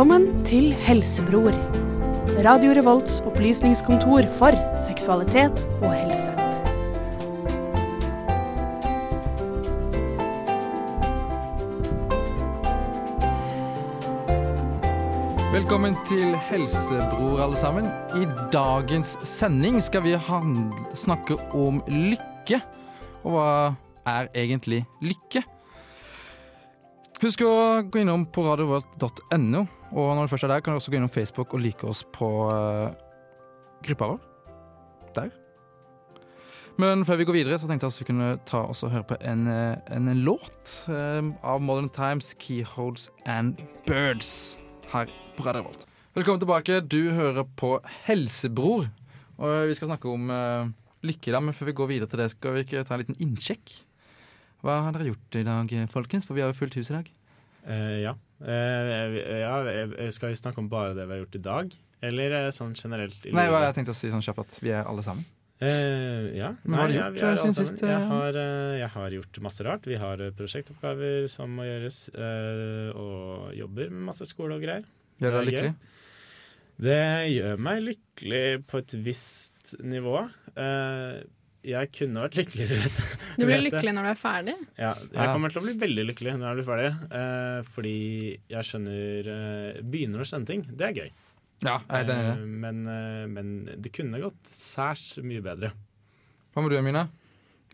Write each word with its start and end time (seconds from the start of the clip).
Velkommen 0.00 0.44
til 0.48 0.70
Helsebror. 0.72 1.52
Radio 2.40 2.70
Revolts 2.72 3.18
opplysningskontor 3.28 4.24
for 4.32 4.54
seksualitet 4.86 5.58
og 5.82 5.92
helse. 5.92 6.32
Velkommen 15.52 15.98
til 16.08 16.32
Helsebror, 16.48 17.42
alle 17.44 17.60
sammen. 17.60 17.84
I 18.16 18.24
dagens 18.56 19.18
sending 19.28 19.82
skal 19.84 20.06
vi 20.08 20.16
snakke 20.94 21.36
om 21.52 21.82
lykke. 21.92 22.62
Og 23.28 23.36
hva 23.36 23.74
er 24.08 24.32
egentlig 24.32 24.86
lykke? 25.04 25.44
Husk 27.20 27.44
å 27.44 27.82
gå 27.84 28.00
innom 28.00 28.24
på 28.32 28.46
radiovolt.no, 28.48 29.66
og 29.90 30.14
når 30.14 30.26
du 30.26 30.32
først 30.32 30.46
er 30.46 30.52
der, 30.54 30.62
kan 30.64 30.72
du 30.72 30.80
også 30.80 30.92
gå 30.92 30.98
innom 30.98 31.12
Facebook 31.12 31.54
og 31.54 31.60
like 31.60 31.86
oss 31.86 32.04
på 32.14 32.28
uh, 32.48 32.90
gruppa 33.86 34.12
vår. 34.12 34.20
Der. 35.14 35.30
Men 36.78 37.04
før 37.04 37.18
vi 37.20 37.26
går 37.28 37.38
videre, 37.40 37.58
så 37.58 37.66
tenkte 37.68 37.88
jeg 37.88 37.92
at 37.92 38.00
vi 38.00 38.08
kunne 38.12 38.30
ta 38.46 38.62
oss 38.70 38.84
og 38.86 38.92
høre 38.94 39.08
på 39.10 39.18
en, 39.26 39.46
eh, 39.50 39.76
en 39.90 40.06
låt 40.22 40.76
eh, 40.88 41.26
av 41.42 41.60
Modern 41.60 41.90
Times, 41.92 42.30
Keyholes 42.38 43.10
and 43.26 43.58
Birds 43.88 44.58
her 44.92 45.10
på 45.36 45.44
Radio 45.44 45.66
Volt. 45.66 45.84
Velkommen 46.14 46.40
tilbake. 46.40 46.80
Du 46.80 47.10
hører 47.10 47.44
på 47.56 47.74
Helsebror. 48.06 48.86
Og 49.40 49.68
vi 49.68 49.76
skal 49.76 49.90
snakke 49.90 50.08
om 50.08 50.30
uh, 50.30 50.70
lykke, 51.06 51.32
da, 51.32 51.40
men 51.42 51.56
før 51.56 51.70
vi 51.70 51.76
går 51.80 51.90
videre 51.90 52.10
til 52.12 52.22
det, 52.22 52.30
skal 52.32 52.56
vi 52.56 52.64
ikke 52.64 52.82
ta 52.86 52.96
en 52.96 53.02
liten 53.02 53.20
innsjekk? 53.24 53.76
Hva 54.64 54.82
har 54.84 54.96
dere 54.96 55.10
gjort 55.10 55.38
i 55.40 55.44
dag, 55.46 55.72
folkens? 55.92 56.26
For 56.28 56.36
vi 56.36 56.44
har 56.44 56.52
jo 56.52 56.58
fullt 56.58 56.76
hus 56.76 56.90
i 56.92 56.96
dag. 56.98 57.06
Eh, 57.64 58.00
ja. 58.04 58.14
Eh, 58.40 59.18
ja. 59.42 59.56
eh, 59.68 60.08
Skal 60.14 60.32
vi 60.32 60.38
snakke 60.40 60.62
om 60.62 60.70
bare 60.72 60.94
det 60.96 61.04
vi 61.06 61.16
har 61.16 61.22
gjort 61.24 61.36
i 61.36 61.42
dag, 61.44 61.76
eller 62.00 62.38
eh, 62.38 62.48
sånn 62.56 62.72
generelt? 62.78 63.20
i 63.26 63.34
Nei, 63.36 63.50
hva 63.52 63.66
jeg 63.66 63.76
tenkte 63.78 63.94
å 63.94 63.98
si 63.98 64.12
sånn 64.12 64.24
kjapt 64.24 64.46
at 64.46 64.58
vi 64.64 64.72
er 64.72 64.88
alle 64.88 65.04
sammen. 65.06 65.28
Uh, 65.60 66.32
ja. 66.32 66.54
Men 66.64 66.72
hva 66.72 66.84
har 66.86 66.88
du 66.88 66.94
gjort, 66.96 67.18
ja, 67.20 67.30
siden 67.36 67.56
sist, 67.58 67.82
eh? 67.84 67.90
Jeg 67.92 68.04
har, 68.08 68.36
eh, 68.40 68.78
jeg 68.80 68.88
har 68.94 69.16
gjort 69.18 69.40
masse 69.44 69.66
rart. 69.66 69.88
Vi 69.90 69.98
har 70.00 70.22
eh, 70.24 70.32
prosjektoppgaver 70.32 71.26
som 71.28 71.52
må 71.52 71.66
gjøres, 71.68 71.98
uh, 72.16 72.88
og 72.96 73.50
jobber 73.58 73.92
med 73.92 74.06
masse 74.08 74.24
skole 74.30 74.56
og 74.56 74.64
greier. 74.64 74.88
Gjør 75.20 75.36
deg 75.36 75.50
lykkelig? 75.50 75.74
Det 76.80 77.02
gjør 77.34 77.60
meg 77.60 77.82
lykkelig 77.84 78.44
på 78.70 78.80
et 78.80 78.94
visst 79.04 79.74
nivå. 79.84 80.22
Eh, 80.56 81.20
jeg 81.64 81.90
kunne 81.92 82.22
vært 82.24 82.36
lykkeligere. 82.40 82.78
vet 82.80 83.00
Du 83.36 83.44
blir 83.46 83.56
vet 83.56 83.64
lykkelig 83.68 83.92
når 83.96 84.06
du 84.06 84.10
er 84.12 84.20
ferdig. 84.20 84.54
Ja, 84.78 84.92
jeg 84.94 85.12
Ja. 85.18 85.32
kommer 85.34 85.52
til 85.52 85.60
å 85.60 85.64
bli 85.66 85.74
veldig 85.82 86.04
lykkelig 86.10 86.36
når 86.38 86.46
jeg 86.48 86.58
blir 86.60 86.68
ferdig. 86.70 86.92
eh, 87.20 87.62
fordi 87.74 87.94
jeg 88.48 88.68
skjønner 88.70 89.28
eh, 89.34 89.82
Begynner 89.82 90.20
å 90.24 90.28
skjønne 90.30 90.46
ting. 90.46 90.62
Det 90.70 90.86
er 90.88 90.94
gøy. 91.02 91.10
Ja, 91.62 91.74
jeg 91.90 92.06
er 92.08 92.14
enig. 92.14 92.30
Eh, 92.32 92.46
men, 92.64 92.78
eh, 92.88 93.26
men 93.28 93.50
det 93.84 93.92
kunne 93.92 94.20
gått 94.22 94.44
særs 94.48 95.18
mye 95.22 95.42
bedre. 95.44 95.72
Hva 96.54 96.62
med 96.64 96.72
du, 96.72 96.80
Mina? 96.82 97.08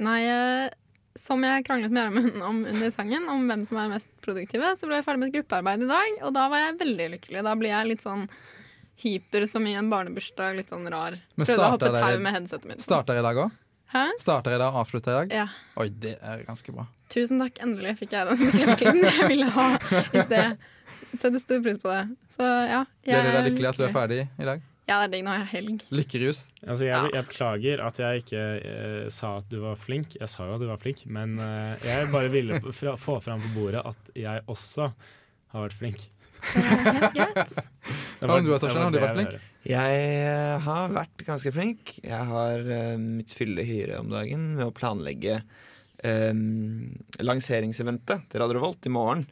Nei, 0.03 0.19
eh, 0.29 0.71
som 1.17 1.41
jeg 1.47 1.65
kranglet 1.65 1.91
med 1.95 2.03
Gjermund 2.11 2.43
om 2.45 2.59
under 2.69 2.91
sangen, 2.93 3.29
om 3.33 3.47
hvem 3.49 3.63
som 3.65 3.79
er 3.81 3.89
mest 3.95 4.11
produktive, 4.21 4.75
så 4.77 4.85
ble 4.91 4.99
jeg 4.99 5.07
ferdig 5.07 5.23
med 5.23 5.31
et 5.31 5.39
gruppearbeid 5.39 5.87
i 5.87 5.89
dag, 5.89 6.19
og 6.27 6.35
da 6.37 6.49
var 6.53 6.59
jeg 6.67 6.81
veldig 6.83 7.07
lykkelig. 7.15 7.45
Da 7.47 7.55
blir 7.57 7.73
jeg 7.73 7.89
litt 7.95 8.03
sånn 8.05 8.27
hyper 9.01 9.47
som 9.49 9.65
i 9.69 9.73
en 9.79 9.89
barnebursdag, 9.93 10.57
litt 10.59 10.69
sånn 10.73 10.85
rar. 10.93 11.17
Men 11.37 11.47
Prøvde 11.49 11.65
å 11.65 11.71
hoppe 11.77 11.93
tau 11.95 12.19
med 12.21 12.35
headsetet 12.37 12.69
mitt. 12.69 12.83
Starter 12.85 13.17
i 13.21 13.25
dag 13.25 13.41
òg? 13.47 13.55
Hæ? 13.93 14.05
Starter 14.19 14.57
i 14.57 14.59
dag 14.59 14.75
og 14.75 14.81
avslutter 14.83 15.13
i 15.13 15.19
dag? 15.21 15.35
Ja. 15.43 15.47
Oi, 15.79 15.89
det 16.03 16.17
er 16.19 16.43
ganske 16.47 16.73
bra. 16.75 16.87
Tusen 17.13 17.39
takk, 17.43 17.61
endelig 17.63 17.97
fikk 18.01 18.17
jeg 18.17 18.27
den 18.27 18.41
bekreftelsen 18.49 19.05
jeg 19.07 19.29
ville 19.31 19.51
ha 19.55 19.67
i 20.11 20.25
sted. 20.25 20.65
Setter 21.17 21.43
stor 21.43 21.61
pris 21.63 21.79
på 21.83 21.93
det. 21.93 22.01
Så 22.35 22.47
ja. 22.47 22.81
Jeg 23.07 23.29
det 23.29 23.37
deg 23.37 23.53
lykkelig 23.53 23.71
at 23.71 23.79
du 23.79 23.85
er 23.87 23.95
ferdig 23.95 24.25
i 24.27 24.49
dag? 24.49 24.65
Ja, 24.87 25.01
det 25.03 25.07
er 25.07 25.13
digg. 25.17 25.23
Nå 25.27 25.33
er 25.35 25.41
jeg 25.41 25.51
helg. 25.51 25.85
Lykkerus. 25.91 26.41
Altså, 26.63 26.87
jeg, 26.87 27.11
jeg 27.15 27.27
beklager 27.27 27.81
at 27.83 28.03
jeg 28.03 28.23
ikke 28.23 28.43
eh, 28.59 29.07
sa 29.11 29.33
at 29.41 29.49
du 29.51 29.57
var 29.65 29.79
flink. 29.83 30.15
Jeg 30.19 30.31
sa 30.31 30.47
jo 30.47 30.59
at 30.59 30.63
du 30.63 30.69
var 30.71 30.83
flink, 30.83 31.03
men 31.11 31.39
eh, 31.43 31.87
jeg 31.87 32.11
bare 32.13 32.31
ville 32.31 32.61
fra, 32.81 32.95
få 33.01 33.19
fram 33.23 33.43
på 33.43 33.55
bordet 33.57 33.83
at 33.87 34.13
jeg 34.19 34.45
også 34.51 34.91
har 35.55 35.67
vært 35.67 35.79
flink. 35.79 36.07
Det 36.47 36.63
er 36.63 37.17
helt 37.17 37.35
var 37.35 38.16
Har 38.31 38.43
du 38.43 38.51
det 38.51 39.03
vært 39.03 39.17
flink? 39.17 39.37
Jeg 39.67 40.03
eh, 40.23 40.57
har 40.67 40.93
vært 40.95 41.25
ganske 41.27 41.53
flink. 41.55 41.95
Jeg 42.05 42.29
har 42.31 42.67
uh, 42.67 42.99
mitt 43.01 43.33
fylle 43.35 43.65
hyre 43.67 44.03
om 44.03 44.13
dagen 44.13 44.53
med 44.59 44.67
å 44.69 44.75
planlegge 44.75 45.41
um, 46.03 46.93
lanseringseventet 47.19 48.29
til 48.31 48.43
Radio 48.43 48.61
Revolt 48.61 48.87
i 48.87 48.93
morgen. 48.95 49.27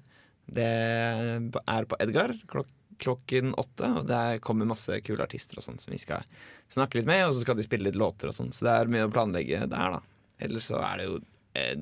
Det 0.45 0.67
er 0.67 1.87
på 1.89 2.01
Edgar 2.03 2.35
klok 2.51 2.71
klokken 2.99 3.55
åtte, 3.59 3.89
og 3.99 4.07
der 4.09 4.39
kommer 4.39 4.69
masse 4.71 5.01
kule 5.05 5.25
artister 5.25 5.59
og 5.59 5.65
sånn 5.67 5.81
som 5.83 5.93
vi 5.93 6.01
skal 6.01 6.25
snakke 6.73 7.01
litt 7.01 7.09
med, 7.09 7.25
og 7.27 7.35
så 7.35 7.45
skal 7.45 7.59
de 7.59 7.67
spille 7.67 7.89
litt 7.89 7.99
låter 7.99 8.31
og 8.31 8.37
sånn, 8.37 8.53
så 8.55 8.69
det 8.69 8.75
er 8.75 8.93
mye 8.95 9.09
å 9.09 9.13
planlegge 9.13 9.65
der, 9.71 9.97
da. 9.97 10.31
Ellers 10.45 10.69
så 10.71 10.81
er 10.83 11.01
det 11.01 11.09
jo 11.09 11.19
eh, 11.59 11.75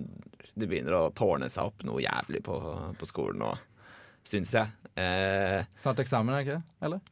Det 0.53 0.67
begynner 0.69 0.97
å 0.99 1.13
tårne 1.17 1.49
seg 1.49 1.71
opp 1.71 1.85
noe 1.89 2.03
jævlig 2.05 2.43
på, 2.45 2.57
på 2.99 3.09
skolen 3.09 3.41
nå, 3.41 3.53
syns 4.29 4.53
jeg. 4.57 4.71
Eh, 4.99 5.63
Snart 5.81 6.01
eksamen, 6.03 6.35
er 6.35 6.43
det 6.43 6.47
ikke 6.47 6.59
det? 6.61 6.77
Eller? 6.87 7.03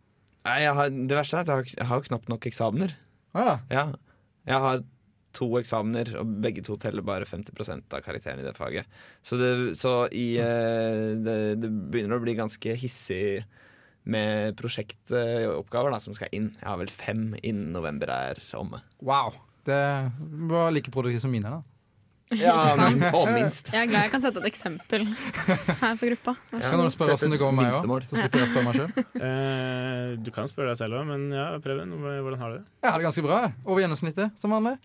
Nei, 0.46 0.60
har, 0.64 0.90
det 0.90 1.16
verste 1.16 1.36
er 1.38 1.44
at 1.44 1.50
jeg 1.50 1.58
har, 1.60 1.74
jeg 1.76 1.90
har 1.90 2.06
knapt 2.06 2.32
nok 2.32 2.48
eksamener. 2.48 2.94
Ah, 3.36 3.44
ja. 3.44 3.58
Ja. 3.72 3.84
Jeg 4.48 4.64
har 4.64 4.82
to 5.36 5.46
eksamener, 5.60 6.10
og 6.18 6.30
begge 6.42 6.62
to 6.66 6.74
teller 6.80 7.04
bare 7.06 7.28
50% 7.28 7.94
av 7.94 8.02
karakteren 8.02 8.40
i 8.42 8.46
det 8.46 8.56
faget. 8.58 8.88
Så, 9.22 9.38
det, 9.38 9.50
så 9.78 9.94
i, 10.10 10.32
eh, 10.42 11.18
det, 11.22 11.36
det 11.62 11.70
begynner 11.92 12.18
å 12.18 12.24
bli 12.24 12.34
ganske 12.38 12.74
hissig 12.80 13.44
med 14.10 14.56
prosjektoppgaver 14.58 15.94
som 16.02 16.16
skal 16.16 16.32
inn. 16.34 16.50
Jeg 16.58 16.66
har 16.66 16.80
vel 16.80 16.90
fem 16.90 17.28
innen 17.42 17.70
november 17.76 18.10
er 18.14 18.40
omme. 18.58 18.82
Wow. 19.04 19.36
Det 19.68 19.82
var 20.50 20.72
like 20.72 20.90
produktivt 20.90 21.22
som 21.26 21.32
mine. 21.34 21.52
da 21.52 21.60
Ja, 22.38 22.76
men, 22.78 23.02
og 23.16 23.26
minst. 23.34 23.72
Jeg 23.74 23.82
er 23.82 23.90
glad 23.90 24.04
jeg 24.06 24.10
kan 24.12 24.22
sette 24.22 24.38
et 24.38 24.46
eksempel 24.52 25.06
her 25.80 25.96
på 25.98 26.10
gruppa. 26.12 26.34
Ja, 26.54 26.60
Kan 26.70 26.82
du 26.84 26.90
spørre 26.94 27.16
åssen 27.16 27.32
det 27.34 27.40
går 27.42 27.50
med 27.56 27.66
meg 27.66 27.74
òg? 27.74 28.06
Så 28.06 28.14
slipper 28.20 28.38
jeg 28.42 28.46
å 28.46 28.52
spørre 28.52 28.66
meg 28.68 28.78
sjøl. 28.78 28.92
Eh, 29.30 30.14
du 30.22 30.30
kan 30.34 30.46
spørre 30.50 30.72
deg 30.72 30.78
selv 30.80 30.96
òg, 31.00 31.04
men 31.10 31.26
ja, 31.34 31.48
Preben, 31.64 31.90
hvordan 32.00 32.38
har 32.40 32.52
du 32.54 32.56
det? 32.60 32.64
Jeg 32.84 32.90
har 32.94 32.98
det 33.02 33.06
ganske 33.08 33.24
bra. 33.26 33.40
Over 33.66 33.82
gjennomsnittet, 33.84 34.38
som 34.40 34.54
vanlig. 34.54 34.76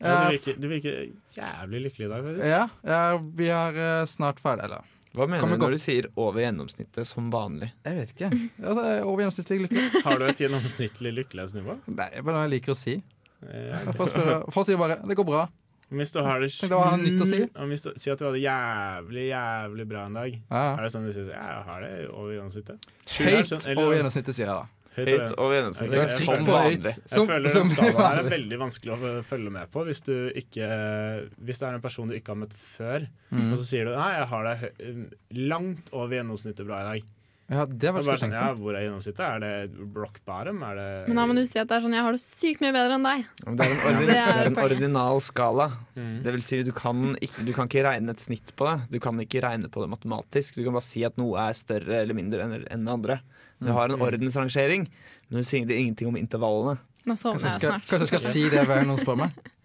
Ja, 0.00 0.06
du, 0.06 0.10
Eh, 0.10 0.30
virker, 0.32 0.54
du 0.60 0.66
virker 0.70 0.94
jævlig 1.36 1.80
lykkelig 1.86 2.06
i 2.06 2.10
dag, 2.12 2.22
faktisk. 2.24 2.48
Ja, 2.48 2.62
ja, 2.88 3.00
vi 3.40 3.48
er 3.52 3.80
eh, 3.84 4.04
snart 4.08 4.40
ferdig. 4.40 4.64
Eller, 4.70 4.86
Hva 5.16 5.26
mener 5.28 5.42
Kommer 5.42 5.58
du 5.58 5.64
godt. 5.64 5.72
når 5.74 5.76
du 5.76 5.82
sier 5.82 6.08
over 6.16 6.40
gjennomsnittet 6.44 7.08
som 7.10 7.28
vanlig? 7.32 7.68
jeg 7.84 7.98
vet 7.98 8.12
ikke. 8.14 8.30
Altså, 8.62 8.84
er 8.86 9.02
over 9.04 9.24
gjennomsnittlig 9.24 9.58
lykkelig. 9.66 10.02
Har 10.06 10.18
du 10.22 10.24
et 10.30 10.40
gjennomsnittlig 10.44 11.12
lykkelighetsnivå? 11.18 11.76
Nei, 11.90 12.08
det 12.14 12.20
er 12.22 12.28
bare 12.28 12.36
det 12.38 12.44
jeg 12.46 12.54
liker 12.56 12.72
å 12.76 12.78
si. 12.80 12.94
Eh, 13.40 13.90
Folk, 13.96 14.12
spørre, 14.12 14.38
folk 14.52 14.68
sier 14.68 14.80
bare 14.80 14.96
'det 15.04 15.16
går 15.16 15.28
bra'. 15.28 15.48
Hvis 15.90 16.12
du 16.14 16.20
har 16.22 16.38
det 16.40 16.50
Tenk 16.54 16.70
deg 16.70 16.78
hva 16.78 16.96
nytt 16.96 17.20
å 17.20 17.26
si. 17.26 17.40
Om 17.58 17.68
hvis 17.74 17.82
du 17.82 17.88
sier 17.98 18.12
at 18.14 18.18
du 18.20 18.24
har 18.24 18.32
det 18.36 18.42
jævlig, 18.44 19.24
jævlig 19.32 19.86
bra 19.90 20.04
en 20.06 20.12
dag, 20.14 20.36
Ja. 20.50 20.76
er 20.78 20.82
det 20.82 20.92
sånn 20.94 21.06
du 21.06 21.12
sier 21.12 21.26
ja, 21.32 21.46
jeg 21.56 21.64
har 21.66 21.80
det 21.82 22.08
over 22.10 22.32
gjennomsnittet? 22.36 22.84
Høyt 23.10 23.50
sånn- 23.50 23.76
over 23.76 23.96
gjennomsnittet, 23.96 24.34
sier 24.34 24.46
jeg 24.46 24.54
da. 24.54 24.66
Høyt 24.90 25.34
over- 25.38 25.54
gjennomsnittet 25.54 25.94
jeg- 25.94 26.10
som 26.10 26.46
vanlig. 26.46 26.94
Jeg 27.10 27.26
føler 27.28 27.48
som- 27.50 27.62
den 27.62 27.70
skalaen 27.76 27.96
her 27.96 28.18
er 28.24 28.30
veldig 28.30 28.58
vanskelig 28.58 28.92
å 28.98 29.24
følge 29.24 29.50
med 29.52 29.70
på 29.70 29.84
hvis 29.86 30.00
du 30.04 30.30
ikke 30.34 31.28
Hvis 31.44 31.58
det 31.58 31.62
er 31.68 31.74
en 31.74 31.80
person 31.80 32.08
du 32.08 32.14
ikke 32.14 32.28
har 32.28 32.36
møtt 32.36 32.54
før, 32.54 33.08
Mm. 33.32 33.52
og 33.52 33.58
så 33.58 33.64
sier 33.64 33.84
du 33.84 33.94
nei, 33.96 34.18
jeg 34.18 34.26
har 34.28 34.44
det 34.44 35.16
langt 35.32 35.90
over 35.92 36.08
gjennomsnittet 36.14 36.66
bra 36.66 36.80
i 36.80 36.98
dag. 36.98 37.02
Ja, 37.50 37.64
det 37.66 37.90
var 37.90 38.04
bare 38.06 38.20
sånn, 38.22 38.30
ja. 38.36 38.52
Hvor 38.54 38.76
er 38.78 38.84
gjennomsnittet? 38.84 39.20
Er 39.26 39.40
det 39.42 39.86
rock 39.98 40.20
bottom? 40.28 40.60
Er 40.62 40.76
det 40.78 40.88
Men 41.08 41.16
da 41.18 41.24
må 41.26 41.34
du 41.34 41.40
si 41.50 41.58
at 41.58 41.66
det 41.66 41.76
er 41.80 41.82
sånn, 41.82 41.96
jeg 41.96 42.04
har 42.06 42.14
det 42.14 42.20
sykt 42.22 42.60
mye 42.62 42.70
bedre 42.76 42.94
enn 42.94 43.06
deg. 43.08 43.24
Ja, 43.42 43.54
Det 43.58 43.66
er 43.66 43.72
en, 43.74 43.80
ordin 43.90 44.06
Det 44.06 44.18
er 44.22 44.50
en 44.52 44.58
ordinal 44.62 45.20
skala. 45.26 45.66
Mm. 45.98 46.12
Det 46.22 46.34
vil 46.36 46.44
si, 46.46 46.60
du 46.62 46.70
kan, 46.76 47.16
ikke, 47.18 47.44
du 47.48 47.52
kan 47.56 47.66
ikke 47.66 47.82
regne 47.88 48.14
et 48.14 48.22
snitt 48.22 48.54
på 48.54 48.68
det. 48.70 48.76
Du 48.94 48.98
kan 49.02 49.18
ikke 49.24 49.42
regne 49.42 49.66
på 49.72 49.82
det 49.82 49.90
matematisk. 49.90 50.60
Du 50.60 50.62
kan 50.68 50.78
bare 50.78 50.86
si 50.86 51.02
at 51.08 51.18
noe 51.18 51.34
er 51.48 51.58
større 51.58 52.04
eller 52.04 52.14
mindre 52.14 52.46
enn 52.46 52.54
enn 52.70 52.86
det 52.86 52.94
andre. 52.94 53.18
Du 53.60 53.72
har 53.74 53.90
en 53.90 53.98
Mm. 53.98 54.06
ordensrangering, 54.06 54.86
men 55.28 55.42
du 55.42 55.44
sier 55.44 55.66
ingenting 55.68 56.08
om 56.08 56.16
intervallene. 56.16 56.78
Nå 57.04 57.16
sovner 57.18 57.50
jeg 57.50 57.60
snart. 57.60 57.82
kanskje 57.90 58.06
jeg 58.06 58.08
skal 58.14 58.20
si 58.30 58.42
det 58.48 58.62
hver 58.62 58.78
gang 58.78 58.86
noen 58.88 58.98
spør 59.02 59.18
meg. 59.26 59.34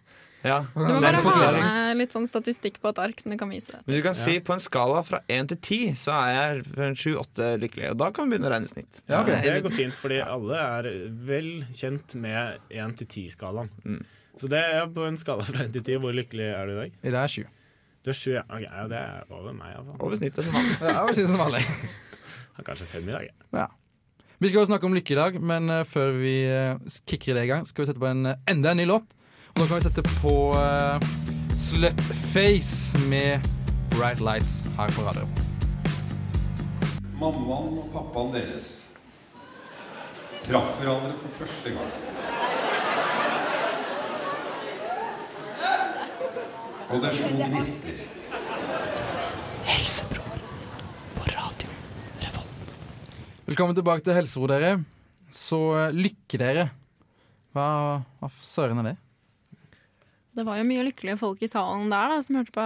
Ja. 0.46 0.60
Du 0.76 0.82
må 0.84 1.00
bare 1.02 1.22
ha 1.26 1.46
med 1.58 2.04
litt 2.04 2.14
sånn 2.14 2.28
statistikk 2.30 2.78
på 2.84 2.92
et 2.92 3.00
ark 3.02 3.22
som 3.22 3.34
du 3.34 3.38
kan 3.40 3.50
vise. 3.50 3.80
Men 3.86 3.98
du 3.98 4.02
kan 4.06 4.18
si 4.18 4.38
på 4.46 4.54
en 4.54 4.62
skala 4.62 5.02
fra 5.06 5.22
én 5.32 5.50
til 5.50 5.60
ti, 5.66 5.80
så 5.98 6.14
er 6.20 6.62
jeg 6.62 6.98
sju-åtte 7.02 7.56
lykkelig. 7.64 7.94
Og 7.96 8.00
da 8.04 8.12
kan 8.14 8.28
vi 8.28 8.36
begynne 8.36 8.52
å 8.52 8.54
regne 8.54 8.70
snitt. 8.70 9.02
Ja, 9.10 9.24
okay. 9.24 9.42
Det 9.42 9.64
går 9.66 9.74
fint, 9.74 9.98
fordi 9.98 10.22
alle 10.24 10.62
er 10.62 10.90
vel 11.28 11.50
kjent 11.74 12.18
med 12.22 12.62
1 12.70 12.98
til 13.02 13.10
10-skalaen. 13.10 13.72
Mm. 13.86 14.04
Så 14.40 14.50
det 14.52 14.62
er 14.62 14.90
på 14.92 15.06
en 15.08 15.18
skala 15.20 15.48
fra 15.48 15.66
1 15.66 15.74
til 15.78 15.86
10. 15.86 16.02
Hvor 16.04 16.16
lykkelig 16.16 16.50
er 16.52 16.70
du 16.70 16.76
i 16.76 16.80
dag? 16.84 17.00
I 17.02 17.16
dag 17.16 17.24
er 17.24 17.34
sju. 17.38 17.46
Du 18.06 18.12
er 18.14 18.20
7, 18.20 18.28
ja. 18.36 18.44
Okay, 18.46 18.68
ja, 18.68 18.86
det 18.92 19.02
er 19.02 19.34
over 19.34 19.56
meg, 19.56 19.74
iallfall. 19.74 19.98
Over 20.06 20.20
snittet 20.20 20.46
som 20.46 20.54
vanlig. 20.54 20.78
Ja, 20.92 21.00
vil 21.08 21.18
si 21.18 21.26
som 21.26 21.42
vanlig. 21.42 21.64
Har 22.60 22.68
kanskje 22.68 22.88
fem 22.92 23.10
i 23.10 23.16
dag. 23.16 23.26
jeg. 23.32 23.68
Vi 24.44 24.52
skal 24.52 24.60
jo 24.60 24.68
snakke 24.68 24.86
om 24.86 24.94
lykke 24.94 25.14
i 25.16 25.18
dag, 25.18 25.38
men 25.42 25.72
eh, 25.72 25.86
før 25.88 26.12
vi 26.20 26.34
eh, 26.52 26.98
kicker 27.08 27.38
det 27.38 27.46
i 27.48 27.50
gang, 27.50 27.64
skal 27.66 27.82
vi 27.82 27.90
sette 27.90 28.02
på 28.04 28.10
en, 28.10 28.28
eh, 28.30 28.42
enda 28.52 28.74
en 28.76 28.82
ny 28.82 28.86
låt. 28.90 29.16
Og 29.56 29.62
nå 29.62 29.66
kan 29.70 29.78
vi 29.80 29.84
sette 29.86 30.02
på 30.20 30.32
uh, 30.52 31.04
Slutface 31.64 33.00
med 33.08 33.46
Bright 33.94 34.20
Lights 34.20 34.58
her 34.76 34.90
på 34.92 35.06
radio. 35.06 35.24
Mammaen 37.16 37.78
og 37.80 37.86
pappaen 37.94 38.34
deres 38.34 38.68
traff 40.44 40.74
hverandre 40.82 41.14
for 41.22 41.38
første 41.38 41.72
gang. 41.78 41.94
Og 46.90 47.00
det 47.06 47.14
slo 47.16 47.32
gnister. 47.40 48.04
Helsebror 49.72 50.36
på 51.16 51.30
radio 51.32 51.72
Revolt. 52.26 52.76
Velkommen 53.48 53.80
tilbake 53.80 54.04
til 54.04 54.20
Helsebro, 54.20 54.52
dere. 54.52 54.76
Så 55.32 55.64
eh, 55.80 55.96
lykke, 55.96 56.44
dere. 56.44 56.70
Hva, 57.56 57.72
hva 58.20 58.34
søren 58.44 58.84
er 58.84 58.92
det? 58.92 58.98
Det 60.36 60.44
var 60.48 60.58
jo 60.60 60.66
mye 60.68 60.84
lykkelige 60.90 61.18
folk 61.22 61.44
i 61.46 61.48
salen 61.52 61.90
der 61.94 62.10
da, 62.12 62.22
som 62.26 62.36
hørte 62.42 62.52
på 62.56 62.66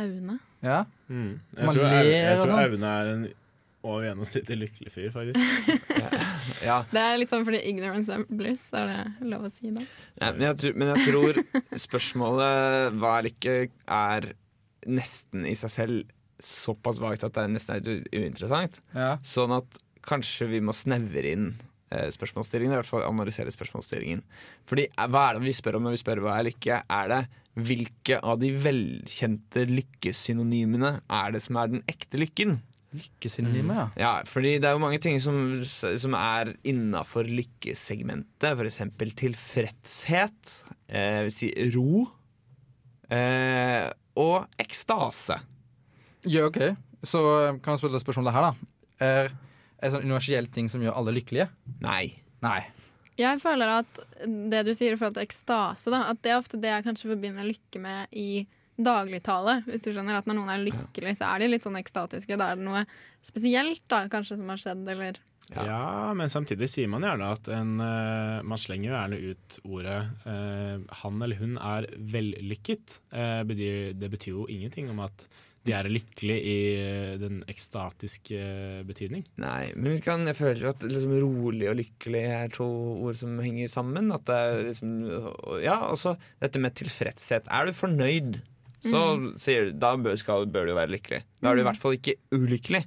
Aune. 0.00 0.38
Ja? 0.66 0.80
Mm. 1.08 1.36
Jeg, 1.56 1.66
Man 1.66 1.76
tror 1.76 1.84
ler 1.86 2.08
jeg 2.10 2.40
tror. 2.40 2.56
Aune 2.64 2.90
er 2.94 3.12
en 3.14 3.28
over 3.80 4.02
gjennomsnittlig 4.04 4.56
lykkelig 4.60 4.90
fyr, 4.92 5.06
faktisk. 5.14 5.38
Ja, 6.66 6.82
Det 6.90 7.00
er 7.00 7.14
litt 7.16 7.30
sånn 7.32 7.46
fordi 7.46 7.62
ignorance 7.70 8.12
and 8.12 8.26
bliss, 8.36 8.66
er 8.76 8.90
det 8.90 9.28
lov 9.30 9.46
å 9.48 9.50
si 9.54 9.70
da? 9.72 9.80
Ja, 10.20 10.32
men, 10.34 10.42
jeg, 10.50 10.56
tror- 10.60 10.74
men 10.76 10.90
jeg 10.92 11.06
tror 11.06 11.38
spørsmålet 11.86 12.98
hva 13.00 13.14
eller 13.20 13.30
ikke 13.32 13.54
er 13.86 14.26
nesten 14.90 15.46
i 15.48 15.54
seg 15.56 15.72
selv 15.72 16.10
såpass 16.40 17.00
vagt 17.00 17.24
at 17.24 17.34
det 17.36 17.46
er 17.46 17.54
nesten 17.54 17.76
er 17.78 18.04
uinteressant. 18.16 18.78
ja. 18.96 19.14
Sånn 19.24 19.52
at 19.56 19.80
kanskje 20.04 20.46
vi 20.48 20.60
må 20.64 20.72
snevre 20.76 21.32
inn 21.36 21.50
spørsmålsstillingen. 22.14 22.74
I 22.74 22.80
hvert 22.80 22.88
fall 22.88 23.06
analysere 23.06 23.52
spørsmålsstillingen. 23.54 24.22
Fordi 24.68 24.86
eh, 24.88 25.10
hva 25.10 25.26
er 25.28 25.38
det 25.38 25.48
vi 25.48 25.54
spør 25.56 25.78
om 25.78 25.86
når 25.88 25.96
vi 25.96 26.02
spør 26.02 26.24
hva 26.24 26.38
er 26.38 26.48
lykke? 26.50 26.80
Er 26.86 27.12
det 27.12 27.20
hvilke 27.60 28.20
av 28.22 28.38
de 28.40 28.52
velkjente 28.62 29.64
lykkesynonymene 29.68 30.92
er 31.02 31.32
det 31.34 31.42
som 31.44 31.58
er 31.60 31.72
den 31.72 31.82
ekte 31.90 32.20
lykken? 32.20 32.60
Lykkesynonymer, 32.94 33.76
ja. 33.76 33.88
Ja, 34.02 34.12
fordi 34.26 34.56
det 34.58 34.66
er 34.66 34.74
jo 34.74 34.82
mange 34.82 34.98
ting 35.02 35.20
som, 35.22 35.36
som 35.62 36.14
er 36.18 36.54
innafor 36.66 37.28
lykkesegmentet. 37.28 38.48
For 38.48 38.66
eksempel 38.66 39.12
tilfredshet, 39.18 40.56
eh, 40.90 41.20
vil 41.28 41.36
si 41.36 41.52
ro, 41.74 42.06
eh, 43.14 43.86
og 44.18 44.62
ekstase. 44.62 45.38
Ja, 46.26 46.48
ok. 46.48 46.58
Så 47.06 47.22
eh, 47.44 47.60
kan 47.62 47.76
jeg 47.76 47.84
spørre 47.84 48.02
spørsmålet 48.02 48.34
her, 48.34 48.50
da. 48.50 48.74
Er, 49.06 49.30
det 49.88 49.94
sånn 49.94 50.06
universell 50.06 50.50
ting 50.52 50.68
som 50.72 50.82
gjør 50.84 50.96
alle 51.00 51.16
lykkelige? 51.16 51.48
Nei. 51.84 52.04
Nei. 52.44 52.60
Jeg 53.20 53.40
føler 53.42 53.80
at 53.80 54.00
det 54.24 54.62
du 54.64 54.72
sier 54.76 54.94
i 54.94 54.98
forhold 54.98 55.18
til 55.18 55.26
ekstase, 55.26 55.92
da, 55.92 56.06
at 56.12 56.20
det 56.24 56.32
er 56.32 56.40
ofte 56.40 56.60
det 56.60 56.72
jeg 56.72 56.86
kanskje 56.86 57.10
forbinder 57.12 57.48
lykke 57.48 57.82
med 57.82 58.16
i 58.16 58.44
dagligtale. 58.80 59.60
Hvis 59.66 59.84
du 59.84 59.90
skjønner 59.92 60.20
at 60.20 60.28
når 60.28 60.38
noen 60.38 60.52
er 60.54 60.62
lykkelig, 60.64 61.18
så 61.18 61.32
er 61.34 61.42
de 61.42 61.50
litt 61.50 61.66
sånn 61.66 61.78
ekstatiske. 61.80 62.38
Da 62.40 62.52
er 62.52 62.60
det 62.60 62.64
noe 62.64 62.86
spesielt 63.26 63.82
da, 63.92 64.06
kanskje 64.12 64.38
som 64.40 64.52
har 64.52 64.62
skjedd, 64.62 64.86
eller 64.88 65.20
Ja. 65.50 65.64
Ja. 65.66 66.14
men 66.14 66.30
samtidig 66.30 66.68
sier 66.70 66.86
man 66.86 67.02
gjerne 67.02 67.32
at 67.34 67.48
en 67.50 67.80
uh, 67.82 68.38
Man 68.46 68.60
slenger 68.60 68.86
jo 68.86 68.94
gjerne 68.94 69.16
ut 69.32 69.56
ordet 69.66 69.96
uh, 70.22 70.78
han 71.02 71.22
eller 71.26 71.40
hun 71.40 71.56
er 71.58 71.88
vellykket. 71.98 73.00
Uh, 73.10 73.42
det 73.42 74.10
betyr 74.12 74.36
jo 74.36 74.46
ingenting 74.46 74.92
om 74.94 75.02
at 75.02 75.26
de 75.68 75.74
er 75.76 75.88
lykkelige 75.92 76.40
i 76.40 76.58
eh, 76.80 77.16
den 77.20 77.42
ekstatiske 77.50 78.36
eh, 78.40 78.78
betydning. 78.88 79.26
Nei, 79.42 79.72
men 79.76 79.98
vi 79.98 80.04
kan, 80.04 80.24
jeg 80.28 80.38
føler 80.38 80.70
at 80.70 80.84
liksom 80.86 81.12
rolig 81.20 81.68
og 81.68 81.76
lykkelig 81.82 82.22
er 82.32 82.54
to 82.54 82.68
ord 83.04 83.18
som 83.20 83.36
henger 83.44 83.68
sammen. 83.72 84.08
At 84.16 84.24
det 84.30 84.38
er 84.38 84.62
liksom 84.70 84.94
Ja, 85.60 85.76
også 85.90 86.14
dette 86.40 86.62
med 86.62 86.78
tilfredshet. 86.80 87.50
Er 87.52 87.68
du 87.68 87.76
fornøyd, 87.76 88.40
så 88.80 89.02
sier 89.40 89.68
du 89.68 89.76
da 89.82 89.92
bør, 90.00 90.16
skal, 90.16 90.48
bør 90.48 90.70
du 90.70 90.78
være 90.78 90.94
lykkelig. 90.96 91.20
Da 91.42 91.50
er 91.50 91.58
du 91.58 91.64
i 91.64 91.68
hvert 91.68 91.82
fall 91.82 91.98
ikke 91.98 92.16
ulykkelig. 92.32 92.86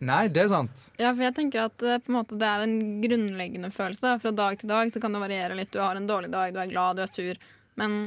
Nei, 0.00 0.24
det 0.32 0.46
er 0.46 0.48
sant. 0.48 0.86
Ja, 0.96 1.10
for 1.12 1.26
jeg 1.26 1.36
tenker 1.36 1.66
at 1.68 1.82
eh, 1.84 2.00
på 2.00 2.10
en 2.10 2.16
måte, 2.16 2.38
det 2.40 2.48
er 2.48 2.64
en 2.64 2.78
grunnleggende 3.02 3.70
følelse. 3.74 4.16
Fra 4.22 4.32
dag 4.32 4.58
til 4.58 4.72
dag 4.72 4.90
så 4.90 5.02
kan 5.02 5.14
det 5.14 5.20
variere 5.22 5.58
litt. 5.58 5.70
Du 5.74 5.82
har 5.82 5.98
en 5.98 6.08
dårlig 6.08 6.32
dag, 6.32 6.54
du 6.56 6.62
er 6.62 6.70
glad, 6.72 6.98
du 6.98 7.04
er 7.04 7.12
sur. 7.12 7.42
Men 7.78 8.00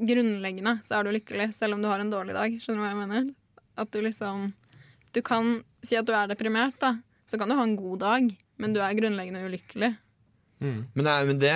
grunnleggende 0.00 0.78
så 0.86 0.98
er 0.98 1.06
du 1.06 1.14
lykkelig, 1.14 1.50
selv 1.56 1.76
om 1.76 1.82
du 1.82 1.88
har 1.90 2.02
en 2.02 2.12
dårlig 2.12 2.36
dag. 2.36 2.54
Skjønner 2.60 2.80
du 2.80 2.84
hva 2.84 2.92
jeg 2.92 3.00
mener? 3.02 3.32
At 3.80 3.90
du 3.90 4.00
liksom 4.04 4.52
Du 5.14 5.20
kan 5.22 5.60
si 5.86 5.98
at 5.98 6.06
du 6.06 6.14
er 6.16 6.30
deprimert, 6.30 6.78
da. 6.80 6.96
Så 7.28 7.38
kan 7.38 7.48
du 7.48 7.56
ha 7.56 7.64
en 7.64 7.76
god 7.78 8.00
dag, 8.02 8.32
men 8.60 8.74
du 8.74 8.80
er 8.82 8.96
grunnleggende 8.96 9.44
ulykkelig. 9.46 9.94
Mm. 10.64 10.80
Men, 10.94 11.04
nei, 11.04 11.18
men 11.28 11.40
det 11.42 11.52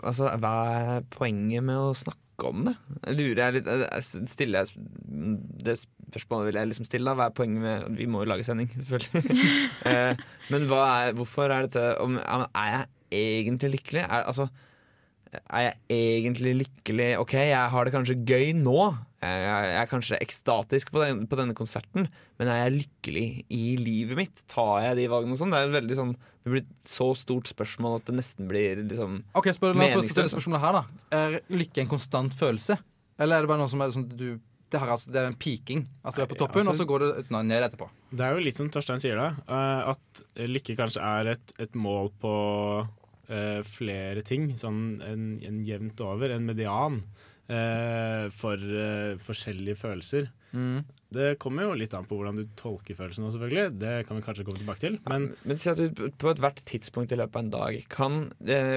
altså, 0.00 0.30
Hva 0.40 0.54
er 0.72 1.06
poenget 1.12 1.64
med 1.66 1.78
å 1.78 1.94
snakke 1.98 2.48
om 2.48 2.68
det? 2.68 2.74
Jeg 3.02 3.18
lurer 3.18 3.40
jeg 3.42 3.56
litt 3.56 4.28
stiller 4.30 4.62
jeg 4.62 5.32
Det 5.66 5.74
spørsmålet 5.80 6.48
vil 6.48 6.60
jeg 6.60 6.70
liksom 6.70 6.88
stille. 6.88 7.10
da. 7.10 7.16
Hva 7.18 7.28
er 7.28 7.36
poenget 7.36 7.64
med 7.64 7.98
Vi 7.98 8.06
må 8.10 8.22
jo 8.22 8.30
lage 8.30 8.46
sending, 8.46 8.70
selvfølgelig. 8.76 9.24
eh, 9.90 10.22
men 10.54 10.68
hva 10.70 10.84
er, 11.02 11.18
hvorfor 11.18 11.50
er 11.50 11.66
dette 11.66 11.84
om, 12.04 12.16
Er 12.18 12.72
jeg 12.72 12.86
egentlig 13.18 13.74
lykkelig? 13.76 14.06
Er, 14.06 14.24
altså, 14.30 14.48
er 15.46 15.64
jeg 15.68 15.76
egentlig 16.22 16.54
lykkelig? 16.62 17.10
OK, 17.22 17.34
jeg 17.50 17.70
har 17.74 17.86
det 17.86 17.92
kanskje 17.94 18.16
gøy 18.26 18.50
nå. 18.58 18.78
Jeg, 19.18 19.70
er 19.80 19.88
kanskje 19.90 20.18
ekstatisk 20.22 20.92
på, 20.94 21.00
den, 21.02 21.24
på 21.26 21.38
denne 21.40 21.54
konserten, 21.58 22.06
men 22.38 22.50
er 22.52 22.60
jeg 22.60 22.74
lykkelig 22.76 23.24
i 23.50 23.62
livet 23.80 24.18
mitt? 24.20 24.42
Tar 24.50 24.84
jeg 24.84 24.98
de 25.00 25.06
valgene 25.10 25.34
og 25.34 25.40
sånn? 25.40 25.54
Det 25.54 25.62
er 25.64 25.72
veldig 25.74 25.96
sånn 25.98 26.12
Det 26.14 26.52
blir 26.52 26.62
et 26.62 26.70
så 26.86 27.08
stort 27.18 27.50
spørsmål 27.50 27.98
at 27.98 28.06
det 28.06 28.14
nesten 28.20 28.46
blir 28.50 28.84
liksom 28.84 29.16
Ok, 29.38 29.50
spør, 29.56 29.74
La 29.74 29.88
oss 29.98 30.12
stille 30.12 30.30
spørsmålet 30.30 30.62
her, 30.62 30.78
da. 30.78 30.84
Er 31.18 31.40
lykke 31.50 31.82
en 31.82 31.90
konstant 31.90 32.36
følelse? 32.38 32.78
Eller 33.18 33.40
er 33.40 33.46
det 33.46 33.50
bare 33.50 33.62
noe 33.64 33.72
som 33.72 33.82
er 33.82 33.96
sånn 33.96 34.06
du 34.12 34.28
det, 34.68 34.76
her, 34.76 34.90
altså, 34.92 35.08
det 35.08 35.20
er 35.22 35.30
en 35.30 35.36
peaking. 35.40 35.86
At 36.04 36.12
du 36.12 36.20
er 36.20 36.28
på 36.28 36.36
toppen, 36.36 36.60
altså- 36.60 36.74
og 36.74 36.76
så 36.76 36.84
går 36.84 37.00
du 37.00 37.36
ned 37.40 37.62
etterpå. 37.64 37.88
Det 38.12 38.20
er 38.20 38.34
jo 38.36 38.44
litt 38.44 38.56
som 38.56 38.68
Torstein 38.68 39.00
sier 39.00 39.16
da, 39.16 39.28
eh, 39.48 39.92
at 39.94 40.22
lykke 40.36 40.76
kanskje 40.76 41.00
er 41.00 41.30
et, 41.32 41.52
et 41.58 41.72
mål 41.72 42.12
på 42.20 42.32
eh, 43.28 43.60
flere 43.66 44.24
ting. 44.26 44.50
Sånn 44.58 45.00
en, 45.04 45.26
en 45.44 45.62
jevnt 45.66 46.00
over, 46.04 46.34
en 46.34 46.46
median, 46.48 47.00
uh, 47.48 48.28
for 48.34 48.60
uh, 48.60 49.16
forskjellige 49.24 49.78
følelser. 49.80 50.28
Mm. 50.52 50.82
Det 51.12 51.30
kommer 51.40 51.64
jo 51.64 51.76
litt 51.80 51.94
an 51.96 52.06
på 52.08 52.18
hvordan 52.18 52.40
du 52.40 52.44
tolker 52.58 52.96
følelsene, 52.96 53.30
selvfølgelig. 53.32 53.78
Det 53.80 53.94
kan 54.08 54.18
vi 54.18 54.24
kanskje 54.26 54.44
komme 54.48 54.60
tilbake 54.60 54.84
til. 54.84 54.98
Men 55.08 55.30
Men 55.48 55.60
si 55.60 55.70
at 55.72 55.80
du 55.80 56.08
på 56.20 56.32
ethvert 56.32 56.60
tidspunkt 56.68 57.14
i 57.14 57.20
løpet 57.20 57.36
av 57.36 57.46
en 57.46 57.54
dag 57.54 57.78
kan 57.92 58.18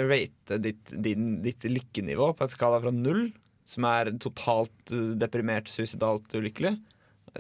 rate 0.07 0.59
ditt, 0.63 0.93
din, 1.03 1.33
ditt 1.43 1.67
lykkenivå 1.67 2.31
på 2.35 2.47
et 2.47 2.55
skala 2.55 2.79
fra 2.83 2.95
null, 2.95 3.29
som 3.67 3.87
er 3.87 4.13
totalt 4.19 4.95
deprimert, 5.19 5.71
suicidalt 5.71 6.31
ulykkelig, 6.35 6.77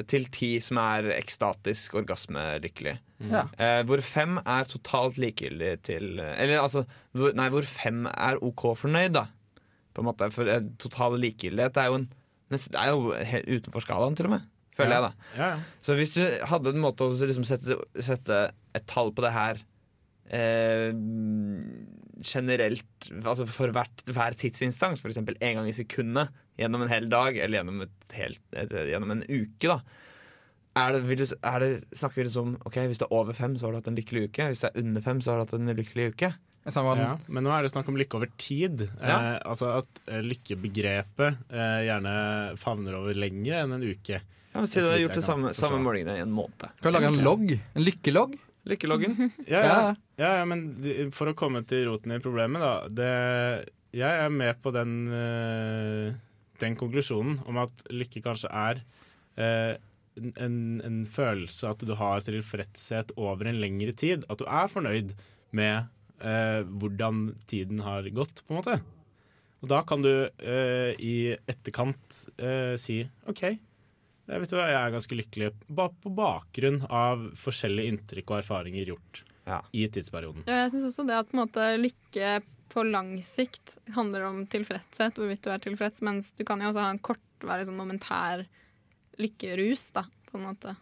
til 0.07 0.27
ti 0.31 0.53
som 0.63 0.79
er 0.81 1.09
ekstatisk 1.17 1.97
orgasmelykkelig. 1.99 2.93
Ja. 3.31 3.43
Eh, 3.59 3.81
hvor 3.89 4.01
fem 4.05 4.39
er 4.39 4.69
totalt 4.69 5.19
likegyldig 5.21 5.75
til 5.85 6.15
Eller 6.17 6.57
altså 6.57 6.85
hvor, 7.13 7.35
Nei, 7.37 7.49
hvor 7.53 7.67
fem 7.67 8.07
er 8.09 8.39
OK 8.41 8.71
fornøyd, 8.79 9.13
da. 9.19 9.27
På 9.93 10.01
en 10.01 10.07
måte, 10.07 10.31
For 10.33 10.49
eh, 10.49 10.63
total 10.81 11.19
likegyldighet 11.21 11.77
er 11.77 11.91
jo, 11.91 11.99
en, 11.99 12.07
det 12.49 12.61
er 12.79 12.93
jo 12.93 13.11
helt 13.33 13.51
utenfor 13.51 13.85
skalaen, 13.85 14.15
til 14.17 14.29
og 14.29 14.35
med. 14.37 14.47
Føler 14.77 14.95
jeg, 14.95 15.03
da. 15.03 15.29
ja, 15.35 15.49
ja. 15.51 15.81
Så 15.83 15.97
hvis 15.99 16.13
du 16.15 16.21
hadde 16.47 16.71
en 16.71 16.83
måte 16.83 17.05
å 17.05 17.11
liksom 17.11 17.45
sette, 17.47 17.75
sette 17.99 18.37
et 18.77 18.87
tall 18.89 19.11
på 19.13 19.25
det 19.25 19.33
her 19.35 19.59
eh, 20.31 20.93
generelt, 22.23 23.09
altså 23.19 23.47
for 23.51 23.75
hvert, 23.75 24.05
hver 24.07 24.37
tidsinstans, 24.39 25.03
f.eks. 25.03 25.19
en 25.19 25.59
gang 25.59 25.67
i 25.67 25.75
sekundet 25.75 26.31
gjennom 26.61 26.85
en 26.85 26.91
hel 26.93 27.09
dag, 27.11 27.37
eller 27.37 27.59
gjennom, 27.61 27.81
et 27.87 28.15
helt, 28.17 28.41
et, 28.53 28.71
gjennom 28.91 29.11
en 29.17 29.25
uke, 29.27 29.67
da. 29.67 29.79
Er 30.81 30.93
det, 30.95 31.01
vil 31.09 31.19
du, 31.19 31.25
er 31.43 31.59
det, 31.59 31.71
snakker 31.99 32.21
vi 32.21 32.23
liksom 32.29 32.53
Ok, 32.63 32.77
hvis 32.87 33.01
det 33.01 33.03
er 33.09 33.11
over 33.17 33.35
fem, 33.35 33.57
så 33.59 33.67
har 33.67 33.73
du 33.73 33.81
hatt 33.81 33.89
en 33.91 33.97
lykkelig 33.99 34.29
uke. 34.29 34.45
Hvis 34.53 34.61
det 34.63 34.69
er 34.71 34.79
under 34.85 35.03
fem, 35.03 35.19
så 35.19 35.33
har 35.33 35.41
du 35.41 35.43
hatt 35.43 35.57
en 35.57 35.73
lykkelig 35.75 36.05
uke. 36.13 36.29
Ja, 36.61 37.15
men 37.25 37.41
nå 37.43 37.49
er 37.51 37.65
det 37.65 37.71
snakk 37.73 37.87
om 37.89 37.95
lykke 37.97 38.19
over 38.19 38.29
tid. 38.39 38.83
Ja. 39.01 39.15
Eh, 39.17 39.37
altså 39.49 39.71
at 39.79 40.01
eh, 40.05 40.21
lykkebegrepet 40.21 41.39
eh, 41.49 41.79
gjerne 41.87 42.13
favner 42.61 42.99
over 42.99 43.17
lenger 43.17 43.63
enn 43.63 43.73
en 43.79 43.83
uke. 43.83 44.19
Ja, 44.21 44.59
men 44.59 44.69
Si 44.69 44.77
du 44.79 44.85
Så 44.85 44.93
har 44.93 45.01
gjort 45.01 45.17
det 45.17 45.25
samme, 45.25 45.53
samme 45.57 45.79
målingene 45.81 46.19
i 46.19 46.23
en 46.23 46.33
måned. 46.35 46.67
Kan 46.83 46.91
du 46.93 46.97
lage 46.99 47.09
en 47.09 47.21
logg? 47.25 47.55
En 47.73 47.85
lykkelogg? 47.87 48.37
Lykkeloggen. 48.69 49.17
Ja, 49.49 49.61
ja. 49.65 49.95
Ja. 50.21 50.45
men 50.45 50.67
de- 50.83 51.09
for 51.15 51.31
å 51.31 51.35
komme 51.37 51.63
til 51.65 51.87
roten 51.89 52.13
i 52.13 52.19
problemet, 52.21 52.61
da. 52.61 52.73
Det, 52.93 53.11
jeg 53.97 54.25
er 54.27 54.29
med 54.29 54.61
på 54.61 54.73
den, 54.75 54.93
eh, 55.17 56.13
den 56.63 56.77
konklusjonen 56.79 57.39
om 57.49 57.57
at 57.63 57.83
lykke 57.93 58.21
kanskje 58.25 58.51
er 58.53 58.81
eh, 59.37 59.75
en, 60.37 60.57
en 60.85 61.01
følelse 61.07 61.69
at 61.71 61.83
du 61.87 61.93
har 61.99 62.23
tilfredshet 62.25 63.13
over 63.17 63.47
en 63.49 63.59
lengre 63.63 63.93
tid. 63.97 64.25
At 64.29 64.41
du 64.41 64.45
er 64.47 64.67
fornøyd 64.71 65.13
med 65.55 65.87
eh, 66.21 66.61
hvordan 66.67 67.23
tiden 67.51 67.79
har 67.85 68.07
gått, 68.15 68.43
på 68.45 68.53
en 68.55 68.59
måte. 68.61 68.77
Og 69.61 69.69
da 69.69 69.81
kan 69.85 70.01
du 70.01 70.09
eh, 70.41 70.93
i 70.99 71.15
etterkant 71.49 72.21
eh, 72.41 72.73
si 72.81 73.01
OK, 73.29 73.43
jeg 74.31 74.39
vet 74.41 74.51
du 74.51 74.55
hva, 74.55 74.69
jeg 74.71 74.79
er 74.79 74.93
ganske 74.95 75.17
lykkelig 75.17 75.49
ba 75.75 75.89
på 76.01 76.11
bakgrunn 76.15 76.79
av 76.87 77.27
forskjellige 77.41 77.91
inntrykk 77.91 78.31
og 78.31 78.39
erfaringer 78.41 78.87
gjort 78.93 79.23
Ja. 79.49 79.57
i 79.75 79.87
tidsperioden. 79.91 80.45
Ja, 80.47 80.61
jeg 80.63 80.71
syns 80.75 80.87
også 80.91 81.03
det 81.09 81.17
at 81.17 81.27
på 81.29 81.35
en 81.35 81.41
måte, 81.43 81.65
lykke 81.81 82.35
på 82.71 82.83
lang 82.87 83.17
sikt 83.25 83.75
handler 83.95 84.29
om 84.29 84.45
tilfredshet, 84.47 85.17
hvorvidt 85.19 85.43
du 85.43 85.51
er 85.51 85.63
tilfreds, 85.63 86.03
mens 86.07 86.31
du 86.37 86.45
kan 86.47 86.61
jo 86.63 86.69
også 86.71 86.85
ha 86.85 86.93
en 86.93 87.01
kortvarig 87.03 87.67
sånn 87.67 87.79
momentær 87.79 88.45
lykkerus, 89.21 89.89
da, 89.97 90.05
på 90.29 90.39
en 90.39 90.47
måte. 90.47 90.75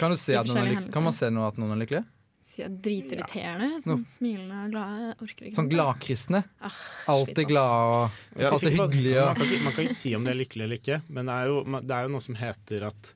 Kan, 0.00 0.14
du 0.14 0.20
se 0.20 0.38
at 0.38 0.48
noen 0.48 0.64
er 0.64 0.88
kan 0.92 1.04
man 1.04 1.14
se 1.16 1.28
noe 1.32 1.50
at 1.50 1.60
noen 1.60 1.76
er 1.76 1.82
lykkelig? 1.82 2.02
Si 2.50 2.62
jeg 2.62 2.72
dritirriterende. 2.82 3.82
Sånn 3.84 4.00
smilende 4.08 4.62
og 4.64 4.72
glade. 4.72 5.10
Orker 5.20 5.50
ikke 5.50 5.58
Sånn 5.58 5.68
gladkristne. 5.70 6.40
Ah, 6.64 6.78
Alltid 7.12 7.50
glad 7.50 7.90
og 7.90 8.20
er 8.40 8.48
alltid 8.48 8.70
sikker 8.70 8.80
på 8.80 8.86
hyggelig. 8.94 9.12
Man 9.20 9.36
kan, 9.36 9.44
ikke, 9.46 9.64
man 9.66 9.76
kan 9.76 9.86
ikke 9.86 9.98
si 10.00 10.14
om 10.16 10.24
det 10.24 10.32
er 10.32 10.40
lykkelig 10.40 10.66
eller 10.66 10.80
ikke, 10.80 11.00
men 11.12 11.28
det 11.30 11.36
er 11.36 11.50
jo, 11.52 11.58
det 11.76 11.98
er 11.98 12.06
jo 12.08 12.12
noe 12.16 12.24
som 12.24 12.38
heter 12.40 12.86
at 12.88 13.12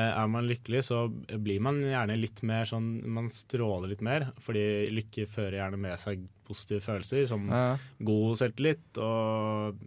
er 0.00 0.28
man 0.32 0.46
lykkelig, 0.48 0.84
så 0.88 1.04
blir 1.12 1.60
man 1.64 1.82
gjerne 1.84 2.16
litt 2.16 2.40
mer 2.48 2.64
sånn 2.68 2.86
Man 3.12 3.26
stråler 3.32 3.90
litt 3.90 4.04
mer, 4.04 4.30
fordi 4.40 4.62
lykke 4.88 5.26
fører 5.28 5.58
gjerne 5.58 5.80
med 5.80 6.00
seg 6.00 6.22
positive 6.48 6.80
følelser, 6.84 7.26
som 7.28 7.44
ja. 7.52 7.74
god 8.00 8.38
selvtillit 8.40 9.02
og 9.04 9.82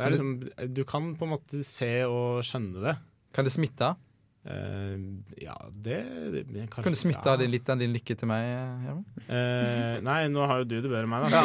er 0.00 0.14
liksom, 0.14 0.30
Du 0.70 0.84
kan 0.88 1.10
på 1.18 1.26
en 1.26 1.34
måte 1.34 1.64
se 1.66 1.90
og 2.06 2.44
skjønne 2.46 2.84
det. 2.84 2.94
Kan 3.36 3.46
det 3.46 3.54
smitte? 3.54 3.92
Eh, 4.40 4.96
ja, 5.44 5.54
det, 5.70 5.96
det 6.32 6.44
kanskje, 6.72 6.82
Kan 6.86 6.94
du 6.94 6.98
smitte 6.98 7.26
ja. 7.26 7.32
av 7.34 7.38
din- 7.42 7.50
litt 7.52 7.68
av 7.68 7.76
din 7.78 7.92
lykke 7.92 8.14
til 8.16 8.28
meg? 8.30 8.46
Gjermund? 8.86 9.18
Uh, 9.28 9.98
nei, 10.06 10.20
nå 10.32 10.46
har 10.48 10.62
jo 10.62 10.64
du 10.70 10.76
det 10.80 10.88
bedre 10.88 11.02
enn 11.04 11.10
meg, 11.12 11.26
da. 11.28 11.42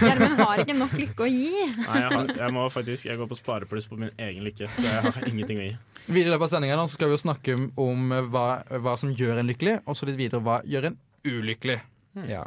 Gjermund 0.00 0.40
har 0.40 0.62
ikke 0.64 0.76
nok 0.78 0.94
lykke 0.96 1.26
å 1.26 1.28
gi. 1.28 1.50
nei, 1.76 1.98
jeg, 2.00 2.08
har, 2.14 2.32
jeg 2.40 2.54
må 2.56 2.64
faktisk 2.72 3.10
Jeg 3.10 3.20
går 3.20 3.28
på 3.34 3.36
sparepluss 3.36 3.90
på 3.90 4.00
min 4.00 4.14
egen 4.16 4.48
lykke, 4.48 4.70
så 4.72 4.86
jeg 4.88 5.04
har 5.10 5.28
ingenting 5.28 5.60
å 5.60 5.66
gi. 5.68 5.76
Videre 6.08 6.32
i 6.32 6.34
løpet 6.34 6.48
av 6.48 6.54
sendinga 6.56 6.88
skal 6.90 7.12
vi 7.12 7.18
jo 7.18 7.20
snakke 7.26 7.58
om 7.84 8.16
hva, 8.32 8.46
hva 8.80 8.96
som 8.98 9.12
gjør 9.12 9.42
en 9.42 9.52
lykkelig, 9.52 9.76
og 9.84 9.98
så 10.00 10.08
litt 10.08 10.16
videre 10.18 10.40
hva 10.42 10.62
gjør 10.64 10.88
en 10.88 10.98
ulykkelig. 11.28 11.78
Ja. 12.28 12.46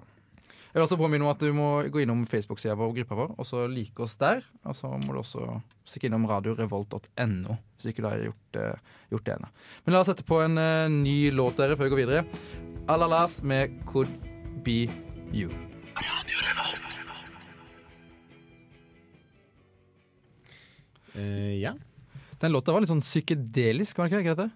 Jeg 0.76 0.82
vil 0.82 0.90
også 0.90 0.98
påminne 1.00 1.24
om 1.24 1.32
at 1.32 1.40
du 1.40 1.54
må 1.56 1.68
gå 1.88 2.02
innom 2.04 2.26
Facebook-sida 2.28 2.74
vår 2.76 2.90
og 2.92 2.98
gruppa 2.98 3.16
vår, 3.16 3.30
og 3.40 3.48
så 3.48 3.62
like 3.72 3.96
oss 4.04 4.18
der. 4.20 4.42
Og 4.68 4.76
så 4.76 4.90
må 4.92 5.14
du 5.16 5.22
også 5.22 5.46
stikke 5.88 6.10
innom 6.10 6.26
radiorevolt.no, 6.28 7.56
hvis 7.78 7.88
ikke 7.94 8.04
du 8.04 8.08
har 8.10 8.26
gjort, 8.26 8.58
uh, 8.60 8.98
gjort 9.14 9.24
det 9.24 9.38
ennå. 9.38 9.48
Men 9.86 9.96
la 9.96 10.02
oss 10.04 10.12
sette 10.12 10.26
på 10.28 10.42
en 10.44 10.60
uh, 10.60 10.92
ny 10.92 11.32
låt 11.32 11.62
dere 11.62 11.80
før 11.80 11.88
vi 11.88 11.94
går 11.94 12.02
videre. 12.02 12.26
Alalas 12.92 13.40
med 13.40 13.80
Could 13.88 14.12
Be 14.68 14.82
You. 15.32 15.48
Eh, 21.16 21.56
ja. 21.64 21.72
Den 22.44 22.52
låta 22.52 22.76
var 22.76 22.84
litt 22.84 22.92
sånn 22.92 23.00
psykedelisk, 23.00 23.96
var 23.96 24.12
det 24.12 24.26
ikke 24.28 24.40
det? 24.44 24.52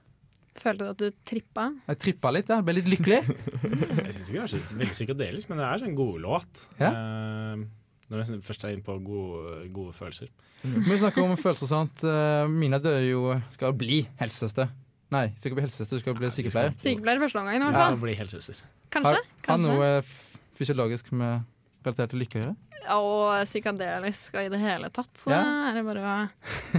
Følte 0.60 0.86
du 0.86 0.90
at 0.92 1.00
du 1.00 1.18
trippa? 1.28 1.70
Jeg 1.88 2.00
trippa 2.04 2.32
litt, 2.36 2.50
jeg 2.52 2.66
ble 2.68 2.76
litt 2.80 2.90
lykkelig. 2.92 3.20
Jeg 4.06 4.16
syns 4.16 4.30
ikke 4.30 4.40
det 4.40 4.44
er 4.44 4.52
så 4.52 4.78
veldig 4.80 4.96
psykedelisk, 4.96 5.50
men 5.52 5.62
det 5.62 5.68
er 5.70 5.86
en 5.88 5.96
god 5.98 6.18
låt. 6.26 6.64
Ja. 6.82 6.90
Uh, 6.92 7.64
når 8.10 8.24
jeg 8.26 8.40
først 8.44 8.64
er 8.66 8.74
inne 8.74 8.82
på 8.82 8.96
gode, 9.06 9.60
gode 9.74 9.94
følelser. 9.94 10.32
Mm. 10.64 10.80
vi 10.88 10.98
snakker 11.00 11.24
om 11.24 11.36
følelser, 11.38 11.70
sant. 11.70 12.02
Eh, 12.04 12.48
Mina 12.52 12.80
dør 12.84 12.98
jo 13.06 13.20
Skal 13.54 13.76
bli 13.78 14.00
helsesøster. 14.20 14.72
Nei, 15.14 15.28
skal 15.38 15.52
ikke 15.52 15.60
bli 15.60 15.66
helsesøster, 15.68 16.00
du 16.00 16.04
skal 16.04 16.18
bli 16.18 16.32
sykepleier. 16.34 16.74
Sykepleier 16.82 17.22
første 17.22 17.40
omgang, 17.42 17.56
i 17.56 17.64
hvert 17.64 17.78
skal 17.78 17.94
fall. 17.94 18.02
bli 18.02 18.16
helsesøster. 18.18 18.66
Kanskje? 18.94 19.14
Har, 19.14 19.22
har 19.22 19.46
kanskje. 19.46 19.78
noe 19.78 20.02
fysiologisk 20.58 21.14
med 21.22 21.46
relatert 21.86 22.12
til 22.14 22.22
lykke 22.24 22.42
å 22.42 22.44
gjøre? 22.44 22.58
Og 22.90 23.44
psykadelisk 23.46 24.34
og 24.38 24.46
i 24.46 24.50
det 24.54 24.60
hele 24.62 24.90
tatt. 24.94 25.12
Så 25.20 25.30
Ja. 25.32 25.42
er 25.70 25.74
det 25.76 25.84
bare 25.86 26.30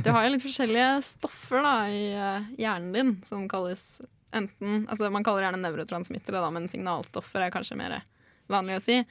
Du 0.02 0.10
har 0.10 0.24
jo 0.24 0.30
litt 0.32 0.42
forskjellige 0.42 1.02
stoffer 1.04 1.62
da, 1.62 1.74
i 1.88 2.12
eh, 2.14 2.46
hjernen 2.58 2.92
din 2.92 3.22
som 3.24 3.48
kalles 3.48 4.00
enten 4.32 4.86
altså 4.88 5.10
Man 5.10 5.24
kaller 5.24 5.42
det 5.42 5.48
gjerne 5.50 5.64
nevrotransmittere, 5.66 6.40
da, 6.40 6.50
men 6.50 6.68
signalstoffer 6.68 7.42
er 7.46 7.50
kanskje 7.50 7.76
mer 7.76 8.02
vanlig 8.48 8.76
å 8.78 8.80
si. 8.82 9.04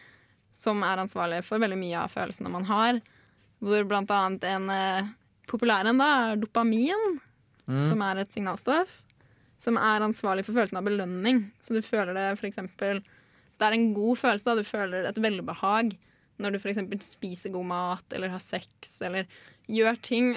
Som 0.58 0.82
er 0.84 0.98
ansvarlig 0.98 1.44
for 1.44 1.60
veldig 1.60 1.78
mye 1.80 1.98
av 2.04 2.12
følelsene 2.12 2.50
man 2.52 2.66
har. 2.66 3.02
Hvor 3.62 3.84
blant 3.88 4.10
annet 4.12 4.44
en 4.44 4.70
eh, 4.70 5.08
populær 5.48 5.86
en 5.88 5.98
da 5.98 6.32
er 6.32 6.38
dopamin, 6.38 7.20
Mm. 7.70 7.88
som 7.88 8.02
er 8.02 8.18
et 8.18 8.32
signalstoff. 8.34 9.04
Som 9.62 9.78
er 9.78 10.00
ansvarlig 10.02 10.44
for 10.44 10.54
følelsen 10.58 10.78
av 10.80 10.86
belønning. 10.86 11.52
Så 11.62 11.76
du 11.76 11.82
føler 11.86 12.16
det 12.16 12.42
eksempel 12.50 13.04
Det 13.60 13.68
er 13.68 13.74
en 13.74 13.94
god 13.94 14.18
følelse, 14.18 14.44
da. 14.46 14.56
Du 14.56 14.64
føler 14.64 15.06
et 15.06 15.16
velbehag 15.22 15.96
når 16.40 16.56
du 16.56 16.60
f.eks. 16.62 16.80
spiser 17.14 17.52
god 17.54 17.66
mat 17.70 18.14
eller 18.16 18.32
har 18.34 18.40
sex 18.44 18.96
eller 19.06 19.28
gjør 19.70 20.00
ting 20.06 20.34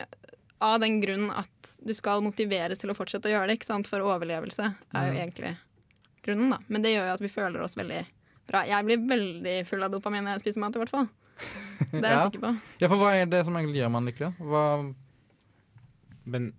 av 0.63 0.81
den 0.83 1.01
grunn 1.03 1.29
at 1.35 1.73
du 1.83 1.91
skal 1.95 2.23
motiveres 2.23 2.79
til 2.83 2.91
å 2.93 2.95
fortsette 2.95 3.27
å 3.27 3.33
gjøre 3.33 3.49
det. 3.51 3.57
ikke 3.59 3.67
sant? 3.71 3.89
For 3.91 4.03
overlevelse 4.05 4.69
er 4.95 5.09
jo 5.09 5.17
egentlig 5.19 5.55
grunnen, 6.23 6.53
da. 6.55 6.59
Men 6.69 6.85
det 6.85 6.93
gjør 6.95 7.09
jo 7.09 7.15
at 7.17 7.25
vi 7.25 7.31
føler 7.33 7.65
oss 7.65 7.75
veldig 7.79 8.03
bra. 8.47 8.65
Jeg 8.69 8.87
blir 8.87 9.03
veldig 9.11 9.57
full 9.67 9.83
av 9.83 9.91
dopamin 9.95 10.23
når 10.27 10.37
jeg 10.37 10.45
spiser 10.45 10.63
mat, 10.63 10.77
i 10.79 10.83
hvert 10.85 10.93
fall. 10.95 11.09
Det 11.93 11.99
er 12.05 12.13
jeg 12.13 12.19
Ja. 12.21 12.27
sikker 12.29 12.43
på. 12.45 12.51
Ja, 12.83 12.89
for 12.93 13.01
hva 13.01 13.09
er 13.19 13.27
det 13.27 13.41
som 13.47 13.57
egentlig 13.59 13.81
gjør 13.83 13.91
man 13.97 14.07
lykkelig? 14.07 14.29
da? 14.39 14.47
Hva 14.47 14.65
Men 16.31 16.53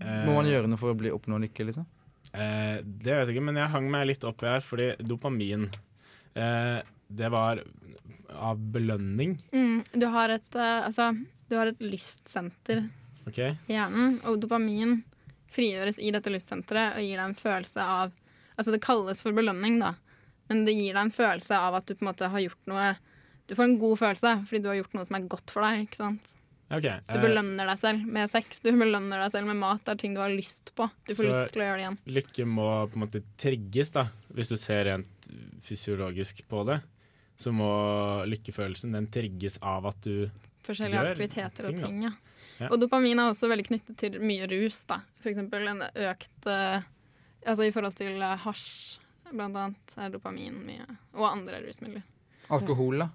eh, 0.00 0.22
må 0.28 0.36
man 0.38 0.46
gjøre 0.48 0.70
noe 0.70 0.78
for 0.80 0.92
å 0.92 0.98
bli 0.98 1.10
oppnå 1.14 1.40
lykke, 1.42 1.66
liksom? 1.70 1.86
Eh, 2.30 2.78
det 2.84 3.10
vet 3.10 3.26
jeg 3.26 3.34
ikke, 3.34 3.44
men 3.48 3.58
jeg 3.58 3.72
hang 3.72 3.88
meg 3.90 4.06
litt 4.12 4.24
opp 4.28 4.44
i 4.44 4.50
her, 4.52 4.62
fordi 4.62 4.92
dopamin 5.02 5.66
eh, 6.38 6.78
Det 7.10 7.28
var 7.32 7.62
av 8.30 8.60
belønning, 8.72 9.32
Mm, 9.52 9.82
du, 9.92 10.06
har 10.06 10.28
et, 10.36 10.54
uh, 10.54 10.86
altså, 10.86 11.08
du 11.50 11.56
har 11.58 11.66
et 11.72 11.80
lystsenter 11.82 12.84
okay. 13.26 13.56
i 13.66 13.74
hjernen, 13.74 14.20
og 14.24 14.38
dopamin 14.40 15.00
frigjøres 15.50 15.98
i 15.98 16.12
dette 16.14 16.30
lystsenteret 16.30 16.94
og 16.94 17.02
gir 17.02 17.16
deg 17.18 17.24
en 17.26 17.34
følelse 17.38 17.82
av 17.82 18.12
Altså 18.60 18.74
det 18.74 18.82
kalles 18.84 19.22
for 19.24 19.32
belønning, 19.32 19.78
da, 19.80 19.94
men 20.50 20.66
det 20.66 20.74
gir 20.76 20.92
deg 20.92 21.06
en 21.06 21.14
følelse 21.14 21.56
av 21.56 21.78
at 21.78 21.86
du 21.88 21.94
på 21.94 22.04
en 22.04 22.10
måte 22.10 22.28
har 22.28 22.42
gjort 22.44 22.66
noe 22.68 22.90
Du 23.48 23.54
får 23.56 23.64
en 23.64 23.78
god 23.80 23.96
følelse 23.98 24.32
fordi 24.46 24.60
du 24.62 24.68
har 24.68 24.76
gjort 24.82 24.94
noe 24.98 25.06
som 25.08 25.16
er 25.16 25.28
godt 25.32 25.50
for 25.54 25.64
deg. 25.64 25.86
ikke 25.86 25.96
sant? 25.96 26.28
Okay. 26.70 27.00
Du 27.08 27.16
eh, 27.16 27.22
belønner 27.24 27.66
deg 27.66 27.78
selv 27.80 28.04
med 28.06 28.30
sex, 28.30 28.60
du 28.62 28.68
belønner 28.78 29.24
deg 29.24 29.32
selv 29.34 29.48
med 29.48 29.58
mat. 29.58 29.80
Det 29.82 29.90
er 29.96 30.00
ting 30.04 30.12
du 30.14 30.20
har 30.22 30.30
lyst 30.30 30.70
på. 30.78 30.86
Du 31.08 31.14
får 31.16 31.24
Så- 31.24 31.30
lyst 31.32 31.52
til 31.56 31.62
å 31.62 31.66
gjøre 31.66 31.78
det 31.80 31.82
igjen. 31.86 31.98
Lykke 32.18 32.46
må 32.46 32.66
på 32.92 32.94
en 33.00 33.02
måte 33.08 33.22
trigges, 33.42 33.90
da. 33.96 34.04
Hvis 34.30 34.52
du 34.52 34.56
ser 34.60 34.84
rent 34.86 35.30
fysiologisk 35.66 36.44
på 36.48 36.62
det, 36.68 36.76
så 37.40 37.52
må 37.56 37.70
lykkefølelsen 38.28 38.92
den 38.96 39.08
trigges 39.12 39.58
av 39.64 39.88
at 39.90 40.00
du 40.04 40.28
Forskjellige 40.66 40.98
Gjør 41.00 41.10
aktiviteter 41.14 41.68
og 41.70 41.78
ting. 41.80 42.02
Ja. 42.04 42.10
Ja. 42.60 42.68
Og 42.68 42.80
dopamin 42.82 43.16
er 43.18 43.30
også 43.32 43.48
veldig 43.48 43.64
knyttet 43.70 43.96
til 44.02 44.18
mye 44.20 44.44
rus. 44.50 44.82
da. 44.90 45.00
For 45.22 45.32
eksempel 45.32 45.64
en 45.70 45.84
økt 45.88 46.48
eh, 46.50 46.82
Altså 47.48 47.64
i 47.64 47.70
forhold 47.72 47.94
til 47.96 48.20
eh, 48.20 48.36
hasj, 48.42 48.98
blant 49.30 49.56
annet, 49.56 49.94
er 49.96 50.10
dopamin 50.12 50.58
mye. 50.66 50.84
Og 51.16 51.24
andre 51.30 51.62
rusmidler. 51.64 52.04
Alkohol, 52.52 53.00
da? 53.00 53.08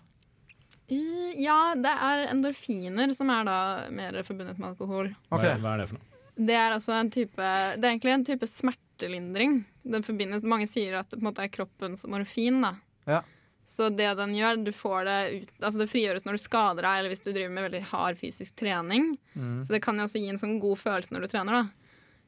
Ja, 0.89 1.75
det 1.77 1.91
er 1.91 2.23
endorfiner 2.31 3.13
som 3.17 3.29
er 3.33 3.45
da 3.45 3.57
mer 3.93 4.17
forbundet 4.25 4.57
med 4.57 4.71
alkohol. 4.71 5.11
hva, 5.29 5.39
hva 5.61 5.75
er 5.75 5.83
det 5.83 5.87
for 5.91 5.99
noe? 5.99 6.11
Det 6.35 6.57
er 6.57 6.73
også 6.75 6.91
en 6.97 7.09
type 7.13 7.37
Det 7.77 7.85
er 7.85 7.93
egentlig 7.93 8.11
en 8.11 8.25
type 8.27 8.49
smertelindring. 8.49 9.59
Den 9.85 10.03
forbindes, 10.03 10.43
mange 10.43 10.67
sier 10.67 10.97
at 10.99 11.09
det 11.09 11.19
på 11.19 11.23
en 11.23 11.29
måte 11.29 11.45
er 11.45 11.53
kroppens 11.53 12.05
morfin. 12.09 12.59
da. 12.65 12.73
Ja. 13.05 13.21
Så 13.65 13.89
det 13.89 14.11
den 14.19 14.35
gjør, 14.37 14.59
du 14.61 14.71
får 14.75 15.07
det 15.07 15.19
ut 15.33 15.63
Altså 15.63 15.79
det 15.81 15.89
frigjøres 15.89 16.25
når 16.27 16.37
du 16.37 16.43
skader 16.43 16.85
deg, 16.85 16.99
eller 16.99 17.13
hvis 17.13 17.25
du 17.25 17.31
driver 17.31 17.55
med 17.55 17.65
veldig 17.69 17.81
hard 17.89 18.19
fysisk 18.19 18.53
trening. 18.61 19.15
Mm. 19.33 19.63
Så 19.65 19.73
det 19.73 19.81
kan 19.85 19.97
jo 19.97 20.05
også 20.05 20.21
gi 20.21 20.29
en 20.33 20.41
sånn 20.41 20.59
god 20.61 20.81
følelse 20.83 21.15
når 21.15 21.25
du 21.25 21.33
trener, 21.33 21.63
da. 21.63 21.85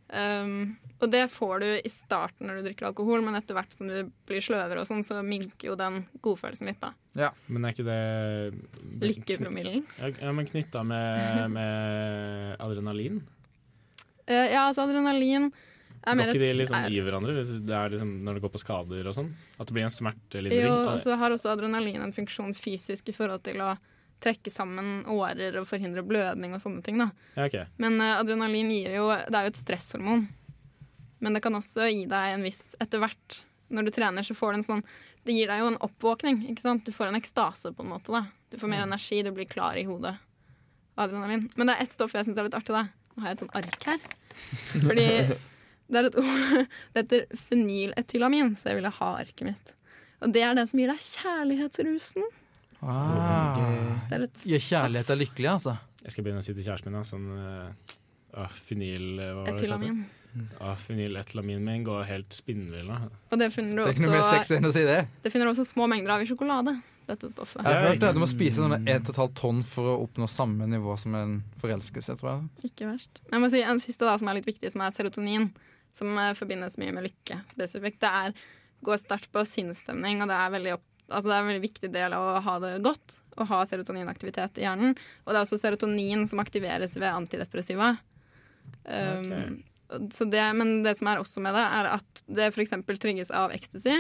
Um, 0.08 0.78
og 1.04 1.10
det 1.12 1.26
får 1.34 1.60
du 1.60 1.66
i 1.76 1.90
starten 1.92 2.48
når 2.48 2.62
du 2.62 2.68
drikker 2.70 2.88
alkohol, 2.88 3.20
men 3.26 3.36
etter 3.36 3.58
hvert 3.58 3.74
som 3.76 3.90
du 3.92 4.08
blir 4.30 4.44
sløvere 4.44 4.80
og 4.80 4.88
sånn, 4.88 5.04
så 5.04 5.20
minker 5.20 5.74
jo 5.74 5.76
den 5.80 6.06
godfølelsen 6.24 6.72
litt, 6.72 6.80
da. 6.82 6.94
Ja, 7.18 7.32
Men 7.52 7.68
er 7.68 7.76
ikke 7.76 7.88
det 7.88 9.08
Lykkepromillen. 9.12 9.84
Ja, 10.00 10.12
ja, 10.16 10.34
men 10.38 10.48
knytta 10.48 10.84
med, 10.88 11.52
med 11.52 12.56
adrenalin? 12.64 13.20
Uh, 14.30 14.48
ja, 14.48 14.70
altså 14.70 14.88
adrenalin 14.88 15.52
Går 16.16 16.30
ikke 16.32 16.40
de 16.40 16.50
er- 16.64 16.90
i 16.92 17.02
hverandre 17.04 17.34
det 17.36 17.92
liksom 17.92 18.24
når 18.24 18.34
det 18.38 18.42
går 18.46 18.52
på 18.54 18.60
skader 18.64 19.08
og 19.08 19.16
sånn? 19.18 19.34
At 19.60 19.68
det 19.68 19.74
blir 19.76 19.84
en 19.84 19.90
smertelindring? 19.92 20.64
Jo, 20.64 20.76
og 20.94 21.02
så 21.04 21.18
har 21.18 21.32
også 21.36 21.52
adrenalin 21.52 22.02
en 22.02 22.14
funksjon 22.16 22.54
fysisk 22.56 23.10
i 23.10 23.16
forhold 23.18 23.44
til 23.44 23.58
å 23.60 23.78
trekke 24.22 24.50
sammen 24.52 25.04
årer 25.06 25.58
og 25.60 25.68
forhindre 25.68 26.02
blødning 26.08 26.54
og 26.56 26.62
sånne 26.62 26.82
ting. 26.84 26.98
da. 26.98 27.10
Ja, 27.36 27.46
okay. 27.46 27.66
Men 27.78 28.00
uh, 28.02 28.20
adrenalin 28.22 28.70
gir 28.72 28.96
jo 28.96 29.10
Det 29.10 29.36
er 29.36 29.44
jo 29.46 29.54
et 29.54 29.60
stresshormon. 29.60 30.28
Men 31.20 31.34
det 31.34 31.42
kan 31.44 31.54
også 31.54 31.86
gi 31.92 32.06
deg 32.06 32.34
en 32.36 32.44
viss 32.44 32.76
Etter 32.80 33.00
hvert, 33.00 33.42
når 33.70 33.86
du 33.86 33.92
trener, 33.92 34.22
så 34.24 34.34
får 34.38 34.52
du 34.54 34.58
en 34.58 34.64
sånn 34.64 34.84
Det 35.26 35.34
gir 35.36 35.48
deg 35.48 35.60
jo 35.60 35.68
en 35.68 35.78
oppvåkning. 35.82 36.48
ikke 36.50 36.62
sant? 36.62 36.86
Du 36.86 36.92
får 36.92 37.08
en 37.10 37.16
ekstase, 37.22 37.74
på 37.76 37.84
en 37.84 37.90
måte. 37.90 38.08
da. 38.14 38.26
Du 38.50 38.58
får 38.58 38.70
mer 38.70 38.80
Mm. 38.86 38.94
energi, 38.94 39.24
du 39.24 39.32
blir 39.32 39.46
klar 39.50 39.76
i 39.76 39.84
hodet. 39.84 40.18
Adrenalin. 40.98 41.50
Men 41.58 41.68
det 41.68 41.76
er 41.78 41.84
ett 41.84 41.92
stoff 41.92 42.14
jeg 42.14 42.26
syns 42.26 42.38
er 42.38 42.44
litt 42.48 42.54
artig. 42.56 42.74
da. 42.74 42.88
Nå 43.18 43.22
har 43.24 43.36
jeg 43.36 43.38
et 43.38 43.40
sånt 43.44 43.56
ark 43.56 43.84
her. 43.84 44.00
Fordi 44.88 45.38
det 45.88 46.02
er 46.02 46.10
et 46.10 46.20
ord 46.20 46.58
Det 46.94 47.04
heter 47.04 47.40
fenyletylamin, 47.48 48.56
så 48.60 48.72
jeg 48.72 48.82
ville 48.82 48.94
ha 49.00 49.14
arket 49.22 49.48
mitt. 49.52 49.74
Og 50.24 50.34
det 50.34 50.44
er 50.44 50.58
det 50.58 50.66
som 50.72 50.82
gir 50.82 50.92
deg 50.92 51.06
kjærlighetsrusen. 51.06 52.28
Ah. 52.82 53.58
Det 54.10 54.18
er 54.18 54.28
et 54.28 54.44
Gjør 54.52 54.66
kjærlighet 54.68 55.14
deg 55.14 55.24
lykkelig, 55.24 55.50
altså. 55.54 55.78
Jeg 56.04 56.14
skal 56.14 56.26
begynne 56.26 56.44
å 56.44 56.46
si 56.46 56.54
til 56.56 56.66
kjæresten 56.66 56.94
min 56.94 57.00
da, 57.00 57.08
sånn 57.08 57.26
uh, 57.34 58.48
Fenyl 58.68 59.10
det 59.18 59.32
det 59.34 59.56
etylamin. 59.56 60.04
heter? 60.04 60.14
Uh, 60.62 60.76
Fenylethylamin 60.78 61.64
min 61.66 61.86
går 61.86 62.04
helt 62.10 62.36
spinnvill. 62.36 62.92
Og 63.32 63.40
det 63.42 63.50
finner 63.54 63.80
Det 63.80 63.84
du 63.84 63.90
er 63.90 63.96
ikke 63.96 64.06
noe 64.06 64.14
mer 64.14 64.24
også 64.26 64.36
sexy 64.36 64.58
enn 64.58 64.70
å 64.70 64.74
si 64.76 64.84
det. 64.86 65.00
Det 65.24 65.32
finner 65.34 65.50
du 65.50 65.54
også 65.56 65.66
små 65.68 65.88
mengder 65.90 66.14
av 66.18 66.24
i 66.24 66.30
sjokolade. 66.30 66.76
Dette 67.08 67.30
stoffet. 67.32 67.64
Jeg 67.64 67.72
har 67.72 67.86
hørt 67.88 68.02
det. 68.04 68.10
Du 68.18 68.20
må 68.20 68.28
spise 68.28 68.60
sånn 68.60 68.84
1,5 68.84 69.32
tonn 69.38 69.62
for 69.66 69.94
å 69.94 69.96
oppnå 70.04 70.28
samme 70.30 70.68
nivå 70.68 70.98
som 71.00 71.16
en 71.16 71.38
forelskelse, 71.62 72.18
tror 72.20 72.34
jeg. 72.34 72.72
Ikke 72.72 72.90
verst. 72.90 73.22
Jeg 73.32 73.44
må 73.44 73.50
si 73.54 73.64
En 73.64 73.80
siste 73.80 74.06
da, 74.06 74.18
som 74.20 74.28
er 74.28 74.40
litt 74.42 74.50
viktig, 74.50 74.72
som 74.74 74.84
er 74.84 74.92
serotonin. 74.96 75.48
Som 75.98 76.18
eh, 76.22 76.34
forbindes 76.38 76.78
mye 76.82 76.94
med 76.96 77.08
lykke 77.10 77.42
spesifikt. 77.54 78.02
Det 78.04 78.14
er 78.22 78.38
går 78.86 79.00
sterkt 79.02 79.32
på 79.34 79.42
sinnsstemning, 79.48 80.22
og 80.22 80.30
det 80.30 80.38
er, 80.38 80.52
veldig 80.54 80.74
altså 81.08 81.26
det 81.26 81.34
er 81.34 81.40
en 81.42 81.50
veldig 81.50 81.64
viktig 81.64 81.90
del 81.94 82.14
av 82.14 82.28
å 82.36 82.42
ha 82.46 82.58
det 82.62 82.74
godt. 82.86 83.18
Å 83.38 83.46
ha 83.50 83.62
serotoninaktivitet 83.70 84.60
i 84.62 84.66
hjernen. 84.66 84.94
Og 85.26 85.32
det 85.32 85.40
er 85.40 85.46
også 85.46 85.60
serotonin 85.62 86.28
som 86.30 86.42
aktiveres 86.42 86.96
ved 86.98 87.10
antidepressiva. 87.10 87.96
Um, 88.84 89.64
så 90.14 90.26
det, 90.30 90.44
men 90.58 90.82
det 90.86 90.98
som 91.00 91.10
er 91.10 91.22
også 91.22 91.42
med 91.46 91.56
det, 91.58 91.64
er 91.80 91.90
at 91.96 92.24
det 92.28 92.50
f.eks. 92.52 92.74
trygges 92.98 93.34
av 93.34 93.54
ecstasy. 93.56 93.96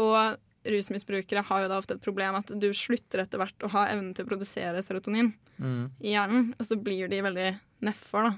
Og 0.00 0.40
rusmisbrukere 0.66 1.44
har 1.46 1.62
jo 1.62 1.68
da 1.70 1.78
ofte 1.78 1.96
et 1.96 2.04
problem 2.04 2.40
at 2.40 2.50
du 2.50 2.68
slutter 2.74 3.22
etter 3.22 3.40
hvert 3.40 3.64
å 3.64 3.70
ha 3.76 3.86
evnen 3.92 4.12
til 4.16 4.26
å 4.26 4.30
produsere 4.32 4.82
serotonin 4.84 5.32
Mm. 5.56 5.90
i 6.04 6.10
hjernen, 6.12 6.50
og 6.58 6.66
så 6.68 6.76
blir 6.76 7.08
de 7.08 7.22
veldig 7.24 7.46
nedfor, 7.86 8.26
da. 8.26 8.32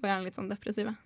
Og 0.00 0.08
gjerne 0.08 0.24
litt 0.26 0.34
sånn 0.34 0.48
depressive. 0.50 0.96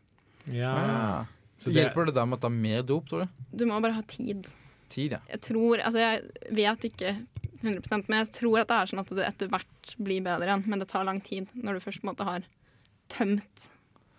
Ja. 0.52 0.72
Ah. 0.76 1.24
Så 1.58 1.70
det- 1.70 1.80
hjelper 1.80 2.06
det 2.06 2.14
da 2.14 2.24
med 2.26 2.38
å 2.38 2.42
ta 2.42 2.48
mer 2.52 2.82
dop, 2.82 3.08
tror 3.08 3.24
du? 3.24 3.28
Du 3.56 3.66
må 3.66 3.80
bare 3.80 3.96
ha 3.96 4.02
tid. 4.02 4.46
Tid, 4.88 5.12
ja. 5.12 5.20
Jeg 5.28 5.40
tror 5.40 5.80
Altså, 5.80 5.98
jeg 5.98 6.54
vet 6.54 6.84
ikke 6.92 7.26
100 7.62 8.04
men 8.08 8.24
jeg 8.24 8.32
tror 8.32 8.60
at 8.60 8.68
det 8.68 8.76
er 8.76 8.90
sånn 8.90 9.00
at 9.00 9.08
det 9.08 9.26
etter 9.26 9.48
hvert 9.48 9.94
blir 9.98 10.22
bedre 10.22 10.46
igjen. 10.46 10.66
Men 10.66 10.78
det 10.78 10.88
tar 10.88 11.04
lang 11.04 11.20
tid 11.20 11.48
når 11.54 11.74
du 11.74 11.80
først 11.80 12.02
på 12.02 12.06
en 12.08 12.14
måte 12.14 12.24
har 12.28 12.44
tømt 13.08 13.66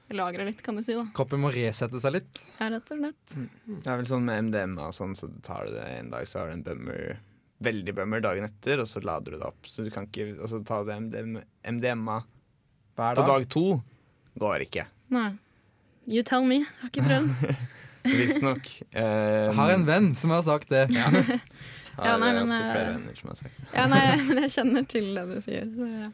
lageret 0.09 0.47
litt, 0.47 0.61
kan 0.63 0.75
du 0.75 0.83
si. 0.83 0.93
da 0.95 1.05
Kroppen 1.13 1.41
må 1.43 1.51
resette 1.53 1.99
seg 1.99 2.13
litt. 2.17 2.41
Ja, 2.59 2.69
rett 2.71 2.91
og 2.91 3.01
slett. 3.01 3.33
Det 3.67 3.87
er 3.87 3.97
vel 3.99 4.05
sånn 4.09 4.27
med 4.27 4.45
MDMA 4.47 4.87
og 4.87 4.95
sånn, 4.95 5.15
så 5.19 5.29
tar 5.43 5.67
du 5.67 5.75
det 5.75 5.83
en 5.99 6.11
dag, 6.13 6.27
så 6.29 6.39
har 6.39 6.47
du 6.47 6.53
en 6.53 6.63
bummer, 6.63 7.17
veldig 7.63 7.95
bummer 7.97 8.23
dagen 8.23 8.47
etter, 8.47 8.79
og 8.79 8.87
så 8.87 9.03
lader 9.03 9.35
du 9.35 9.37
det 9.41 9.49
opp. 9.49 9.67
Så 9.67 9.83
du 9.83 9.91
kan 9.91 10.07
ikke 10.07 10.37
altså, 10.39 10.61
ta 10.65 10.83
det 10.87 10.95
MDMA, 11.07 11.43
MDMA 11.65 12.17
dag? 12.95 13.15
på 13.17 13.21
dag. 13.21 13.27
dag 13.27 13.49
to. 13.49 13.65
Går 14.39 14.67
ikke. 14.67 14.87
Nei. 15.11 15.31
You 16.07 16.23
tell 16.23 16.45
me. 16.47 16.61
Jeg 16.63 16.79
Har 16.81 16.93
ikke 16.93 17.03
prøvd. 17.03 17.65
Visstnok. 18.07 18.69
Um, 18.95 19.57
Har 19.57 19.73
en 19.73 19.85
venn 19.87 20.13
som 20.15 20.31
har 20.31 20.45
sagt 20.47 20.71
det. 20.71 20.87
har 20.95 21.17
Ja, 21.97 22.13
nei, 22.21 22.29
men, 22.29 22.43
opptil 22.45 22.67
flere 22.69 22.83
eh, 22.83 22.93
venner 22.93 23.15
som 23.17 23.31
har 23.31 23.37
sagt 23.39 23.55
det. 23.57 23.69
Ja, 23.73 23.85
nei, 23.89 24.01
men 24.27 24.41
jeg 24.43 24.53
kjenner 24.53 24.83
til 24.85 25.07
det 25.17 25.23
du 25.31 25.37
sier. 25.41 25.65
Så, 25.73 25.87
ja. 25.89 26.09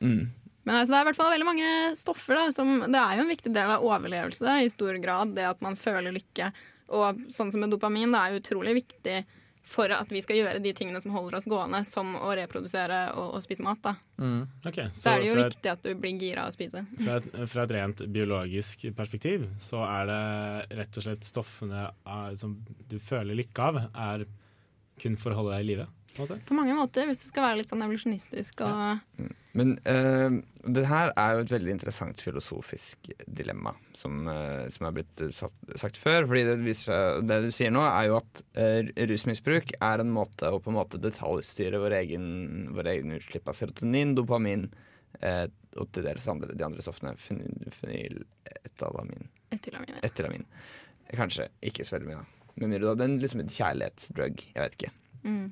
Mm. 0.00 0.22
Men 0.62 0.78
altså, 0.78 0.92
det 0.94 0.96
er 0.96 1.04
i 1.04 1.08
hvert 1.10 1.18
fall 1.18 1.32
veldig 1.34 1.48
mange 1.48 1.72
stoffer. 1.98 2.38
Da, 2.38 2.46
som, 2.56 2.72
det 2.86 3.02
er 3.02 3.18
jo 3.18 3.26
en 3.26 3.32
viktig 3.34 3.52
del 3.52 3.74
av 3.74 3.84
overlevelse 3.86 4.56
i 4.64 4.70
stor 4.72 4.96
grad, 5.04 5.34
det 5.36 5.44
at 5.50 5.60
man 5.64 5.76
føler 5.78 6.16
lykke. 6.16 6.48
Og 6.96 7.20
sånn 7.34 7.52
som 7.52 7.62
med 7.62 7.74
dopamin, 7.74 8.14
det 8.14 8.22
er 8.22 8.40
utrolig 8.40 8.74
viktig 8.80 9.18
for 9.62 9.92
at 9.94 10.10
vi 10.10 10.20
skal 10.24 10.36
gjøre 10.40 10.58
de 10.62 10.72
tingene 10.74 11.00
som 11.00 11.12
holder 11.14 11.36
oss 11.38 11.46
gående, 11.46 11.78
som 11.86 12.16
å 12.18 12.32
reprodusere 12.34 13.00
og, 13.14 13.36
og 13.36 13.44
spise 13.44 13.62
mat. 13.62 13.78
Da. 13.84 13.92
Mm. 14.18 14.40
okay. 14.66 14.88
Så 14.98 15.12
er 15.12 15.22
det 15.22 15.28
jo 15.28 15.36
et- 15.38 15.52
viktig 15.54 15.70
at 15.70 15.82
du 15.86 15.92
blir 16.02 16.18
gira 16.18 16.44
av 16.44 16.50
å 16.50 16.56
spise. 16.56 16.82
Fra 16.98 17.16
et, 17.20 17.28
fra 17.52 17.64
et 17.68 17.74
rent 17.78 18.02
biologisk 18.12 18.88
perspektiv 18.98 19.46
så 19.62 19.84
er 19.86 20.10
det 20.10 20.78
rett 20.82 20.98
og 20.98 21.06
slett 21.06 21.28
stoffene 21.28 21.84
eh, 21.88 22.32
som 22.40 22.56
du 22.90 22.98
føler 22.98 23.38
lykke 23.38 23.68
av, 23.70 23.80
er 23.94 24.26
kun 25.02 25.16
for 25.16 25.32
å 25.32 25.40
holde 25.40 25.54
deg 25.56 25.64
i 25.64 25.70
live. 25.72 25.86
på. 26.16 26.26
På 26.48 26.54
mange 26.58 26.74
måter, 26.76 27.06
hvis 27.08 27.22
du 27.22 27.28
skal 27.30 27.46
være 27.46 27.62
litt 27.62 27.70
sånn 27.72 27.82
evolusjonistisk 27.86 28.60
og 28.66 29.30
Men 29.58 29.74
uh, 29.84 30.38
det 30.64 30.84
her 30.88 31.10
er 31.18 31.34
jo 31.34 31.42
et 31.44 31.50
veldig 31.52 31.74
interessant 31.74 32.22
filosofisk 32.24 33.10
dilemma, 33.26 33.74
som, 33.98 34.22
uh, 34.24 34.64
som 34.72 34.88
er 34.88 34.94
blitt 34.96 35.24
satt, 35.36 35.56
sagt 35.80 36.00
før. 36.00 36.24
Fordi 36.30 36.44
det, 36.48 36.56
viser 36.64 37.20
det 37.28 37.40
du 37.44 37.50
sier 37.52 37.72
nå, 37.74 37.82
er 37.84 38.08
jo 38.08 38.18
at 38.20 38.44
uh, 38.56 38.92
rusmisbruk 39.10 39.74
er 39.76 40.04
en 40.04 40.12
måte 40.14 40.48
å 40.48 40.60
på 40.62 40.72
en 40.72 40.78
måte 40.78 41.00
detaljstyre 41.02 41.82
vår 41.82 41.98
egen, 42.00 42.28
vår 42.76 42.92
egen 42.94 43.16
utslipp 43.18 43.50
av 43.52 43.58
serotonin, 43.58 44.14
dopamin 44.16 44.70
uh, 45.20 45.44
og 45.80 45.88
til 45.92 46.08
dels 46.08 46.28
andre, 46.32 46.54
de 46.56 46.66
andre 46.68 46.84
stoffene. 46.84 47.12
Fenyl, 47.20 47.68
fenyletalamin, 47.76 49.28
etylamin. 49.52 49.98
ja. 49.98 50.06
etylamin. 50.08 50.48
Kanskje 51.12 51.50
ikke 51.68 51.84
så 51.84 51.98
veldig 51.98 52.08
mye, 52.08 52.22
da. 52.22 52.48
Men 52.60 52.72
hadde 52.84 53.04
en 53.04 53.20
liksom 53.20 53.40
en 53.44 53.52
kjærlighetsdrug. 53.52 54.42
Jeg 54.52 54.64
vet 54.64 54.78
ikke. 54.78 54.90
Mm. 55.24 55.46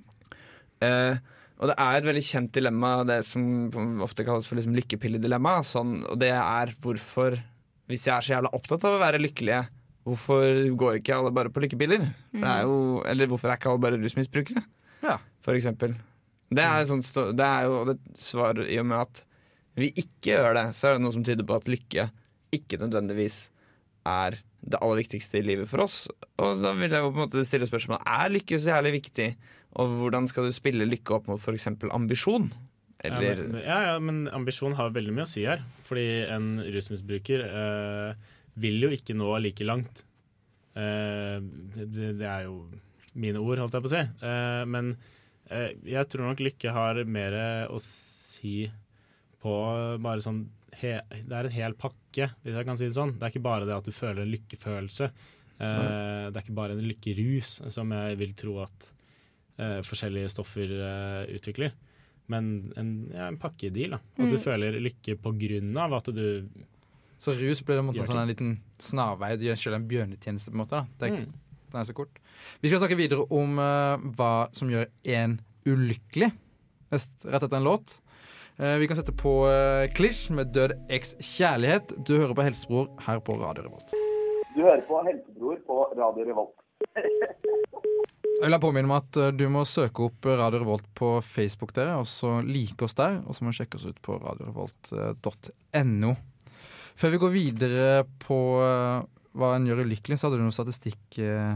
Og 1.61 1.69
det 1.69 1.75
er 1.77 1.99
et 1.99 2.07
veldig 2.09 2.23
kjent 2.25 2.53
dilemma, 2.57 2.91
det 3.05 3.19
som 3.29 3.43
ofte 4.01 4.25
kalles 4.25 4.47
for 4.49 4.57
liksom 4.57 4.73
lykkepilledilemma. 4.79 5.59
Sånn, 5.69 5.99
og 6.09 6.17
det 6.23 6.31
er 6.33 6.73
hvorfor, 6.81 7.37
hvis 7.91 8.07
jeg 8.09 8.15
er 8.17 8.25
så 8.25 8.33
jævla 8.39 8.53
opptatt 8.57 8.87
av 8.89 8.97
å 8.97 9.03
være 9.03 9.21
lykkelige, 9.21 9.67
hvorfor 10.09 10.47
går 10.81 11.01
ikke 11.03 11.19
alle 11.19 11.33
bare 11.37 11.53
på 11.53 11.61
lykkepiller? 11.67 12.07
Er 12.41 12.63
jo, 12.65 13.03
eller 13.05 13.29
hvorfor 13.29 13.53
er 13.53 13.61
ikke 13.61 13.75
alle 13.75 13.85
bare 13.85 14.01
rusmisbrukere, 14.01 14.65
Ja. 15.05 15.19
for 15.45 15.53
eksempel? 15.59 15.93
Det 16.51 16.65
er, 16.65 16.89
sånn, 16.89 17.05
det 17.37 17.45
er 17.47 17.69
jo 17.69 17.83
et 17.93 18.01
svar 18.19 18.59
i 18.65 18.79
og 18.81 18.87
med 18.89 19.05
at 19.05 19.21
vi 19.79 19.93
ikke 20.01 20.33
gjør 20.33 20.57
det, 20.57 20.65
så 20.75 20.89
er 20.89 20.97
det 20.97 21.05
noe 21.05 21.13
som 21.15 21.23
tyder 21.29 21.47
på 21.47 21.61
at 21.61 21.69
lykke 21.71 22.09
ikke 22.57 22.81
nødvendigvis 22.81 23.51
er 24.09 24.41
det 24.67 24.81
aller 24.83 24.99
viktigste 25.05 25.39
i 25.39 25.45
livet 25.47 25.69
for 25.71 25.85
oss. 25.85 26.09
Og 26.43 26.59
da 26.65 26.73
vil 26.75 26.91
jeg 26.91 27.05
jo 27.05 27.13
på 27.13 27.21
en 27.21 27.29
måte 27.29 27.45
stille 27.47 27.69
spørsmålet 27.69 28.03
Er 28.09 28.33
lykke 28.35 28.59
så 28.61 28.73
jævlig 28.75 28.93
viktig? 28.99 29.29
Og 29.79 29.95
hvordan 30.01 30.27
skal 30.31 30.49
du 30.49 30.55
spille 30.55 30.89
lykke 30.89 31.15
opp 31.15 31.31
mot 31.31 31.41
f.eks. 31.41 31.69
ambisjon? 31.95 32.51
Eller 33.07 33.23
ja, 33.23 33.37
men, 33.39 33.61
ja, 33.63 33.79
ja, 33.87 33.95
men 34.03 34.21
ambisjon 34.35 34.75
har 34.77 34.93
veldig 34.93 35.15
mye 35.17 35.25
å 35.25 35.31
si 35.31 35.47
her. 35.47 35.63
Fordi 35.89 36.07
en 36.29 36.53
rusmisbruker 36.75 37.47
eh, 37.47 38.31
vil 38.61 38.83
jo 38.85 38.91
ikke 38.93 39.17
nå 39.17 39.31
like 39.41 39.67
langt. 39.67 40.05
Eh, 40.75 41.39
det, 41.79 42.13
det 42.19 42.29
er 42.29 42.49
jo 42.49 42.65
mine 43.21 43.41
ord, 43.43 43.63
holdt 43.63 43.79
jeg 43.79 43.87
på 43.87 43.91
å 43.91 43.95
si. 43.95 44.05
Eh, 44.27 44.63
men 44.71 44.93
eh, 45.49 45.73
jeg 45.95 46.11
tror 46.13 46.29
nok 46.29 46.45
lykke 46.45 46.77
har 46.77 47.03
mer 47.09 47.39
å 47.71 47.81
si 47.85 48.65
på 49.41 49.57
bare 50.05 50.21
sånn 50.21 50.43
he, 50.77 50.99
Det 51.25 51.33
er 51.35 51.49
en 51.49 51.55
hel 51.55 51.75
pakke, 51.79 52.31
hvis 52.45 52.57
jeg 52.57 52.67
kan 52.69 52.79
si 52.79 52.89
det 52.91 52.97
sånn. 52.97 53.17
Det 53.17 53.27
er 53.27 53.33
ikke 53.33 53.49
bare 53.49 53.69
det 53.69 53.79
at 53.79 53.89
du 53.89 53.95
føler 53.97 54.27
en 54.27 54.35
lykkefølelse. 54.35 55.11
Eh, 55.61 56.25
det 56.29 56.35
er 56.35 56.43
ikke 56.45 56.57
bare 56.61 56.77
en 56.77 56.85
lykkerus, 56.85 57.61
som 57.73 57.97
jeg 57.97 58.21
vil 58.21 58.37
tro 58.39 58.61
at 58.67 58.93
eh, 59.61 59.79
forskjellige 59.87 60.33
stoffer 60.33 60.73
eh, 60.73 61.37
utvikler. 61.37 61.77
Men 62.31 62.73
en, 62.79 62.91
ja, 63.13 63.27
en 63.29 63.39
pakkedeal. 63.43 63.97
da. 63.97 64.01
At 64.17 64.31
du 64.31 64.37
Mm. 64.39 64.45
føler 64.45 64.81
lykke 64.81 65.17
på 65.19 65.33
grunn 65.39 65.77
av 65.77 65.95
at 65.99 66.11
du 66.15 66.49
Så 67.21 67.35
rus 67.37 67.61
blir 67.61 67.77
det 67.77 67.83
en 67.83 67.89
måte 67.91 68.07
sånn 68.09 68.23
en 68.23 68.31
liten 68.31 68.53
snarvei. 68.81 69.35
Du 69.37 69.45
gjør 69.45 69.59
selv 69.61 69.77
en 69.77 69.89
bjørnetjeneste, 69.91 70.49
på 70.49 70.57
en 70.57 70.63
måte. 70.63 70.71
Da. 70.71 70.87
Det 70.99 71.09
er, 71.11 71.17
mm. 71.27 71.33
Den 71.71 71.81
er 71.81 71.85
så 71.85 71.95
kort. 71.95 72.17
Vi 72.63 72.69
skal 72.71 72.81
snakke 72.81 72.97
videre 72.97 73.27
om 73.31 73.59
uh, 73.59 73.99
hva 74.17 74.49
som 74.57 74.71
gjør 74.73 74.87
en 75.05 75.37
ulykkelig, 75.69 76.31
nest, 76.91 77.13
rett 77.27 77.45
etter 77.45 77.59
en 77.61 77.67
låt. 77.69 78.01
Uh, 78.59 78.79
vi 78.81 78.89
kan 78.89 78.97
sette 78.97 79.13
på 79.13 79.35
uh, 79.47 79.85
Klisj 79.95 80.33
med 80.33 80.51
'Død 80.55 80.73
eks 80.91 81.15
kjærlighet'. 81.21 81.93
Du 82.07 82.17
hører 82.17 82.35
på 82.35 82.43
Helsebror 82.43 82.89
her 83.05 83.21
på 83.21 83.37
Radio 83.39 83.69
Revolt. 83.69 83.93
Du 84.57 84.63
hører 84.65 84.83
på 84.89 84.99
Helsebror 85.07 85.61
på 85.69 85.77
Radio 86.01 86.25
Revolt. 86.27 86.57
Jeg 88.41 88.49
vil 88.49 88.57
påminne 88.63 88.89
om 88.89 88.97
at 88.97 89.17
eh, 89.21 89.33
du 89.37 89.45
må 89.53 89.67
søke 89.69 90.07
opp 90.07 90.25
Radio 90.25 90.63
Revolt 90.63 90.87
på 90.97 91.19
Facebook, 91.25 91.75
dere, 91.77 91.99
og 92.01 92.07
så 92.09 92.39
like 92.47 92.87
oss 92.87 92.97
der. 92.97 93.19
Og 93.27 93.37
så 93.37 93.45
må 93.45 93.53
du 93.53 93.59
sjekke 93.59 93.77
oss 93.77 93.85
ut 93.91 93.99
på 94.01 94.17
radiorevolt.no. 94.23 96.13
Før 97.01 97.13
vi 97.13 97.21
går 97.21 97.35
videre 97.35 97.85
på 98.25 98.39
eh, 98.65 99.03
hva 99.37 99.51
en 99.57 99.69
gjør 99.69 99.85
ulykkelig, 99.85 100.17
så 100.19 100.29
hadde 100.29 100.41
du 100.41 100.47
noe 100.47 100.57
statistikk 100.57 101.21
eh, 101.21 101.53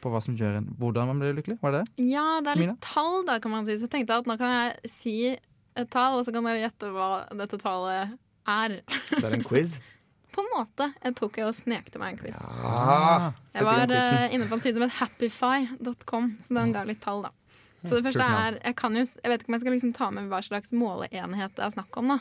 på 0.00 0.12
hva 0.12 0.20
som 0.24 0.36
gjør 0.36 0.60
en, 0.60 0.68
hvordan 0.80 1.08
man 1.08 1.22
blir 1.22 1.32
ulykkelig? 1.36 1.56
Var 1.62 1.74
det 1.74 1.80
det? 1.86 2.08
Ja, 2.12 2.26
det 2.44 2.52
er 2.52 2.60
litt 2.60 2.68
Mina? 2.68 2.76
tall, 2.84 3.22
da, 3.28 3.38
kan 3.40 3.54
man 3.54 3.64
si. 3.68 3.78
Så 3.80 3.88
jeg 3.88 3.94
tenkte 3.96 4.20
at 4.20 4.28
nå 4.28 4.36
kan 4.40 4.54
jeg 4.58 4.92
si 4.92 5.16
et 5.32 5.88
tall, 5.92 6.18
og 6.18 6.26
så 6.28 6.36
kan 6.36 6.44
dere 6.48 6.66
gjette 6.66 6.92
hva 6.92 7.10
dette 7.40 7.60
tallet 7.64 8.12
er. 8.48 8.76
det 9.08 9.24
er 9.24 9.38
en 9.40 9.46
quiz? 9.46 9.80
på 10.34 10.44
en 10.44 10.50
måte 10.52 10.90
jeg 10.94 11.16
tok 11.18 11.38
jeg 11.40 11.48
og 11.48 11.56
snekte 11.56 12.00
meg 12.02 12.14
en 12.14 12.20
quiz. 12.22 12.38
Ja. 12.38 12.70
Ah, 12.70 13.26
jeg 13.54 13.66
var 13.66 13.92
uh, 13.92 14.26
inne 14.34 14.48
på 14.48 14.56
en 14.56 14.62
side 14.62 14.76
som 14.76 14.86
het 14.86 14.96
happify.com, 15.00 16.32
så 16.44 16.56
den 16.58 16.74
ga 16.76 16.84
litt 16.88 17.02
tall, 17.04 17.24
da. 17.28 17.34
Så 17.80 17.96
det 17.96 18.04
første 18.10 18.24
er, 18.24 18.58
jeg, 18.60 18.76
jo, 18.76 19.04
jeg 19.24 19.32
vet 19.32 19.40
ikke 19.40 19.48
om 19.48 19.56
jeg 19.56 19.62
skal 19.62 19.74
liksom 19.76 19.92
ta 19.96 20.10
med 20.12 20.26
hva 20.28 20.42
slags 20.44 20.74
måleenhet 20.76 21.54
det 21.56 21.64
er 21.64 21.72
snakk 21.72 21.96
om, 21.96 22.12
da. 22.12 22.18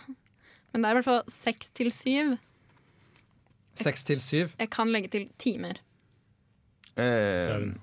Men 0.72 0.82
det 0.82 0.88
er 0.88 0.96
i 0.96 1.00
hvert 1.00 1.10
fall 1.10 1.34
seks 1.34 1.74
til 1.76 1.92
syv. 1.92 2.38
Seks 3.80 4.06
til 4.08 4.22
syv? 4.24 4.54
Jeg 4.60 4.72
kan 4.72 4.92
legge 4.94 5.12
til 5.12 5.28
timer. 5.42 5.82
Eh, 7.00 7.74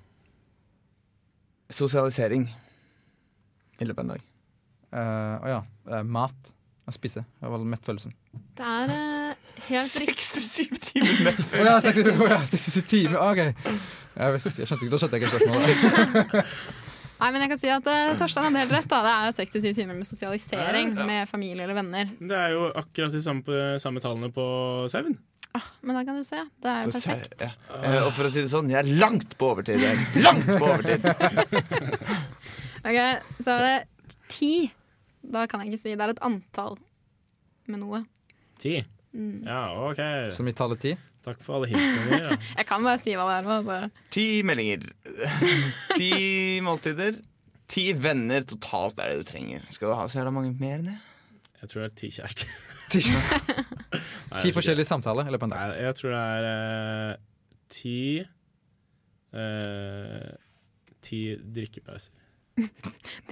Sosialisering. 1.72 2.46
I 3.80 3.84
løpet 3.84 4.00
av 4.00 4.04
en 4.06 4.14
dag. 4.14 4.26
Eh, 4.96 5.36
å 5.36 5.44
uh, 5.44 5.50
ja. 5.50 5.60
Eh, 5.90 6.04
mat 6.06 6.52
Å 6.86 6.94
Spise. 6.94 7.24
Det 7.40 7.50
var 7.50 7.64
mettfølelsen. 7.66 8.14
Det 8.56 8.66
er 8.66 8.92
uh, 8.92 9.15
67 9.66 10.80
timer 10.90 11.22
nedfør. 11.26 11.62
Å 11.62 11.68
ja, 11.68 11.76
67, 11.84 12.10
å 12.14 12.30
ja, 12.30 12.40
67 12.50 12.90
timer. 12.90 13.20
OK. 13.20 13.40
Jeg, 14.16 14.34
visste, 14.36 14.52
jeg 14.56 14.68
skjønte 14.70 14.86
ikke, 14.86 14.92
Da 14.92 15.00
skjønte 15.02 15.18
jeg 15.18 15.24
ikke 15.24 15.32
spørsmålet. 15.36 16.50
Nei, 17.16 17.30
men 17.32 17.40
jeg 17.40 17.48
kan 17.48 17.60
si 17.60 17.70
at 17.72 17.86
uh, 17.88 18.10
Torstein 18.20 18.44
hadde 18.50 18.60
helt 18.60 18.74
rett. 18.76 18.90
da. 18.90 18.98
Det 19.06 19.12
er 19.14 19.36
67 19.38 19.78
timer 19.78 19.96
med 19.96 20.08
sosialisering 20.08 20.92
ja, 20.92 21.06
med 21.08 21.30
familie 21.30 21.64
eller 21.64 21.78
venner. 21.78 22.10
Det 22.20 22.36
er 22.36 22.52
jo 22.52 22.66
akkurat 22.76 23.14
de 23.14 23.22
samme, 23.24 23.62
samme 23.80 24.02
tallene 24.04 24.28
på 24.34 24.44
sauen. 24.92 25.16
Ah, 25.56 25.68
men 25.80 25.96
da 25.96 26.02
kan 26.04 26.18
du 26.18 26.24
se. 26.26 26.42
Det 26.60 26.68
er 26.68 26.84
jo 26.84 26.92
perfekt. 26.92 27.40
Ja. 27.40 27.54
Eh, 27.80 28.02
og 28.02 28.10
for 28.12 28.28
å 28.28 28.32
si 28.34 28.42
det 28.42 28.50
sånn, 28.52 28.68
jeg 28.68 28.82
er 28.82 28.90
langt 29.00 29.38
på 29.40 29.48
overtid! 29.54 29.80
Jeg 29.80 29.96
er 29.96 30.26
langt 30.26 30.50
på 30.50 30.60
overtid! 30.60 31.06
ok, 32.88 32.98
så 33.40 33.54
er 33.54 33.64
det 33.64 33.78
ti. 34.34 34.52
Da 35.24 35.46
kan 35.48 35.64
jeg 35.64 35.72
ikke 35.72 35.84
si. 35.86 35.94
Det 35.96 36.04
er 36.04 36.12
et 36.12 36.20
antall 36.28 36.76
med 37.72 37.80
noe. 37.80 38.02
Ti? 38.60 38.76
Mm. 39.16 39.36
Ja, 39.48 39.60
OK. 39.88 40.02
Som 40.36 40.48
i 40.50 40.54
tallet 40.56 40.82
ti. 40.82 40.92
Takk 41.26 41.40
for 41.42 41.58
alle 41.58 41.70
hintene. 41.72 42.18
Ja. 42.20 42.36
Jeg 42.60 42.66
kan 42.68 42.84
bare 42.86 43.00
si 43.02 43.16
hva 43.18 43.24
det 43.30 43.38
er. 43.40 43.46
nå, 43.48 43.56
Altså. 43.62 44.04
Ti 44.14 44.26
meldinger. 44.46 44.84
Ti 45.98 46.10
måltider. 46.62 47.18
Ti 47.72 47.88
venner 47.98 48.44
totalt 48.46 49.00
er 49.02 49.10
det 49.10 49.24
du 49.24 49.30
trenger. 49.32 49.64
Skal 49.74 49.90
du 49.90 49.96
ha 49.98 50.04
så 50.06 50.20
jævla 50.20 50.34
mange 50.36 50.52
mer 50.60 50.78
enn 50.78 50.92
det? 50.92 50.98
Jeg 51.62 51.72
tror 51.72 51.82
det 51.82 51.88
er 51.88 51.96
ti 51.98 52.10
kjærester. 52.14 52.56
Ti, 52.92 53.00
Nei, 53.10 54.40
ti 54.44 54.52
forskjellige 54.54 54.86
samtaler 54.86 55.26
i 55.26 55.32
løpet 55.34 55.48
av 55.48 55.48
en 55.48 55.54
dag. 55.56 55.72
Nei, 55.72 55.80
jeg 55.88 55.96
tror 55.98 56.12
det 56.14 56.20
er 56.22 56.44
eh, 56.52 57.16
ti 57.74 57.94
eh, 59.34 60.28
Ti 61.08 61.20
drikkepauser. 61.56 62.12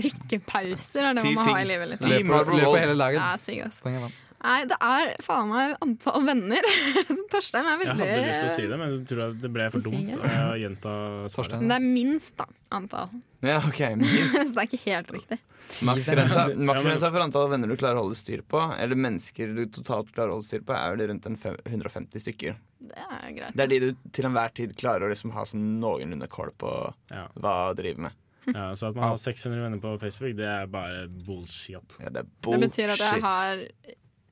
Drikkepauser 0.00 1.06
er 1.06 1.14
det 1.16 1.22
man 1.24 1.38
må 1.38 1.46
ha 1.46 1.54
i 1.62 1.68
livet. 1.68 1.92
Liksom. 1.92 2.10
Løper, 2.10 2.50
løper 2.58 2.80
hele 2.82 2.98
dagen. 2.98 3.22
Ja, 3.22 3.30
syk. 3.38 4.18
Nei, 4.44 4.58
det 4.68 4.76
er 4.84 5.10
faen 5.24 5.48
meg 5.48 5.70
antall 5.84 6.24
venner. 6.26 6.66
Torstein 7.32 7.64
er 7.64 7.78
veldig 7.80 7.94
Jeg 8.04 8.10
hadde 8.12 8.26
lyst 8.28 8.42
til 8.42 8.50
å 8.50 8.54
si 8.58 8.64
det, 8.68 8.78
men 8.80 8.90
så 8.92 8.98
tror 9.08 9.22
jeg 9.22 9.36
det 9.40 9.50
ble 9.54 9.68
for 9.72 9.86
dumt 9.86 10.18
å 10.20 10.32
gjenta 10.60 10.96
svaret. 11.32 11.54
Men 11.62 11.72
det 11.72 11.78
er 11.78 11.86
minst, 11.86 12.34
da. 12.40 12.46
Antall. 12.76 13.14
Ja, 13.44 13.56
ok 13.64 13.80
minst. 14.00 14.36
Så 14.48 14.52
det 14.56 14.62
er 14.62 14.68
ikke 14.68 14.82
helt 14.90 15.10
riktig. 15.14 15.38
Maksgrensa 15.86 17.10
for 17.12 17.22
antall 17.24 17.48
venner 17.52 17.70
du 17.70 17.76
klarer 17.80 18.00
å 18.00 18.04
holde 18.04 18.16
styr 18.18 18.42
på, 18.48 18.60
eller 18.80 18.98
mennesker 19.00 19.52
du 19.56 19.62
totalt 19.72 20.10
klarer 20.14 20.32
å 20.32 20.38
holde 20.38 20.48
styr 20.48 20.64
på, 20.66 20.74
er 20.76 20.94
vel 20.96 21.06
rundt 21.12 21.28
en 21.30 21.38
150 21.40 22.24
stykker. 22.24 22.58
Det 22.84 23.06
er 23.06 23.30
greit. 23.36 23.56
Det 23.56 23.64
er 23.64 23.72
de 23.72 23.80
du 23.86 23.88
til 24.16 24.28
enhver 24.28 24.52
tid 24.56 24.74
klarer 24.80 25.06
å 25.06 25.12
liksom 25.12 25.32
ha 25.36 25.46
sånn 25.48 25.64
noenlunde 25.82 26.28
kål 26.32 26.52
på 26.60 26.72
Ja. 27.12 27.26
hva 27.40 27.56
du 27.72 27.80
driver 27.82 28.08
med. 28.08 28.20
Ja, 28.52 28.70
så 28.76 28.90
at 28.90 28.96
man 28.98 29.08
har 29.08 29.16
600 29.20 29.62
venner 29.64 29.80
på 29.80 29.94
Facebook, 30.02 30.34
det 30.36 30.44
er 30.44 30.66
bare 30.68 31.06
bullshit. 31.08 31.96
Ja, 32.00 32.10
det 32.12 32.24
er 32.26 32.32
bullshit. 32.44 32.60
Det 32.60 32.68
betyr 32.68 32.92
at 32.92 33.04
jeg 33.06 33.22
har 33.24 33.62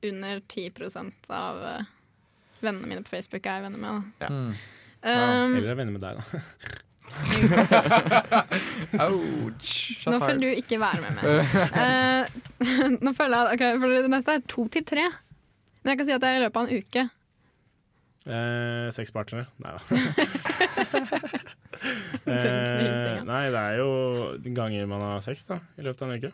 under 0.03 0.41
10% 0.41 1.31
av 1.31 1.65
eh, 1.65 1.91
vennene 2.61 2.87
mine 2.91 3.03
på 3.03 3.13
Facebook 3.17 3.47
er 3.47 3.61
jeg 3.61 3.67
venner 3.67 3.83
med. 3.83 3.91
Da. 3.93 4.27
Ja. 4.27 4.31
Mm. 4.33 4.55
Um, 5.03 5.57
Eller 5.59 5.73
er 5.73 5.79
venner 5.81 5.95
med 5.97 6.03
deg, 6.05 6.21
da. 6.21 6.23
Ouch. 9.05 9.73
nå 10.09 10.17
får 10.23 10.39
du 10.41 10.47
ikke 10.49 10.79
være 10.81 11.03
med 11.03 11.19
mer. 11.19 11.27
Uh, 11.77 12.23
nå 13.05 13.13
føler 13.19 13.37
jeg 13.37 13.59
okay, 13.59 13.81
for 13.83 13.87
Det 13.93 14.13
neste 14.15 14.39
er 14.39 14.47
to 14.49 14.69
til 14.73 14.87
tre. 14.89 15.09
Men 15.83 15.93
jeg 15.93 16.01
kan 16.01 16.09
si 16.09 16.15
at 16.15 16.23
det 16.23 16.31
er 16.31 16.39
i 16.39 16.45
løpet 16.45 16.61
av 16.61 16.65
en 16.69 16.79
uke. 16.79 17.03
Uh, 18.23 18.87
seks 18.95 19.11
partnere? 19.15 19.51
Nei 19.63 19.71
da. 19.77 19.81
Eh, 21.83 23.19
nei, 23.27 23.41
det 23.51 23.59
er 23.59 23.81
jo 23.81 23.89
ganger 24.55 24.87
man 24.87 25.01
har 25.03 25.23
sex 25.25 25.41
da, 25.49 25.57
i 25.75 25.83
løpet 25.83 26.05
av 26.05 26.13
en 26.13 26.21
uke. 26.21 26.31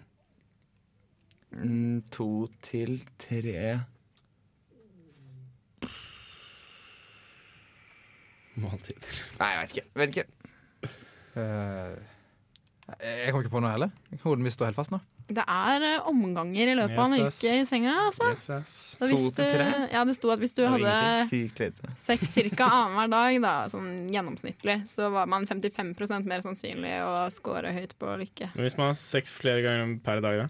Mm, 1.52 2.02
to 2.12 2.46
til 2.62 2.98
tre 3.18 3.80
Måltider. 8.58 9.18
Nei, 9.38 9.48
jeg 9.54 9.60
vet 9.60 9.74
ikke. 9.76 9.84
Vet 10.00 10.16
ikke. 10.16 10.24
Eh, 11.38 11.92
jeg 13.04 13.30
kom 13.34 13.44
ikke 13.44 13.52
på 13.54 13.60
noe 13.62 13.70
heller. 13.76 13.92
Hodet 14.24 14.42
mitt 14.42 14.54
står 14.56 14.72
helt 14.72 14.78
fast 14.80 14.90
nå. 14.94 14.98
Det 15.28 15.44
er 15.44 15.84
eh, 15.84 16.06
omganger 16.08 16.70
i 16.72 16.74
løpet 16.78 16.96
av 16.98 17.12
en 17.12 17.20
Yes, 17.20 17.36
ass. 17.36 17.38
uke 17.44 17.52
i 17.60 17.64
senga. 17.68 17.92
Altså. 18.08 18.30
Yes, 18.32 18.46
ass. 18.56 18.74
Så 18.96 19.06
To 19.06 19.18
hvis 19.20 19.34
til 19.36 19.44
du- 19.44 19.52
tre? 19.54 19.66
Ja, 19.92 20.02
det 20.08 20.16
sto 20.16 20.30
at 20.34 20.40
hvis 20.42 20.54
du 20.56 20.62
hadde 20.66 20.94
Sykt 21.28 21.60
lite. 21.62 21.92
sex 22.00 22.34
ca. 22.56 22.64
annenhver 22.66 23.10
dag, 23.12 23.38
da, 23.44 23.52
sånn 23.70 24.08
gjennomsnittlig, 24.10 24.78
så 24.88 25.10
var 25.12 25.26
man 25.30 25.46
55% 25.46 26.24
mer 26.26 26.40
sannsynlig 26.42 26.96
å 27.04 27.28
score 27.30 27.70
høyt 27.76 27.92
på 28.00 28.16
lykke. 28.24 28.50
Men 28.56 28.64
hvis 28.66 28.78
man 28.80 28.90
har 28.90 28.98
sex 28.98 29.30
flere 29.30 29.62
ganger 29.62 29.98
per 30.02 30.24
dag, 30.24 30.40
da? 30.46 30.48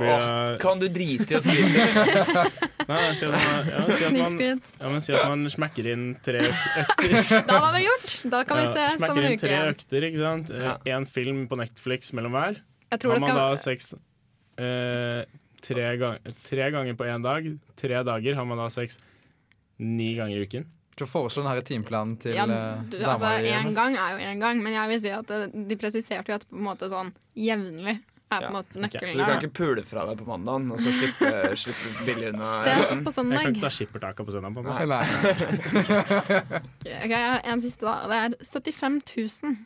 Blir 0.00 0.16
Åh, 0.16 0.56
kan 0.62 0.80
du 0.80 0.86
drite 0.88 1.34
i 1.34 1.36
å 1.36 1.40
skryte? 1.44 1.82
Nei, 2.90 3.00
si 3.18 3.26
at 3.26 3.34
man, 3.34 3.66
ja, 3.68 3.82
si 3.84 4.06
at 4.06 4.14
man, 4.16 4.38
ja, 4.80 4.88
men 4.88 5.02
si 5.04 5.12
at 5.12 5.26
man 5.28 5.44
smekker 5.52 5.90
inn 5.92 6.06
tre 6.24 6.40
økter. 6.48 7.12
Da 7.50 7.58
var 7.60 7.76
det 7.76 7.82
gjort! 7.84 8.14
Da 8.32 8.40
kan 8.48 8.62
vi 8.62 8.64
se 8.70 8.86
ja, 8.86 8.94
smekker 8.96 9.28
inn 9.28 9.36
tre 9.42 9.60
økter, 9.68 10.08
ikke 10.08 10.22
sant? 10.24 10.54
Ja. 10.56 10.98
Film 11.10 11.44
på 11.50 11.60
Netflix 11.60 12.14
mellom 12.16 12.32
hver. 12.38 12.62
Jeg 12.90 13.02
tror 13.02 13.12
Har 13.14 13.20
det 13.20 13.28
man 13.28 13.38
da 13.42 13.46
seks 13.60 13.92
eh, 14.58 15.22
tre, 15.68 15.86
gang, 16.00 16.34
tre 16.48 16.72
ganger 16.72 16.96
på 16.98 17.06
én 17.12 17.28
dag, 17.28 17.52
tre 17.78 18.02
dager, 18.08 18.40
har 18.40 18.48
man 18.48 18.64
da 18.64 18.68
seks 18.72 18.96
ni 19.80 20.14
ganger 20.16 20.40
i 20.40 20.48
uken. 20.48 20.68
Skal 20.96 21.06
vi 21.06 21.12
foreslå 21.12 21.44
denne 21.44 21.64
timeplanen 21.64 22.16
til 22.20 22.34
ja, 22.40 22.48
eh, 22.48 22.86
du, 22.88 22.98
dama 22.98 23.34
altså, 23.36 23.36
i 23.44 23.52
En 23.60 23.76
gang 23.76 24.00
er 24.00 24.16
jo 24.16 24.30
en 24.32 24.42
gang, 24.48 24.64
men 24.64 24.74
jeg 24.80 24.94
vil 24.94 25.04
si 25.04 25.12
at 25.20 25.34
de 25.54 25.78
presiserte 25.80 26.32
jo 26.32 26.40
at 26.40 26.48
på 26.48 26.58
en 26.58 26.66
måte 26.72 26.88
sånn 26.90 27.12
jevnlig 27.38 28.00
er 28.30 28.44
på 28.44 28.46
en 28.46 28.46
Ja, 28.46 28.50
måte 28.56 28.90
Så 29.00 29.16
du 29.18 29.24
kan 29.24 29.40
ikke 29.40 29.52
pule 29.58 29.82
fra 29.86 30.04
deg 30.08 30.20
på 30.20 30.26
mandagen 30.28 30.70
og 30.74 30.82
så 30.82 30.92
slippe, 30.94 31.32
slippe 31.64 32.06
billig 32.06 32.28
unna? 32.32 32.50
Ses 32.66 32.94
på 33.04 33.14
søndag. 33.16 33.40
Jeg 33.40 33.48
kan 33.48 33.56
ikke 33.56 33.66
ta 33.66 33.72
skippertaket 33.78 34.28
på 34.28 34.36
søndag. 34.36 34.54
på 34.54 34.62
meg. 34.66 34.72
Nei, 34.76 34.86
nei. 34.90 35.04
Ok, 37.00 37.10
jeg 37.10 37.26
har 37.26 37.42
en 37.54 37.64
siste, 37.64 37.86
da. 37.86 37.96
Det 38.10 38.20
er 38.20 38.38
75 38.46 39.02
000. 39.42 39.58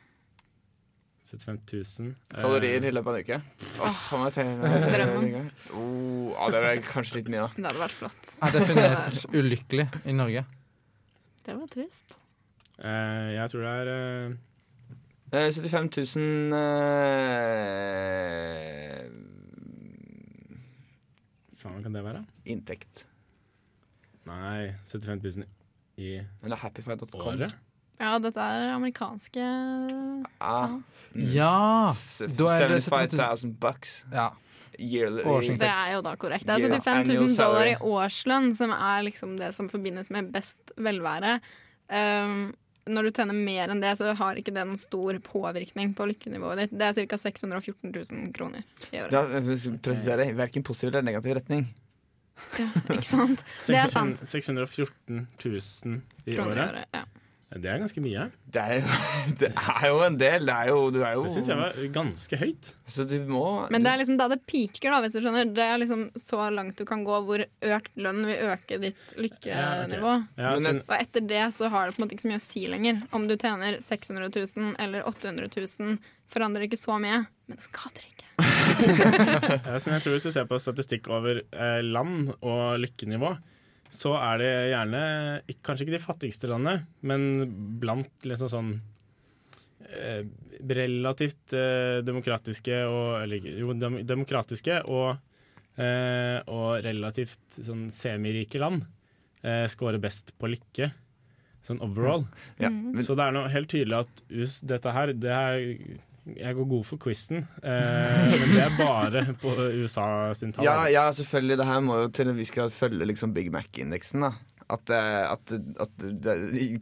75 1.24 1.98
000. 2.00 2.14
eh, 2.34 2.40
Kalorier 2.40 2.84
i 2.84 2.92
løpet 2.92 3.10
av 3.10 3.16
en 3.16 3.24
uke? 3.24 3.38
Åh, 3.84 4.02
oh, 4.14 4.26
Drømmen. 4.34 5.46
Oh, 5.74 6.50
det 6.52 6.60
er 6.60 6.82
kanskje 6.84 7.20
litt 7.20 7.30
mye, 7.32 7.46
da. 7.46 7.52
Det 7.56 7.68
hadde 7.70 7.82
vært 7.84 7.96
flott. 7.96 8.34
Jeg 8.34 8.44
er 8.48 8.58
definert 8.58 9.24
ulykkelig 9.34 9.86
i 10.04 10.16
Norge. 10.16 10.44
Det 11.44 11.56
var 11.56 11.70
trist. 11.72 12.16
Uh, 12.78 13.30
jeg 13.36 13.52
tror 13.52 13.64
det 13.64 13.72
er 13.80 13.90
eh, 13.94 14.36
Eh, 15.34 15.50
75 15.50 15.88
000 16.14 16.54
eh, 17.74 19.08
Faen, 21.58 21.74
hva 21.74 21.82
kan 21.82 21.94
det 21.96 22.02
være? 22.04 22.22
inntekt. 22.52 23.04
Nei, 24.28 24.70
75 24.88 25.22
000 25.40 25.46
i 26.00 26.14
Eller 26.44 26.56
happyfight.com. 26.60 27.20
året? 27.28 27.54
Ja, 28.00 28.16
dette 28.18 28.40
er 28.42 28.72
amerikanske 28.74 29.44
Ah, 30.42 30.78
Ja! 31.14 31.90
s- 31.94 32.22
Da 32.36 32.48
er 32.58 32.68
det 32.74 32.82
75 32.84 33.44
000 33.44 33.52
bucks 33.60 34.04
ja. 34.12 34.30
yearly. 34.78 35.22
Årsinntekt. 35.22 35.60
Det 35.60 35.70
er 35.70 35.92
jo 35.94 36.00
da 36.02 36.14
korrekt. 36.16 36.44
Det 36.46 36.54
er 36.56 36.58
Yeah, 36.68 36.80
75 36.80 37.08
000 37.08 37.16
annual 37.16 37.36
dollar 37.36 37.66
i 37.70 37.76
årslønn 37.94 38.54
som 38.56 38.70
er 38.74 39.02
liksom 39.06 39.36
det 39.38 39.52
som 39.54 39.68
forbindes 39.70 40.10
med 40.10 40.32
best 40.32 40.72
velvære. 40.76 41.40
Um, 41.88 42.54
når 42.86 43.08
du 43.08 43.10
tjener 43.16 43.36
mer 43.36 43.72
enn 43.72 43.80
det, 43.80 43.94
så 43.96 44.12
har 44.18 44.40
ikke 44.40 44.52
det 44.54 44.64
noen 44.68 44.80
stor 44.80 45.16
påvirkning 45.24 45.94
på 45.96 46.08
lykkenivået 46.10 46.64
ditt. 46.64 46.74
Det 46.76 46.90
er 46.90 47.08
ca. 47.08 47.18
614 47.22 47.94
000 47.94 48.28
kroner 48.36 48.64
i 48.90 49.00
året. 49.00 49.14
Da, 49.14 49.24
jeg 49.38 49.58
skal 49.62 49.78
presisere, 49.88 50.28
Verken 50.36 50.66
positiv 50.66 50.92
eller 50.92 51.06
negativ 51.06 51.36
retning. 51.38 51.66
Ja, 52.58 52.66
ikke 52.90 53.06
sant? 53.06 53.44
Det 53.68 53.78
er 53.78 53.90
sant. 53.92 54.22
614 54.26 55.26
000 55.44 56.00
i 56.26 56.34
Kroner 56.34 56.58
i 56.58 56.64
året. 56.66 56.88
Ja. 56.92 57.04
Det 57.54 57.68
er 57.70 57.78
ganske 57.78 58.02
mye. 58.02 58.22
Det 58.50 58.62
er 58.62 58.80
jo, 58.80 58.94
det 59.40 59.50
er 59.54 59.84
jo 59.86 59.98
en 60.02 60.16
del. 60.18 60.46
Det 60.48 60.54
er 60.54 60.70
jo, 60.72 60.78
du 60.90 60.98
er 61.06 61.12
jo 61.14 61.24
Det 61.28 61.34
syns 61.36 61.50
jeg 61.52 61.58
var 61.60 61.76
ganske 61.94 62.38
høyt. 62.40 62.70
Så 62.90 63.04
du 63.06 63.14
må 63.30 63.42
Men 63.70 63.84
det 63.86 63.92
er 63.92 64.00
liksom 64.00 64.16
da 64.18 64.26
det 64.32 64.40
piker, 64.50 64.90
da, 64.90 64.98
hvis 65.04 65.14
du 65.14 65.20
skjønner. 65.22 65.52
Det 65.54 65.62
er 65.66 65.78
liksom 65.82 66.06
så 66.18 66.48
langt 66.54 66.80
du 66.80 66.84
kan 66.88 67.04
gå 67.06 67.20
hvor 67.28 67.44
økt 67.44 67.92
lønn 68.00 68.24
vil 68.26 68.42
øke 68.50 68.80
ditt 68.82 69.14
lykkenivå. 69.20 70.16
Ja, 70.40 70.50
Men 70.56 70.64
siden- 70.66 70.82
Og 70.88 70.96
etter 70.98 71.26
det 71.30 71.44
så 71.54 71.70
har 71.70 71.86
det 71.86 71.94
på 71.96 72.02
en 72.02 72.06
måte 72.08 72.16
ikke 72.18 72.26
så 72.26 72.32
mye 72.32 72.42
å 72.42 72.46
si 72.48 72.66
lenger. 72.74 73.02
Om 73.14 73.28
du 73.30 73.36
tjener 73.36 73.78
600 73.84 74.30
000 74.34 74.74
eller 74.82 75.06
800 75.06 75.48
000, 75.54 75.98
forandrer 76.34 76.66
ikke 76.66 76.80
så 76.80 76.98
mye. 76.98 77.22
Men 77.46 77.60
det 77.60 77.68
skader 77.70 78.02
ikke. 78.10 78.22
Ja, 79.64 79.78
så 79.78 79.92
jeg 79.92 80.02
tror 80.02 80.14
Hvis 80.16 80.24
du 80.26 80.32
ser 80.34 80.46
på 80.50 80.58
statistikk 80.58 81.06
over 81.12 81.38
eh, 81.52 81.80
land 81.86 82.32
og 82.42 82.80
lykkenivå, 82.82 83.30
så 83.94 84.14
er 84.18 84.40
det 84.42 84.50
gjerne 84.72 85.02
kanskje 85.64 85.86
ikke 85.86 85.96
de 85.96 86.02
fattigste 86.02 86.50
landene, 86.50 86.86
men 87.06 87.28
blant 87.80 88.26
liksom 88.26 88.50
sånn 88.50 88.72
eh, 89.94 90.24
relativt 90.70 91.54
eh, 91.56 92.00
demokratiske 92.06 92.80
og 92.88 93.22
Eller 93.22 93.46
jo, 93.60 93.74
dem, 93.78 94.00
demokratiske 94.06 94.80
og, 94.90 95.16
eh, 95.78 96.40
og 96.50 96.82
relativt 96.84 97.60
sånn 97.60 97.86
semirike 97.94 98.60
land 98.62 98.84
eh, 99.44 99.66
scorer 99.70 100.00
best 100.02 100.34
på 100.40 100.50
lykke. 100.50 100.90
Sånn 101.64 101.80
overall. 101.84 102.26
ja, 102.60 102.68
Mm. 102.68 102.92
men, 102.94 103.02
Så 103.02 103.14
det 103.16 103.24
er 103.24 103.32
noe 103.32 103.48
helt 103.48 103.70
tydelig 103.72 104.00
at 104.02 104.22
US, 104.30 104.58
dette 104.60 104.92
her 104.92 105.12
det 105.12 105.30
er, 105.32 105.62
Jeg 106.24 106.56
går 106.56 106.68
god 106.70 106.84
for 106.88 107.00
quizen, 107.02 107.42
eh, 107.60 108.30
men 108.32 108.54
det 108.54 108.62
er 108.64 108.76
bare 108.78 109.26
på 109.42 109.52
USA 109.82 110.32
sin 110.32 110.54
tall. 110.54 110.64
ja, 110.64 110.78
altså. 110.78 110.92
ja, 110.94 111.04
selvfølgelig. 111.18 111.58
Det 111.60 111.66
her 111.68 111.84
må 111.84 111.98
jo 112.00 112.10
til 112.16 112.32
en 112.32 112.38
viss 112.38 112.54
grad 112.54 112.72
følge 112.72 113.08
liksom 113.10 113.34
Big 113.36 113.52
Mac-indeksen. 113.52 114.24
da 114.24 114.32
at, 114.72 114.90
eh, 114.90 115.24
at, 115.28 115.52
at 115.84 116.04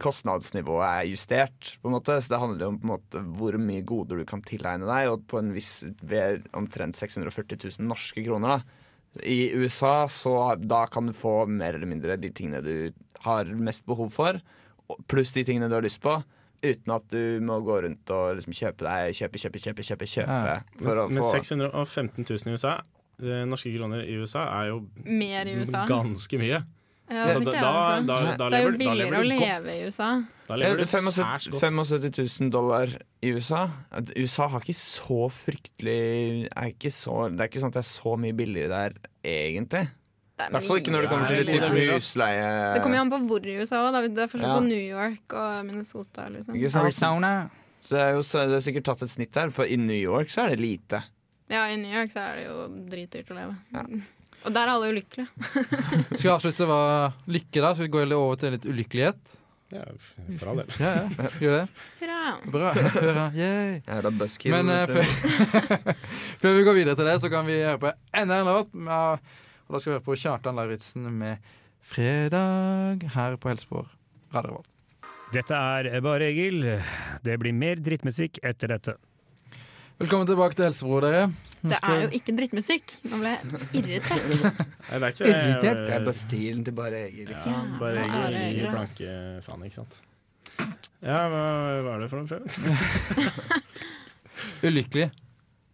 kostnadsnivået 0.01 0.85
er 0.87 1.09
justert, 1.11 1.73
på 1.81 1.89
en 1.89 1.97
måte. 1.97 2.15
Så 2.21 2.33
det 2.33 2.41
handler 2.41 2.69
om 2.69 2.79
på 2.79 2.87
en 2.87 2.93
måte 2.93 3.23
hvor 3.37 3.57
mye 3.59 3.83
goder 3.87 4.21
du 4.21 4.27
kan 4.29 4.43
tilegne 4.45 4.87
deg, 4.87 5.11
og 5.11 5.25
på 5.31 5.41
en 5.41 5.51
viss 5.55 5.81
ved 6.01 6.47
omtrent 6.57 6.99
640 6.99 7.59
000 7.79 7.89
norske 7.89 8.23
kroner. 8.25 8.63
da 8.63 9.23
I 9.27 9.53
USA 9.59 10.07
så 10.07 10.55
da 10.59 10.85
kan 10.91 11.09
du 11.09 11.15
få 11.17 11.43
mer 11.49 11.75
eller 11.75 11.89
mindre 11.89 12.19
de 12.19 12.31
tingene 12.31 12.63
du 12.63 12.93
har 13.25 13.51
mest 13.51 13.85
behov 13.85 14.11
for, 14.13 14.39
pluss 15.07 15.33
de 15.35 15.45
tingene 15.47 15.69
du 15.71 15.77
har 15.77 15.85
lyst 15.85 16.01
på. 16.03 16.17
Uten 16.63 16.93
at 16.95 17.07
du 17.11 17.39
må 17.43 17.57
gå 17.65 17.81
rundt 17.83 18.11
og 18.15 18.37
liksom 18.37 18.53
kjøpe 18.55 18.85
deg 18.87 19.15
Kjøpe, 19.17 19.41
kjøpe, 19.41 19.59
kjøpe, 19.65 19.83
kjøpe, 19.83 20.07
kjøpe 20.07 20.37
Ja. 20.47 20.59
for 20.79 21.01
å 21.03 21.09
Men 21.11 21.23
615 21.23 22.23
000 22.23 22.47
i 22.47 22.53
USA, 22.55 22.77
eh, 23.21 23.43
norske 23.49 23.73
kroner 23.75 24.05
i 24.07 24.15
USA, 24.21 24.45
er 24.61 24.69
jo 24.71 24.79
Mer 25.03 25.45
i 25.51 25.57
USA. 25.59 25.85
ganske 25.89 26.39
mye. 26.39 26.63
Ja, 27.11 27.25
altså, 27.27 27.43
da, 27.43 27.51
tenkte 27.51 27.59
jeg 27.59 28.05
da, 28.07 28.15
da, 28.23 28.35
da, 28.39 28.45
Det 28.49 28.57
er 28.57 28.63
jo 28.63 28.77
billigere 28.79 29.17
å 29.19 29.25
leve 29.27 29.39
godt. 29.59 29.75
i 29.75 29.81
USA. 29.85 30.07
Da 30.47 30.55
lever 30.55 30.77
du 30.79 30.85
75 30.87 31.13
særs 31.17 31.47
godt. 31.51 31.61
75 31.61 32.39
000 32.39 32.49
dollar 32.49 32.87
i 33.21 33.33
USA. 33.35 33.67
USA 34.17 34.47
har 34.47 34.63
ikke 34.63 34.77
så 34.79 35.19
fryktelig 35.29 36.47
er 36.55 36.71
ikke 36.71 36.89
så, 36.95 37.27
Det 37.29 37.41
er 37.43 37.51
ikke 37.51 37.59
sånn 37.61 37.73
at 37.73 37.77
det 37.79 37.83
er 37.83 37.91
så 37.91 38.15
mye 38.17 38.33
billigere 38.39 38.69
der, 38.71 38.95
egentlig. 39.23 39.83
Det 40.43 40.51
I 40.51 40.55
hvert 40.57 40.67
fall 40.69 40.79
ikke 40.81 40.93
når 40.93 41.05
det 41.05 41.09
kommer 41.11 41.31
til 41.31 41.43
Nei, 41.43 41.53
type 41.53 41.93
husleie. 41.93 42.47
Det 42.75 42.81
kommer 42.83 42.99
jo 42.99 43.03
an 43.05 43.11
på 43.13 43.19
hvor 43.29 43.47
i 43.47 43.57
USA 43.59 43.81
òg. 43.83 43.97
Det 44.13 44.23
er 44.25 44.31
forskjell 44.31 44.49
Ja. 44.49 44.55
på 44.57 44.65
New 44.67 44.83
York 44.83 45.35
og 45.39 45.65
Minnesota. 45.67 46.27
Liksom. 46.29 46.57
Arizona. 46.83 47.33
Så 47.83 47.95
det 47.97 48.01
er 48.01 48.11
jo 48.15 48.23
det 48.23 48.57
er 48.57 48.63
sikkert 48.63 48.87
tatt 48.87 49.03
et 49.03 49.11
snitt 49.11 49.35
her. 49.35 49.49
for 49.49 49.65
I 49.65 49.75
New 49.77 49.97
York 49.99 50.29
så 50.31 50.45
er 50.45 50.55
det 50.55 50.59
lite. 50.59 51.03
Ja, 51.51 51.67
I 51.67 51.75
New 51.77 51.91
York 51.91 52.11
så 52.11 52.19
er 52.23 52.35
det 52.39 52.45
jo 52.47 52.67
dritdyrt 52.89 53.31
å 53.31 53.39
leve. 53.39 53.55
Ja. 53.73 53.85
Og 54.43 54.51
der 54.51 54.67
er 54.67 54.73
alle 54.73 54.89
ulykkelige. 54.91 55.29
Skal 56.17 56.25
vi 56.27 56.33
avslutte 56.33 56.67
hva 56.67 56.81
lykke, 57.31 57.61
da? 57.63 57.73
Skal 57.75 57.87
vi 57.87 57.93
gå 57.93 58.03
litt 58.03 58.17
over 58.17 58.39
til 58.41 58.55
litt 58.57 58.65
ulykkelighet? 58.67 59.37
Ja, 59.73 59.83
for 60.37 60.51
all 60.51 60.59
del. 60.59 60.73
Ja, 60.77 60.89
ja. 60.99 61.29
Gjør 61.41 61.53
det. 61.55 61.61
Hurra! 62.01 62.17
Bra. 62.53 62.73
Hurra. 62.93 63.23
Yay. 63.33 63.79
Jeg 63.79 63.95
er 63.95 64.05
da. 64.05 64.27
Men 64.53 64.69
uh, 64.69 64.83
før, 64.91 65.07
før 66.43 66.57
vi 66.59 66.65
går 66.67 66.77
videre 66.77 66.97
til 66.99 67.09
det, 67.09 67.15
så 67.23 67.31
kan 67.33 67.47
vi 67.47 67.55
høre 67.63 67.79
på 67.81 67.93
enda 68.21 68.41
en 68.43 68.51
låt. 68.51 68.75
Og 69.67 69.75
da 69.75 69.79
skal 69.79 69.91
vi 69.91 69.95
høre 69.97 70.05
på 70.05 70.17
Kjartan 70.19 70.59
Lauritzen 70.59 71.07
med 71.19 71.37
'Fredag' 71.83 73.07
her 73.15 73.35
på 73.37 73.49
Helsepår 73.51 73.87
Radio 74.33 74.49
Revolt. 74.51 74.69
Dette 75.33 75.55
er 75.55 76.01
Bare 76.01 76.29
Egil. 76.29 76.61
Det 77.25 77.39
blir 77.41 77.53
mer 77.53 77.75
drittmusikk 77.81 78.39
etter 78.43 78.67
dette. 78.75 78.93
Velkommen 79.99 80.27
tilbake 80.27 80.57
til 80.57 80.65
Helsebro, 80.65 80.99
dere. 81.01 81.27
Nå 81.63 81.69
Det 81.69 81.79
er 81.83 82.01
jo 82.03 82.09
ikke 82.17 82.33
drittmusikk. 82.37 82.95
Nå 83.07 83.19
ble 83.21 83.33
jeg 83.33 83.39
irritert. 83.79 84.25
Nei, 84.89 84.99
det 84.99 85.03
er 85.03 85.11
ikke 85.13 85.25
det. 85.25 85.61
Det 85.61 85.93
er 85.95 86.05
bare 86.07 86.17
stilen 86.17 86.63
til 86.65 86.73
bare 86.77 87.03
Egil, 87.07 87.27
liksom. 87.29 87.53
Ja, 87.53 87.79
bare 87.79 88.05
Egil, 88.07 88.57
gir 88.57 88.73
blanke 88.73 89.17
faen, 89.45 89.65
ikke 89.67 89.77
sant. 89.79 89.99
Ja, 91.03 91.19
hva, 91.29 91.43
hva 91.85 91.93
er 91.95 92.03
det 92.03 92.09
for 92.11 92.21
noe? 92.21 92.27
Prøv. 92.29 92.41
Ulykkelig. 94.67 95.09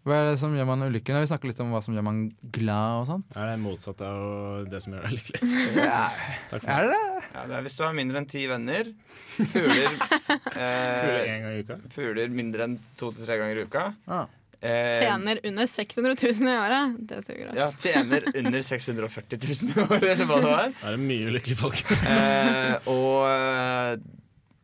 Hva 0.10 0.16
er 0.18 0.32
det 0.32 0.40
som 0.42 0.54
gjør 0.58 0.66
man 0.66 0.82
ulykkelig? 0.88 1.20
Vi 1.22 1.30
snakker 1.30 1.52
litt 1.52 1.60
om 1.62 1.70
hva 1.70 1.80
som 1.86 1.94
gjør 1.94 2.06
man 2.08 2.22
glad 2.56 3.02
og 3.04 3.06
sånt. 3.06 3.36
Er 3.38 3.52
det 3.52 3.60
motsatt 3.62 4.00
av 4.02 4.66
det 4.72 4.80
som 4.82 4.96
gjør 4.96 5.04
deg 5.06 5.12
lykkelig? 5.20 5.50
Ja. 5.78 6.00
Takk 6.50 6.64
for 6.64 6.72
Er 6.74 6.88
det 6.88 6.96
det? 6.96 7.28
Ja, 7.36 7.44
det 7.52 7.58
er 7.60 7.66
hvis 7.68 7.78
du 7.78 7.84
har 7.86 7.94
mindre 8.00 8.18
enn 8.24 8.30
ti 8.32 8.42
venner. 8.50 8.90
Puler, 9.38 10.00
eh, 10.66 11.20
én 11.30 11.46
gang 11.46 11.54
i 11.54 11.62
uka? 11.62 11.78
puler 11.94 12.34
mindre 12.34 12.66
enn 12.66 12.76
to 12.98 13.12
til 13.14 13.28
tre 13.28 13.38
ganger 13.38 13.62
i 13.62 13.66
uka. 13.70 13.84
Ah. 14.10 14.26
Eh, 14.66 15.04
Tjener 15.06 15.40
under 15.46 15.70
600 15.72 16.16
000 16.20 16.50
i 16.50 16.56
året. 16.58 16.96
Det 17.12 17.20
suger, 17.28 17.52
ja, 17.54 17.68
altså. 17.70 17.86
tjener 17.86 18.26
under 18.34 18.66
640 18.66 19.38
000 19.46 19.70
i 19.70 19.86
året, 19.86 20.08
eller 20.16 20.26
hva 20.32 20.40
det 20.42 20.50
var. 20.56 20.74
Da 20.82 20.90
er 20.90 20.98
det 20.98 21.04
mye 21.06 21.30
ulykkelige 21.30 21.62
folk. 21.62 21.86
Eh, 22.02 22.90
og 22.92 23.30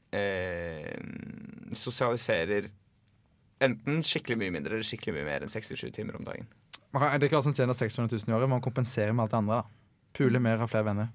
eh, 0.09 0.97
sosialiserer 1.85 2.67
enten 3.63 4.01
skikkelig 4.03 4.37
mye 4.41 4.51
mindre 4.51 4.75
eller 4.75 4.87
skikkelig 4.87 5.13
mye 5.15 5.25
mer 5.27 5.45
enn 5.45 5.51
67 5.51 5.91
timer 5.95 6.17
om 6.19 6.25
dagen. 6.27 6.47
Man 6.91 7.01
kan, 7.03 7.19
det 7.19 7.25
er 7.25 7.29
ikke 7.29 7.39
alle 7.39 7.49
som 7.49 7.55
tjener 7.57 7.73
600 7.77 8.19
000 8.25 8.31
i 8.31 8.37
året, 8.37 8.49
man 8.49 8.63
kompenserer 8.63 9.13
med 9.13 9.23
alt 9.25 9.31
det 9.31 9.37
andre. 9.37 9.61
da. 9.61 10.09
Pule 10.15 10.39
mer, 10.39 10.57
ha 10.61 10.67
flere 10.71 10.87
venner. 10.87 11.09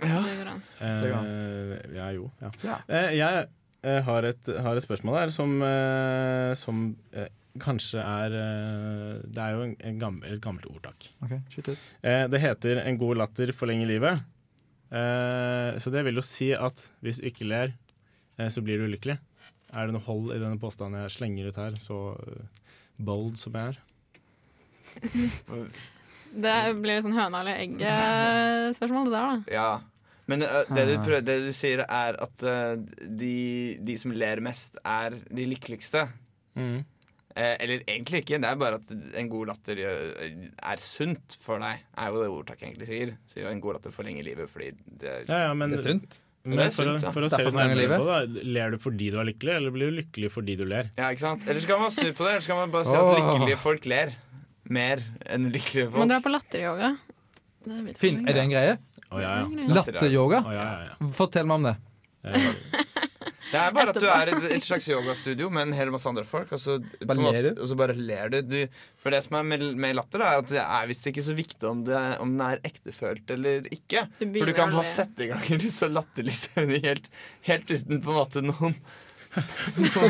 Det 0.00 0.08
går 0.10 0.50
an. 0.50 0.62
Det 0.80 1.10
går 1.12 1.28
Eh, 1.30 1.96
ja, 1.96 2.08
jo. 2.12 2.30
Ja. 2.42 2.50
Ja. 2.64 2.76
Eh, 2.88 3.14
jeg 3.16 3.46
eh, 3.84 4.00
har, 4.04 4.26
et, 4.28 4.50
har 4.66 4.76
et 4.76 4.84
spørsmål 4.84 5.18
her 5.22 5.32
som, 5.32 5.54
eh, 5.62 6.52
som 6.58 6.84
eh, 7.14 7.30
kanskje 7.62 8.02
er 8.02 8.34
eh, 8.34 9.22
Det 9.30 9.40
er 9.40 9.54
jo 9.54 9.62
en, 9.68 9.76
en 9.88 9.98
gammel, 10.02 10.34
et 10.34 10.42
gammelt 10.42 10.66
ordtak. 10.68 11.08
Okay. 11.22 11.40
Eh, 12.02 12.26
det 12.28 12.40
heter 12.42 12.82
'en 12.84 12.98
god 12.98 13.16
latter 13.22 13.52
forlenger 13.52 13.86
livet'. 13.86 14.24
Eh, 14.90 15.78
så 15.78 15.90
det 15.90 16.04
vil 16.04 16.14
jo 16.20 16.22
si 16.22 16.52
at 16.52 16.90
hvis 17.02 17.20
du 17.20 17.26
ikke 17.30 17.46
ler, 17.48 17.72
eh, 18.38 18.48
så 18.48 18.60
blir 18.62 18.78
du 18.78 18.88
ulykkelig. 18.88 19.18
Er 19.74 19.86
det 19.88 19.94
noe 19.96 20.06
hold 20.06 20.30
i 20.34 20.38
denne 20.42 20.58
påstanden 20.62 21.02
jeg 21.02 21.14
slenger 21.16 21.48
ut 21.50 21.58
her, 21.58 21.74
så 21.82 21.98
eh, 22.22 22.70
bold 23.04 23.36
som 23.40 23.56
jeg 23.58 23.74
er? 23.74 23.80
Det 26.34 26.54
blir 26.82 26.98
sånn 27.04 27.14
høna 27.14 27.40
eller 27.44 27.60
egget-spørsmål, 27.62 29.06
det 29.06 29.12
der, 29.14 29.28
da. 29.28 29.54
Ja. 29.54 29.68
Men 30.26 30.42
uh, 30.42 30.62
det, 30.66 30.86
du 30.88 30.94
Ah. 30.96 31.04
prøver, 31.04 31.22
det 31.22 31.36
du 31.44 31.52
sier, 31.54 31.82
er 31.84 32.16
at 32.24 32.42
uh, 32.42 32.74
de, 33.20 33.78
de 33.86 33.96
som 34.00 34.10
ler 34.16 34.42
mest, 34.42 34.78
er 34.82 35.14
de 35.30 35.46
lykkeligste. 35.52 36.06
Mm. 36.58 36.80
Eh, 37.34 37.54
eller 37.60 37.82
egentlig 37.90 38.22
ikke. 38.22 38.38
Det 38.42 38.48
er 38.50 38.58
bare 38.58 38.78
at 38.80 38.90
en 39.20 39.28
god 39.30 39.48
latter 39.50 39.78
gjør, 39.82 40.02
er 40.62 40.82
sunt 40.82 41.34
for 41.42 41.58
deg. 41.62 41.80
Er 41.98 42.10
jo 42.14 42.20
det 42.22 42.28
ordtaket 42.30 42.68
egentlig 42.68 42.86
sier. 42.90 43.14
Sier 43.30 43.46
jo 43.48 43.50
en 43.54 43.62
god 43.62 43.78
latter 43.78 43.94
forlenger 43.94 44.26
livet 44.26 44.50
fordi 44.50 44.68
det 45.02 45.16
Ja, 45.28 45.40
ja, 45.48 45.54
men, 45.58 45.74
Det 45.74 45.80
er 45.80 45.88
sunt. 45.88 46.20
Men 46.44 46.60
for, 46.68 46.84
sunt, 46.84 47.00
å, 47.00 47.06
ja. 47.06 47.10
for 47.14 47.24
å 47.24 47.28
se 47.32 47.40
litt 47.40 47.56
nærmere 47.56 47.98
på 47.98 48.04
det, 48.04 48.42
ler 48.52 48.74
du 48.74 48.80
fordi 48.82 49.06
du 49.14 49.18
er 49.22 49.28
lykkelig, 49.30 49.52
eller 49.58 49.72
blir 49.72 49.88
du 49.88 49.98
lykkelig 50.02 50.28
fordi 50.34 50.56
du 50.60 50.64
ler? 50.68 50.90
Ja, 50.98 51.08
ikke 51.14 51.24
sant? 51.24 51.46
Eller 51.48 51.64
skal 51.64 51.80
man 51.80 51.94
snu 51.94 52.10
på 52.10 52.26
det. 52.26 52.34
Eller 52.34 52.44
skal 52.44 52.60
man 52.60 52.74
bare 52.74 52.88
si 52.88 52.98
at 52.98 53.12
lykkelige 53.16 53.60
folk 53.62 53.88
ler 53.88 54.12
mer 54.68 55.04
enn 55.24 55.48
lykkelige 55.54 55.88
folk? 55.88 56.02
Man 56.02 56.12
drar 56.12 56.24
på 56.24 56.34
latteryoga. 56.34 56.92
Det 57.64 57.78
er 57.80 57.96
Finn, 57.96 58.20
er 58.28 58.36
det 58.36 58.44
en 58.44 58.52
greie? 58.52 58.76
Oh, 59.08 59.22
ja, 59.22 59.38
ja. 59.40 59.68
Latteryoga? 59.78 60.42
Oh, 60.44 60.52
ja, 60.52 60.66
ja, 60.68 60.92
ja. 60.92 61.12
Fortell 61.16 61.48
meg 61.48 61.62
om 61.62 61.70
det. 61.70 61.78
Det 63.54 63.60
er 63.62 63.74
bare 63.76 63.92
at 63.94 64.00
du 64.02 64.06
er 64.10 64.30
i 64.32 64.34
et, 64.34 64.46
et 64.58 64.64
slags 64.66 64.88
yogastudio 64.90 65.46
med 65.54 65.68
en 65.68 65.74
hel 65.78 65.92
masse 65.94 66.08
andre 66.10 66.24
folk, 66.26 66.50
og 66.56 66.60
så, 66.62 66.76
Bare 67.06 67.22
måte- 67.22 67.36
ler 67.38 67.48
du? 67.54 67.60
og 67.62 67.70
så 67.70 67.78
bare 67.78 67.94
ler 67.94 68.32
du. 68.34 68.40
du. 68.50 68.58
For 69.04 69.14
det 69.14 69.22
som 69.26 69.38
er 69.38 69.46
med, 69.52 69.64
med 69.78 69.94
latter, 69.98 70.18
da, 70.24 70.32
er 70.34 70.42
at 70.42 70.50
det 70.50 70.60
er 70.64 70.90
visst 70.90 71.06
ikke 71.10 71.22
så 71.26 71.36
viktig 71.38 71.68
om, 71.70 71.84
det, 71.86 72.02
om 72.24 72.34
den 72.34 72.44
er 72.48 72.62
ektefølt 72.66 73.30
eller 73.36 73.68
ikke. 73.70 74.06
Du 74.18 74.26
For 74.40 74.50
du 74.50 74.56
kan 74.58 74.74
bare 74.74 74.90
sette 74.90 75.26
i 75.26 75.30
gang 75.30 75.44
en 75.54 75.62
litt 75.64 75.76
så 75.76 75.88
latterlig 75.92 76.34
scene 76.34 76.82
helt, 76.84 77.06
helt 77.48 77.70
uten 77.70 78.02
på 78.04 78.14
en 78.14 78.20
måte 78.22 78.42
noen? 78.44 78.74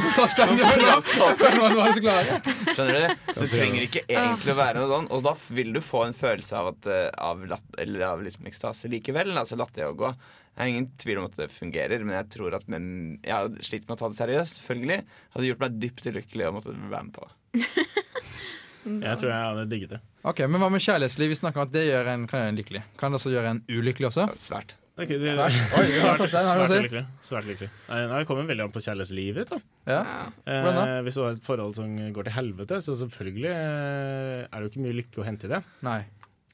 Skjønner 1.65 2.99
du? 2.99 3.33
Så 3.33 3.47
det 3.47 3.51
trenger 3.55 3.87
ikke 3.87 4.03
egentlig 4.11 4.53
å 4.53 4.57
være 4.59 4.83
noe 4.83 4.91
sånn. 4.91 5.07
Og 5.17 5.23
da 5.25 5.33
vil 5.57 5.71
du 5.75 5.81
få 5.85 6.03
en 6.09 6.17
følelse 6.17 6.59
av, 6.61 6.73
at, 6.75 6.89
eh, 6.93 7.09
av, 7.25 7.45
latt, 7.49 7.67
eller 7.81 8.05
av 8.11 8.25
liksom 8.25 8.49
ekstase 8.51 8.91
likevel. 8.93 9.33
Altså 9.41 9.57
latteryoga. 9.61 10.15
Jeg 10.55 10.63
har 10.63 10.71
ingen 10.71 10.89
tvil 11.03 11.19
om 11.19 11.27
at 11.27 11.39
det 11.41 11.49
fungerer, 11.51 12.05
men 12.07 12.15
jeg 12.15 12.29
tror 12.37 12.55
at 12.55 12.69
med, 12.71 12.85
jeg 13.27 13.35
har 13.35 13.51
slitt 13.67 13.89
med 13.89 13.97
å 13.97 14.01
ta 14.01 14.11
det 14.13 14.21
seriøst. 14.21 14.61
selvfølgelig 14.61 15.01
Hadde 15.35 15.49
gjort 15.49 15.65
meg 15.65 15.81
dypt 15.83 16.07
ulykkelig 16.07 16.47
å 16.47 16.55
måtte 16.55 16.75
være 16.79 17.03
med 17.09 17.17
på 17.17 17.27
det. 17.27 17.65
Jeg 18.85 19.17
tror 19.17 19.31
jeg 19.31 19.45
hadde 19.49 19.63
digget 19.71 19.93
det. 19.95 19.99
Ok, 20.29 20.43
Men 20.45 20.61
hva 20.61 20.67
med 20.69 20.83
kjærlighetsliv? 20.85 21.31
Vi 21.33 21.37
snakker 21.39 21.63
om 21.63 21.69
at 21.69 21.71
det 21.73 21.87
gjør 21.87 22.09
en, 22.13 22.27
kan 22.29 22.43
gjøre 22.43 22.53
en 22.53 22.59
lykkelig. 22.59 22.83
Kan 23.01 23.15
det 23.15 23.17
også 23.17 23.31
gjøre 23.33 23.53
en 23.55 23.61
ulykkelig 23.73 24.11
også? 24.11 24.27
Svært. 24.45 24.75
Okay, 24.95 25.17
det, 25.19 25.33
Svært. 25.35 25.57
Oi, 25.75 25.87
svært, 25.95 26.25
svært 26.31 26.73
lykkelig. 26.75 27.05
Svært 27.25 27.49
lykkelig. 27.49 27.71
Nei, 27.89 28.01
det 28.13 28.27
kommer 28.29 28.51
veldig 28.51 28.67
an 28.69 28.75
på 28.75 28.83
kjærlighetslivet 28.85 29.55
da. 29.55 29.59
Ja. 29.89 29.97
Ja. 29.97 30.27
Hvordan 30.45 30.77
da? 30.79 30.85
Eh, 30.91 31.01
hvis 31.07 31.17
du 31.17 31.23
har 31.25 31.33
et 31.35 31.47
forhold 31.49 31.75
som 31.81 31.97
går 32.15 32.29
til 32.29 32.37
helvete, 32.37 32.79
så 32.85 32.95
selvfølgelig 33.01 33.51
eh, 33.51 34.45
er 34.45 34.53
det 34.55 34.69
jo 34.69 34.71
ikke 34.75 34.85
mye 34.85 34.99
lykke 35.01 35.23
å 35.25 35.27
hente 35.27 35.49
i 35.49 35.53
det. 35.57 35.63
Nei. 35.89 35.99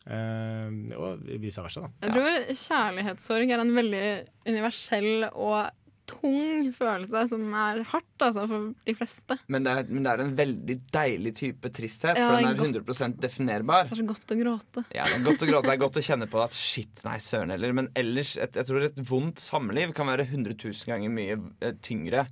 Eh, 0.06 0.96
og 0.96 1.26
vice 1.42 1.64
versa, 1.64 1.84
da. 1.84 1.92
Jeg 2.06 2.14
tror 2.16 2.56
kjærlighetssorg 2.64 3.52
er 3.52 3.62
en 3.64 3.76
veldig 3.76 4.06
universell 4.48 5.28
og 5.30 5.68
tung 6.10 6.70
følelse 6.74 7.22
som 7.30 7.44
er 7.54 7.82
hardt 7.92 8.24
altså, 8.24 8.46
for 8.50 8.72
de 8.86 8.94
fleste. 8.98 9.36
Men 9.52 9.66
det, 9.66 9.74
er, 9.74 9.92
men 9.92 10.06
det 10.06 10.12
er 10.12 10.22
en 10.24 10.34
veldig 10.38 10.76
deilig 10.94 11.34
type 11.38 11.72
tristhet, 11.76 12.18
Ja, 12.18 12.26
for 12.26 12.40
den 12.40 12.50
er 12.50 12.58
godt. 12.58 13.02
100 13.04 13.22
definerbar. 13.22 13.88
Det 13.88 13.96
er 13.96 14.02
så 14.02 14.08
godt 14.10 14.34
å 14.34 14.38
gråte. 14.40 14.84
Ja, 14.96 15.06
det 15.06 15.18
er 15.20 15.26
godt 15.28 15.46
å 15.46 15.50
gråte. 15.52 15.68
Det 15.68 15.74
er 15.76 15.82
godt 15.84 16.00
å 16.00 16.04
kjenne 16.10 16.30
på 16.30 16.42
at 16.42 16.56
shit, 16.56 17.04
nei, 17.06 17.16
søren 17.22 17.54
heller. 17.54 17.76
Men 17.76 17.90
ellers, 17.98 18.34
et, 18.40 18.58
jeg 18.58 18.70
tror 18.70 18.86
et 18.88 19.02
vondt 19.10 19.42
samliv 19.44 19.94
kan 19.96 20.10
være 20.10 20.26
100 20.28 20.56
000 20.58 20.90
ganger 20.90 21.14
mye 21.14 21.38
eh, 21.62 21.76
tyngre 21.84 22.26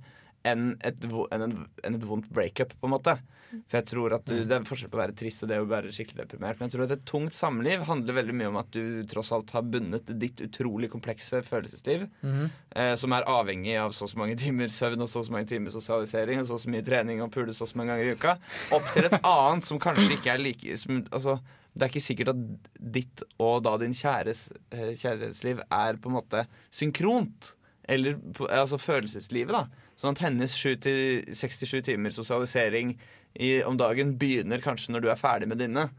enn 0.47 0.73
et, 0.87 1.03
enn 1.05 1.45
en, 1.45 1.57
enn 1.83 1.99
et 1.99 2.07
vondt 2.07 2.29
breakup, 2.33 2.75
på 2.79 2.89
en 2.89 2.95
måte. 2.97 3.19
For 3.49 3.79
jeg 3.79 3.87
tror 3.89 4.15
at 4.17 4.25
du, 4.29 4.35
Det 4.37 4.53
er 4.53 4.61
en 4.61 4.67
forskjell 4.67 4.91
på 4.91 4.99
å 4.99 5.01
være 5.01 5.15
trist 5.17 5.43
og 5.45 5.51
det 5.51 5.59
å 5.61 5.67
være 5.69 5.93
skikkelig 5.95 6.23
deprimert. 6.23 6.59
Men 6.59 6.69
jeg 6.69 6.75
tror 6.75 6.85
at 6.85 6.95
et 6.95 7.05
tungt 7.09 7.35
samliv 7.37 7.85
handler 7.87 8.17
veldig 8.19 8.35
mye 8.39 8.51
om 8.51 8.59
at 8.61 8.71
du 8.75 9.03
tross 9.09 9.31
alt 9.35 9.53
har 9.55 9.65
bundet 9.65 10.09
ditt 10.21 10.43
utrolig 10.45 10.91
komplekse 10.93 11.41
følelsesliv, 11.45 12.07
eh, 12.23 12.95
som 12.99 13.15
er 13.15 13.27
avhengig 13.29 13.77
av 13.81 13.95
så 13.95 14.07
og 14.07 14.13
så 14.13 14.21
mange 14.21 14.37
timer 14.39 14.71
søvn 14.73 15.05
og 15.05 15.09
så 15.11 15.23
og 15.23 15.27
så 15.27 15.35
mange 15.35 15.49
timer 15.51 15.73
sosialisering 15.73 16.41
og 16.41 16.49
så 16.49 16.57
og 16.57 16.63
så 16.63 16.73
mye 16.73 16.85
trening 16.85 17.21
og 17.21 17.31
pule 17.33 17.53
så 17.53 17.65
og 17.67 17.71
så 17.71 17.79
mange 17.79 17.93
ganger 17.93 18.09
i 18.09 18.17
uka, 18.17 18.35
opp 18.75 18.91
til 18.93 19.09
et 19.09 19.17
annet 19.35 19.67
som 19.67 19.81
kanskje 19.81 20.15
ikke 20.17 20.33
er 20.33 20.43
like 20.43 20.77
som, 20.79 21.03
altså, 21.11 21.39
det 21.73 21.85
er 21.85 21.93
ikke 21.93 22.03
sikkert 22.03 22.33
at 22.33 22.71
ditt 22.97 23.23
og 23.37 23.61
da 23.65 23.75
din 23.81 23.95
kjæres 23.95 24.47
eh, 24.73 24.93
kjærlighetsliv 24.97 25.61
er 25.67 25.99
på 26.01 26.11
en 26.11 26.17
måte 26.19 26.45
synkront. 26.73 27.53
Eller 27.89 28.19
altså 28.53 28.77
følelseslivet, 28.77 29.53
da. 29.55 29.89
Sånn 29.97 30.13
at 30.13 30.21
hennes 30.23 30.53
7-67 30.55 31.81
timer 31.89 32.13
sosialisering 32.13 32.93
i, 33.33 33.59
om 33.63 33.77
dagen 33.77 34.15
begynner 34.19 34.63
kanskje 34.63 34.93
når 34.95 35.05
du 35.05 35.09
er 35.11 35.19
ferdig 35.19 35.49
med 35.51 35.61
dine. 35.61 35.89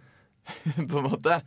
på 0.91 0.99
en 0.99 1.11
måte. 1.11 1.41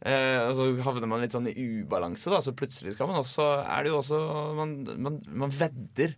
Eh, 0.00 0.38
og 0.44 0.52
så 0.56 0.68
havner 0.84 1.08
man 1.08 1.22
litt 1.24 1.34
sånn 1.36 1.48
i 1.50 1.56
ubalanse, 1.56 2.30
da. 2.32 2.42
Så 2.44 2.54
plutselig 2.56 2.96
skal 2.96 3.10
man 3.10 3.22
også 3.22 3.46
Er 3.64 3.84
det 3.84 3.92
jo 3.94 4.00
også 4.02 4.18
Man, 4.58 4.78
man, 5.00 5.20
man 5.26 5.54
vedder 5.54 6.16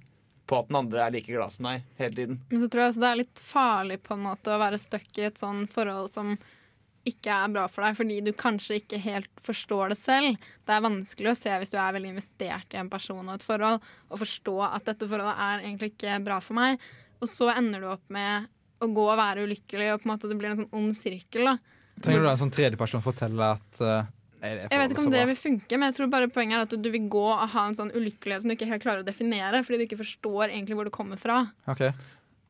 på 0.48 0.58
at 0.58 0.70
den 0.70 0.78
andre 0.80 1.02
er 1.04 1.12
like 1.12 1.28
glad 1.28 1.52
som 1.52 1.66
deg 1.68 1.82
hele 1.98 2.16
tiden. 2.16 2.38
Men 2.48 2.62
så 2.62 2.70
tror 2.72 2.82
jeg 2.82 2.92
også 2.94 3.02
det 3.02 3.08
er 3.10 3.18
litt 3.20 3.42
farlig 3.44 3.98
på 4.00 4.14
en 4.16 4.22
måte 4.24 4.54
å 4.54 4.60
være 4.62 4.78
stuck 4.80 5.20
i 5.20 5.26
et 5.28 5.40
sånn 5.40 5.66
forhold 5.68 6.14
som 6.16 6.38
ikke 7.08 7.32
er 7.32 7.52
bra 7.52 7.66
for 7.68 7.84
deg 7.84 7.98
fordi 7.98 8.16
du 8.24 8.30
kanskje 8.36 8.78
ikke 8.80 9.00
helt 9.04 9.42
forstår 9.44 9.92
det 9.92 9.98
selv. 10.00 10.48
Det 10.64 10.72
er 10.72 10.86
vanskelig 10.86 11.34
å 11.34 11.36
se 11.36 11.52
hvis 11.60 11.72
du 11.74 11.76
er 11.76 11.92
veldig 11.96 12.14
investert 12.14 12.72
i 12.72 12.80
en 12.80 12.88
person 12.92 13.20
og 13.26 13.34
et 13.34 13.44
forhold, 13.44 13.84
og 14.08 14.22
forstå 14.24 14.56
at 14.70 14.88
dette 14.88 15.08
forholdet 15.08 15.44
er 15.50 15.66
egentlig 15.66 15.92
ikke 15.92 16.16
bra 16.24 16.40
for 16.44 16.58
meg. 16.58 16.80
Og 17.20 17.28
så 17.28 17.52
ender 17.52 17.84
du 17.84 17.90
opp 17.92 18.04
med 18.14 18.48
å 18.78 18.90
gå 18.94 19.06
og 19.08 19.18
være 19.18 19.46
ulykkelig, 19.48 19.90
og 19.94 20.02
på 20.02 20.08
en 20.08 20.12
måte 20.14 20.30
det 20.30 20.38
blir 20.38 20.52
en 20.52 20.60
sånn 20.62 20.76
ond 20.78 20.94
sirkel. 20.96 21.50
da. 21.50 21.56
Trenger 22.02 22.22
du 22.22 22.28
da 22.28 22.34
en 22.36 22.42
sånn 22.44 22.54
tredjeperson 22.54 23.02
fortelle 23.02 23.48
at 23.56 23.80
uh, 23.82 24.06
nei, 24.42 24.52
det 24.54 24.68
er 24.68 24.74
Jeg 24.74 24.82
vet 24.82 24.94
ikke 24.94 25.04
om 25.04 25.10
det 25.10 25.22
bra. 25.22 25.30
vil 25.32 25.40
funke, 25.40 25.78
men 25.78 25.90
jeg 25.90 25.96
tror 25.96 26.12
bare 26.12 26.30
poenget 26.34 26.60
er 26.60 26.68
at 26.68 26.76
du 26.84 26.90
vil 26.94 27.08
gå 27.10 27.24
og 27.32 27.48
ha 27.54 27.64
en 27.70 27.78
sånn 27.78 27.90
ulykkelighet 27.94 28.44
som 28.44 28.52
du 28.52 28.54
ikke 28.54 28.70
helt 28.70 28.84
klarer 28.84 29.02
å 29.02 29.08
definere, 29.08 29.64
fordi 29.66 29.80
du 29.80 29.88
ikke 29.88 30.00
forstår 30.04 30.52
egentlig 30.52 30.78
hvor 30.78 30.88
det 30.88 30.94
kommer 30.94 31.20
fra. 31.20 31.42
Okay. 31.70 31.90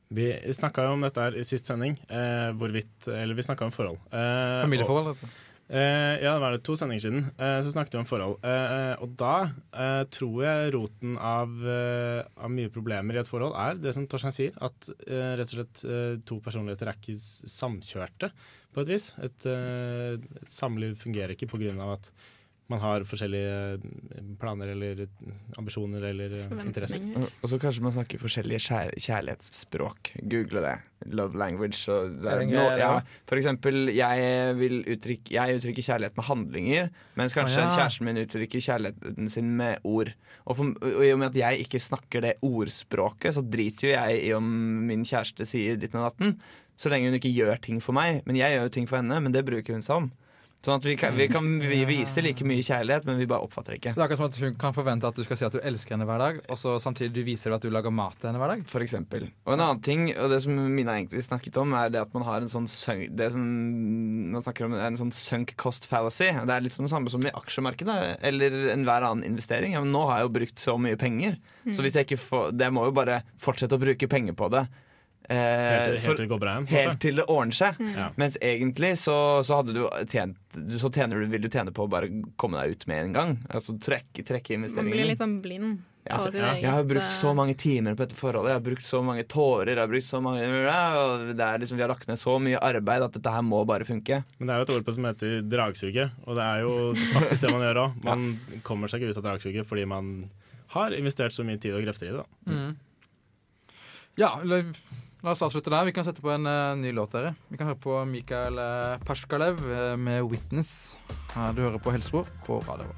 Vi 0.08 0.30
snakka 0.56 0.86
jo 0.86 0.94
om 0.96 1.02
dette 1.04 1.20
her 1.20 1.36
i 1.36 1.44
sist 1.44 1.68
sending, 1.68 1.98
eh, 2.08 2.48
hvorvidt 2.56 3.10
Eller 3.12 3.36
vi 3.36 3.44
snakka 3.44 3.66
om 3.66 3.74
forhold. 3.74 3.98
Eh, 4.08 4.62
Familieforhold, 4.64 5.12
dette. 5.12 5.28
Eh, 5.68 6.14
ja, 6.22 6.32
det 6.32 6.40
var 6.40 6.54
det 6.54 6.62
to 6.64 6.74
sendinger 6.80 7.02
siden. 7.04 7.26
Eh, 7.36 7.58
så 7.64 7.72
snakket 7.74 7.98
vi 7.98 8.00
om 8.00 8.08
forhold. 8.08 8.38
Eh, 8.40 8.94
og 9.04 9.12
da 9.20 9.34
eh, 9.76 10.04
tror 10.14 10.38
jeg 10.46 10.72
roten 10.72 11.18
av, 11.20 11.52
eh, 11.60 12.22
av 12.40 12.54
mye 12.54 12.72
problemer 12.72 13.18
i 13.18 13.20
et 13.20 13.28
forhold 13.28 13.56
er 13.60 13.82
det 13.82 13.92
som 13.96 14.06
Torstein 14.08 14.36
sier, 14.36 14.56
at 14.64 14.88
eh, 15.04 15.34
rett 15.36 15.52
og 15.52 15.58
slett 15.58 15.84
to 16.28 16.40
personligheter 16.44 16.88
er 16.88 16.96
ikke 16.96 17.18
samkjørte 17.52 18.32
på 18.72 18.84
et 18.84 18.92
vis. 18.94 19.10
Et, 19.24 19.48
et 19.52 20.50
samliv 20.50 20.96
fungerer 21.00 21.36
ikke 21.36 21.50
pga. 21.52 21.76
at 21.92 22.10
man 22.68 22.82
har 22.82 23.04
forskjellige 23.08 23.52
eh, 23.78 24.24
planer 24.40 24.74
eller 24.74 25.06
ambisjoner 25.60 26.04
eller 26.10 26.34
eh, 26.36 26.50
interesser. 26.66 27.04
Og 27.40 27.48
så 27.48 27.58
kanskje 27.60 27.84
man 27.86 27.94
snakker 27.96 28.20
forskjellige 28.20 28.60
kjærlighetsspråk. 29.00 30.12
Google 30.28 30.64
det. 30.66 30.74
Love 31.14 31.38
language. 31.40 31.80
Nå, 31.88 32.66
ja, 32.80 32.90
for 33.28 33.40
eksempel, 33.40 33.88
jeg 33.96 34.54
vil 34.58 34.82
uttrykke, 34.84 35.32
jeg 35.38 35.58
uttrykker 35.60 35.88
kjærlighet 35.88 36.20
med 36.20 36.28
handlinger, 36.28 36.92
mens 37.20 37.36
kanskje 37.36 37.62
ah, 37.62 37.70
ja. 37.70 37.74
kjæresten 37.78 38.08
min 38.10 38.22
uttrykker 38.24 38.64
kjærligheten 38.68 39.32
sin 39.32 39.50
med 39.56 39.80
ord. 39.88 40.12
Og, 40.44 40.58
for, 40.58 40.76
og 40.84 41.02
i 41.06 41.12
og 41.14 41.22
med 41.22 41.30
at 41.32 41.40
jeg 41.40 41.64
ikke 41.64 41.80
snakker 41.82 42.24
det 42.26 42.36
ordspråket, 42.44 43.36
så 43.38 43.44
driter 43.44 43.88
jo 43.88 43.96
jeg 43.96 44.22
i 44.28 44.32
om 44.36 44.54
min 44.88 45.08
kjæreste 45.08 45.48
sier 45.48 45.80
ditten 45.80 46.02
og 46.02 46.10
datten. 46.10 46.36
Så 46.78 46.92
lenge 46.92 47.08
hun 47.08 47.18
ikke 47.18 47.32
gjør 47.34 47.58
ting 47.64 47.80
for 47.82 47.96
meg. 47.96 48.20
Men 48.28 48.38
jeg 48.38 48.54
gjør 48.54 48.68
jo 48.68 48.74
ting 48.76 48.86
for 48.90 49.00
henne, 49.00 49.18
men 49.24 49.34
det 49.34 49.46
bruker 49.46 49.74
hun 49.74 49.84
seg 49.84 50.04
om. 50.04 50.12
Sånn 50.58 50.80
at 50.80 50.86
vi 50.88 50.96
kan, 50.98 51.14
vi 51.14 51.28
kan 51.30 51.46
vi 51.62 51.84
vise 51.86 52.22
like 52.24 52.42
mye 52.46 52.64
kjærlighet, 52.66 53.04
men 53.06 53.20
vi 53.20 53.28
bare 53.30 53.46
oppfatter 53.46 53.76
ikke. 53.76 53.92
Det 53.94 54.00
er 54.00 54.04
akkurat 54.08 54.20
som 54.20 54.26
at 54.26 54.38
hun 54.42 54.56
kan 54.58 54.74
forvente 54.74 55.06
at 55.06 55.18
du 55.18 55.22
skal 55.22 55.38
si 55.38 55.46
at 55.46 55.54
du 55.54 55.60
elsker 55.62 55.94
henne 55.94 56.08
hver 56.08 56.18
dag, 56.18 56.40
og 56.50 56.58
så 56.58 56.74
samtidig 56.82 57.14
du 57.14 57.20
viser 57.28 57.54
at 57.54 57.62
du 57.62 57.70
lager 57.70 57.94
mat 57.94 58.16
til 58.18 58.30
henne 58.30 58.40
hver 58.42 58.52
dag. 58.56 58.64
For 58.68 58.82
eksempel. 58.82 59.28
Og 59.46 59.54
en 59.54 59.62
annen 59.62 59.82
ting, 59.86 60.08
og 60.16 60.32
det 60.32 60.40
som 60.42 60.58
Mina 60.74 60.96
egentlig 60.98 61.22
snakket 61.28 61.60
om, 61.62 61.76
er 61.78 61.94
det 61.94 62.02
at 62.02 62.16
man 62.16 62.26
har 62.26 62.42
en 62.42 62.50
sånn 62.50 62.66
sunk, 62.70 63.06
det 63.18 63.30
som 63.36 63.44
man 64.34 64.44
snakker 64.44 64.66
om 64.66 64.74
en 64.74 64.98
sånn 64.98 65.14
sunk 65.14 65.54
cost 65.62 65.86
fallacy. 65.90 66.32
Det 66.34 66.56
er 66.56 66.66
litt 66.66 66.74
som 66.74 66.88
det 66.88 66.92
samme 66.92 67.12
som 67.12 67.22
i 67.22 67.34
aksjemarkedet 67.38 68.18
eller 68.26 68.58
enhver 68.74 69.06
annen 69.06 69.26
investering. 69.30 69.78
Ja, 69.78 69.84
men 69.84 69.94
nå 69.94 70.08
har 70.10 70.20
jeg 70.20 70.28
jo 70.28 70.34
brukt 70.40 70.66
så 70.66 70.74
mye 70.80 70.98
penger, 70.98 71.38
så 71.70 71.84
hvis 71.84 71.96
jeg 71.98 72.08
ikke 72.08 72.20
får 72.22 72.52
Det 72.58 72.68
må 72.72 72.86
jo 72.88 72.92
bare 72.96 73.22
fortsette 73.40 73.76
å 73.78 73.82
bruke 73.82 74.10
penger 74.10 74.34
på 74.34 74.50
det. 74.52 74.66
Eh, 75.28 75.36
Helt, 75.36 76.00
helt 76.00 76.16
til 76.16 76.24
det 76.24 76.30
går 76.30 76.40
bra. 76.40 76.54
Helt 76.70 77.00
til 77.04 77.18
det 77.20 77.26
ordner 77.28 77.52
seg. 77.52 77.76
Ja. 77.92 78.06
Mens 78.16 78.38
egentlig 78.40 78.94
så, 78.96 79.16
så 79.44 79.58
hadde 79.60 79.74
du 79.76 79.82
tjent 80.08 80.38
Så 80.80 80.88
tjener 80.88 81.20
du, 81.20 81.26
vil 81.28 81.42
du 81.44 81.50
tjene 81.52 81.74
på 81.76 81.84
å 81.84 81.90
bare 81.92 82.08
komme 82.40 82.62
deg 82.62 82.72
ut 82.78 82.86
med 82.88 83.02
en 83.02 83.16
gang. 83.18 83.34
Altså 83.52 83.76
trekke, 83.76 84.24
trekke 84.24 84.56
Man 84.62 84.88
blir 84.88 85.04
litt 85.10 85.20
sånn 85.20 85.38
blind. 85.44 85.82
Ja, 86.08 86.16
ja. 86.24 86.30
eget, 86.32 86.62
Jeg 86.62 86.72
har 86.72 86.86
brukt 86.88 87.10
så 87.12 87.28
eh, 87.28 87.36
mange 87.36 87.54
timer 87.60 87.92
på 87.92 88.06
dette 88.06 88.16
forholdet. 88.16 88.54
Jeg 88.54 88.56
har 88.56 88.64
brukt 88.64 88.86
så 88.86 89.02
mange 89.04 89.24
tårer. 89.28 89.74
Jeg 89.74 89.82
har 89.82 89.90
brukt 89.92 90.06
så 90.08 90.20
mange 90.24 90.46
og 90.48 91.26
det 91.36 91.44
er 91.44 91.60
liksom, 91.60 91.76
Vi 91.76 91.84
har 91.84 91.92
lagt 91.92 92.08
ned 92.08 92.20
så 92.20 92.38
mye 92.40 92.62
arbeid 92.64 93.04
at 93.04 93.18
dette 93.18 93.34
her 93.34 93.44
må 93.44 93.60
bare 93.68 93.84
funke. 93.84 94.22
Men 94.38 94.48
det 94.48 94.54
er 94.54 94.62
jo 94.62 94.68
et 94.70 94.74
ord 94.78 94.86
på 94.88 94.94
som 94.96 95.08
heter 95.10 95.42
dragsuget, 95.44 96.16
og 96.24 96.38
det 96.40 96.46
er 96.46 96.64
jo 96.64 96.72
faktisk 97.18 97.44
det 97.44 97.52
man 97.52 97.66
gjør 97.66 97.82
òg. 97.84 97.98
Man 98.08 98.24
kommer 98.68 98.88
seg 98.88 99.04
ikke 99.04 99.12
ut 99.12 99.20
av 99.20 99.28
dragsuget 99.28 99.68
fordi 99.68 99.84
man 99.92 100.14
har 100.72 100.96
investert 100.96 101.36
så 101.36 101.44
mye 101.44 101.60
tid 101.60 101.76
og 101.76 101.84
krefter 101.84 102.08
i 102.08 102.16
det. 102.16 102.24
da. 102.24 102.56
Ja, 104.18 104.32
la, 104.48 104.62
la 105.22 105.34
oss 105.34 105.42
avslutte 105.42 105.72
der. 105.72 105.88
Vi 105.88 105.94
kan 105.96 106.06
sette 106.06 106.22
på 106.24 106.30
en 106.34 106.46
uh, 106.46 106.76
ny 106.78 106.92
låt, 106.94 107.12
dere. 107.16 107.34
Vi 107.50 107.58
kan 107.58 107.70
høre 107.70 107.80
på 107.82 107.98
Mikael 108.08 108.58
uh, 108.60 109.00
Perskalev 109.08 109.60
uh, 109.64 109.96
med 109.98 110.22
'Witness'. 110.22 110.98
Her 111.34 111.52
du 111.52 111.64
hører 111.66 111.82
på 111.82 111.92
Helsebro 111.94 112.24
på 112.46 112.62
Radio 112.68 112.88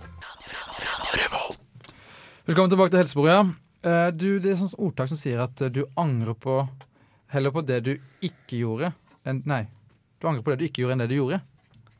Revolt. 1.16 1.58
Velkommen 2.46 2.70
tilbake 2.72 2.90
til 2.90 3.04
Helsebro, 3.04 3.26
ja. 3.28 3.42
Eh, 3.80 4.08
du, 4.12 4.36
det 4.42 4.52
er 4.52 4.58
sånn 4.60 4.74
ordtak 4.76 5.08
som 5.08 5.16
sier 5.16 5.40
at 5.40 5.60
eh, 5.64 5.72
du 5.72 5.84
angrer 6.00 6.36
på 6.36 6.60
Heller 7.32 7.52
på 7.54 7.62
det 7.64 7.78
du 7.86 7.92
ikke 8.26 8.58
gjorde 8.58 8.90
enn 9.28 9.38
Nei. 9.48 9.62
Du 10.20 10.26
angrer 10.28 10.42
på 10.44 10.52
det 10.52 10.58
du 10.60 10.64
ikke 10.66 10.82
gjorde, 10.82 10.96
enn 10.96 11.02
det 11.04 11.12
du 11.12 11.16
gjorde. 11.16 11.38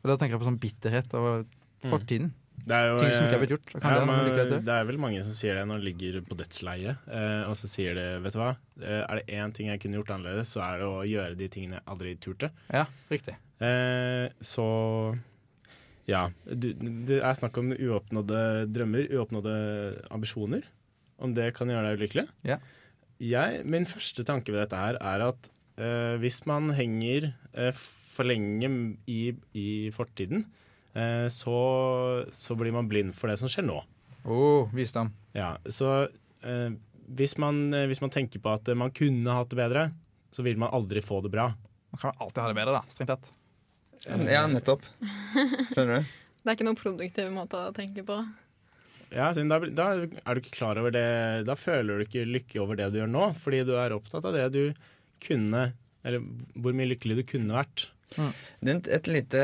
Og 0.01 0.11
Da 0.11 0.17
tenker 0.19 0.35
jeg 0.35 0.41
på 0.43 0.49
sånn 0.49 0.59
bitterhet 0.61 1.15
over 1.17 1.45
fortiden. 1.87 2.33
Det 2.61 2.75
er 2.77 2.89
jo, 2.91 2.97
Ting 3.01 3.13
som 3.15 3.25
ikke 3.25 3.33
er 3.33 3.37
eh, 3.37 3.41
blitt 3.43 3.53
gjort. 3.55 3.73
Ja, 3.77 3.93
det 3.97 4.05
men, 4.09 4.65
det 4.67 4.75
er 4.75 4.87
vel 4.89 4.99
mange 5.01 5.23
som 5.25 5.35
sier 5.37 5.57
det 5.57 5.63
når 5.69 5.81
de 5.81 5.87
ligger 5.89 6.19
på 6.27 6.37
dødsleiet, 6.37 7.07
eh, 7.09 7.41
og 7.49 7.55
så 7.57 7.69
sier 7.71 7.97
de 7.97 8.05
vet 8.21 8.35
du 8.35 8.39
hva, 8.41 8.51
eh, 8.81 9.01
er 9.01 9.21
det 9.21 9.39
én 9.39 9.55
ting 9.55 9.71
jeg 9.71 9.81
kunne 9.81 9.97
gjort 9.97 10.13
annerledes, 10.17 10.53
så 10.53 10.61
er 10.65 10.83
det 10.83 10.89
å 10.89 11.01
gjøre 11.07 11.39
de 11.39 11.49
tingene 11.53 11.79
jeg 11.79 11.87
aldri 11.95 12.13
turte. 12.21 12.51
Ja, 12.69 12.85
riktig. 13.09 13.37
Eh, 13.61 14.27
så 14.45 14.67
ja. 16.09 16.27
Du, 16.45 16.69
det 17.07 17.21
er 17.21 17.37
snakk 17.37 17.57
om 17.61 17.73
uoppnådde 17.75 18.43
drømmer, 18.73 19.09
uoppnådde 19.15 19.55
ambisjoner. 20.13 20.65
Om 21.21 21.35
det 21.37 21.51
kan 21.57 21.69
gjøre 21.69 21.91
deg 21.91 22.01
ulykkelig. 22.01 22.27
Ja. 22.47 22.57
Jeg, 23.21 23.65
min 23.69 23.85
første 23.85 24.25
tanke 24.25 24.53
ved 24.53 24.63
dette 24.63 24.79
her 24.79 24.97
er 24.97 25.27
at 25.27 25.51
eh, 25.77 26.17
hvis 26.21 26.41
man 26.49 26.71
henger 26.73 27.31
eh, 27.53 27.83
for 28.11 28.27
lenge 28.27 28.71
i, 29.09 29.21
i 29.53 29.67
fortiden, 29.93 30.47
så, 31.31 31.57
så 32.35 32.55
blir 32.59 32.73
man 32.75 32.89
blind 32.91 33.13
for 33.15 33.31
det 33.31 33.37
som 33.39 33.47
skjer 33.51 33.63
nå. 33.63 33.77
Oh, 34.23 34.69
visdom. 34.75 35.09
Ja, 35.33 35.57
så 35.65 36.01
eh, 36.43 36.69
hvis, 37.07 37.37
man, 37.37 37.73
eh, 37.73 37.87
hvis 37.89 38.01
man 38.03 38.13
tenker 38.13 38.41
på 38.43 38.53
at 38.53 38.69
eh, 38.69 38.77
man 38.77 38.93
kunne 38.95 39.35
hatt 39.35 39.51
det 39.51 39.59
bedre, 39.59 39.89
så 40.31 40.45
vil 40.45 40.59
man 40.61 40.73
aldri 40.73 41.03
få 41.03 41.21
det 41.25 41.31
bra. 41.33 41.49
Man 41.91 42.01
kan 42.01 42.15
alltid 42.17 42.43
ha 42.43 42.51
det 42.51 42.59
bedre, 42.59 42.77
da. 42.77 42.83
Strengt 42.91 43.11
tatt. 43.15 43.31
Ja, 44.29 44.45
nettopp. 44.49 44.85
Skjønner 45.73 46.01
du? 46.01 46.17
Det 46.41 46.49
er 46.49 46.55
ikke 46.57 46.65
noen 46.65 46.77
produktiv 46.79 47.27
måte 47.29 47.59
å 47.67 47.73
tenke 47.75 48.01
på. 48.01 48.15
Ja, 49.13 49.27
da, 49.29 49.59
da 49.61 49.85
er 49.93 50.07
du 50.07 50.39
ikke 50.39 50.55
klar 50.55 50.79
over 50.79 50.93
det 50.95 51.03
Da 51.45 51.53
føler 51.59 51.99
du 51.99 52.05
ikke 52.07 52.23
lykke 52.25 52.61
over 52.63 52.79
det 52.79 52.87
du 52.89 52.97
gjør 52.97 53.11
nå, 53.11 53.27
fordi 53.37 53.59
du 53.67 53.75
er 53.77 53.93
opptatt 53.93 54.25
av 54.25 54.33
det 54.33 54.45
du 54.55 54.79
kunne 55.21 55.65
Eller 56.01 56.23
hvor 56.55 56.73
mye 56.73 56.89
lykkelig 56.95 57.19
du 57.19 57.23
kunne 57.29 57.59
vært. 57.59 57.91
Et 58.17 59.07
lite, 59.11 59.43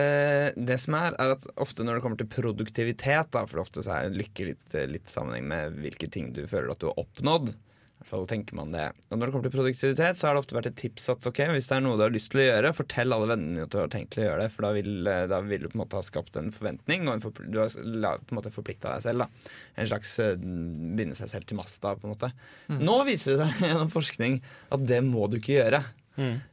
det 0.57 0.79
som 0.83 0.97
er, 0.99 1.15
er 1.21 1.35
at 1.37 1.47
ofte 1.55 1.85
når 1.85 1.97
det 1.97 2.05
kommer 2.05 2.19
til 2.19 2.31
produktivitet, 2.31 3.31
da, 3.33 3.45
for 3.47 3.63
ofte 3.63 3.85
så 3.85 4.01
er 4.01 4.17
lykke 4.17 4.51
litt, 4.51 4.81
litt 4.91 5.13
sammenheng 5.13 5.47
med 5.47 5.79
hvilke 5.83 6.09
ting 6.11 6.33
du 6.35 6.43
føler 6.49 6.73
at 6.73 6.83
du 6.83 6.89
har 6.89 6.99
oppnådd. 7.01 7.53
I 7.97 8.05
hvert 8.05 8.11
fall 8.11 8.27
tenker 8.29 8.53
man 8.53 8.69
det. 8.75 8.83
Og 9.09 9.17
når 9.17 9.25
det 9.25 9.33
kommer 9.33 9.47
til 9.47 9.53
produktivitet, 9.55 10.19
så 10.19 10.27
har 10.27 10.35
det 10.35 10.41
ofte 10.43 10.53
vært 10.53 10.67
et 10.69 10.75
tips 10.77 11.07
at 11.15 11.25
ok, 11.31 11.39
hvis 11.55 11.65
det 11.65 11.73
er 11.79 11.81
noe 11.81 11.97
du 11.97 12.03
har 12.05 12.13
lyst 12.13 12.29
til 12.29 12.43
å 12.43 12.45
gjøre, 12.45 12.71
fortell 12.77 13.15
alle 13.15 13.29
vennene 13.31 13.55
dine 13.55 13.65
at 13.65 13.73
du 13.73 13.77
har 13.79 13.89
tenkt 13.91 14.11
til 14.13 14.21
å 14.21 14.27
gjøre 14.27 14.43
det, 14.43 14.51
for 14.53 14.67
da 14.67 14.69
vil, 14.75 15.09
da 15.31 15.39
vil 15.47 15.63
du 15.65 15.69
på 15.71 15.79
en 15.79 15.81
måte 15.81 15.97
ha 15.97 16.05
skapt 16.05 16.37
en 16.37 16.51
forventning, 16.53 17.07
og 17.09 17.15
en 17.15 17.49
du 17.49 17.57
har 17.57 17.73
på 18.21 18.35
en 18.35 18.37
måte 18.37 18.53
forplikta 18.53 18.93
deg 18.93 19.07
selv. 19.07 19.25
da. 19.25 19.49
En 19.81 19.89
slags 19.89 20.13
eh, 20.23 20.37
binde 20.37 21.17
seg 21.17 21.31
selv 21.33 21.49
til 21.49 21.57
masta, 21.57 21.95
på 21.97 22.05
en 22.05 22.13
måte. 22.13 22.29
Nå 22.69 22.99
viser 23.09 23.33
det 23.33 23.47
seg 23.49 23.65
gjennom 23.71 23.91
forskning 23.97 24.37
at 24.77 24.85
det 24.93 25.01
må 25.07 25.25
du 25.33 25.39
ikke 25.41 25.57
gjøre. 25.57 25.81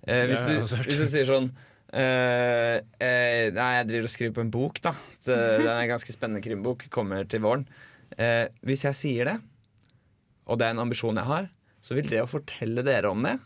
Eh, 0.08 0.24
hvis, 0.32 0.48
du, 0.48 0.80
hvis 0.88 0.98
du 1.04 1.06
sier 1.12 1.28
sånn 1.28 1.52
eh, 1.94 2.76
uh, 2.82 3.46
Nei, 3.54 3.70
jeg 3.78 3.88
driver 3.90 4.08
og 4.08 4.12
skriver 4.12 4.36
på 4.36 4.44
en 4.44 4.52
bok, 4.54 4.80
da. 4.84 4.94
Det 5.24 5.38
er 5.38 5.72
en 5.72 5.92
ganske 5.94 6.14
spennende 6.14 6.44
krimbok. 6.44 6.86
Kommer 6.94 7.26
til 7.30 7.44
våren. 7.44 7.66
Uh, 8.18 8.46
hvis 8.66 8.84
jeg 8.86 8.98
sier 8.98 9.30
det, 9.32 9.38
og 10.44 10.60
det 10.60 10.68
er 10.68 10.76
en 10.76 10.84
ambisjon 10.84 11.18
jeg 11.18 11.30
har, 11.30 11.50
så 11.84 11.96
vil 11.96 12.08
det 12.10 12.22
å 12.22 12.30
fortelle 12.30 12.84
dere 12.86 13.10
om 13.12 13.24
det 13.26 13.38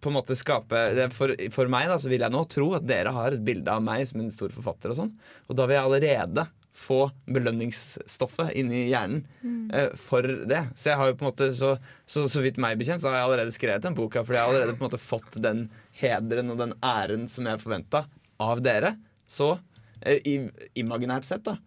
på 0.00 0.10
en 0.10 0.16
måte 0.16 0.36
skape 0.38 1.08
for, 1.12 1.34
for 1.52 1.70
meg 1.72 1.90
da, 1.90 1.98
så 2.00 2.08
vil 2.08 2.24
jeg 2.24 2.32
nå 2.32 2.40
tro 2.50 2.70
at 2.78 2.86
dere 2.88 3.12
har 3.14 3.36
et 3.36 3.44
bilde 3.44 3.72
av 3.72 3.84
meg 3.84 4.06
som 4.08 4.22
en 4.22 4.32
stor 4.32 4.52
forfatter. 4.54 4.92
Og 4.92 4.96
sånn 5.02 5.12
Og 5.48 5.58
da 5.58 5.66
vil 5.68 5.76
jeg 5.76 5.88
allerede 5.88 6.46
få 6.80 7.00
belønningsstoffet 7.28 8.54
inni 8.58 8.86
hjernen 8.88 9.24
eh, 9.74 9.90
for 9.98 10.24
det. 10.24 10.62
Så 10.78 10.92
jeg 10.92 11.00
har 11.00 11.10
jo 11.10 11.16
på 11.18 11.26
en 11.26 11.32
måte 11.32 11.50
så, 11.56 11.74
så, 12.08 12.24
så 12.30 12.44
vidt 12.44 12.60
meg 12.62 12.78
bekjent, 12.80 13.02
så 13.02 13.10
har 13.10 13.18
jeg 13.18 13.28
allerede 13.28 13.54
skrevet 13.56 13.84
den 13.84 13.98
boka. 13.98 14.22
fordi 14.24 14.38
jeg 14.38 14.46
har 14.46 14.52
allerede 14.54 14.76
på 14.76 14.84
en 14.84 14.88
måte 14.88 15.02
fått 15.02 15.40
den 15.42 15.66
hederen 16.00 16.52
og 16.52 16.60
den 16.60 16.76
æren 16.84 17.26
som 17.30 17.48
jeg 17.48 17.62
forventa 17.62 18.04
av 18.40 18.62
dere. 18.64 18.94
Så 19.30 19.52
eh, 20.00 20.20
i, 20.26 20.36
imaginært 20.80 21.28
sett, 21.28 21.44
da. 21.46 21.58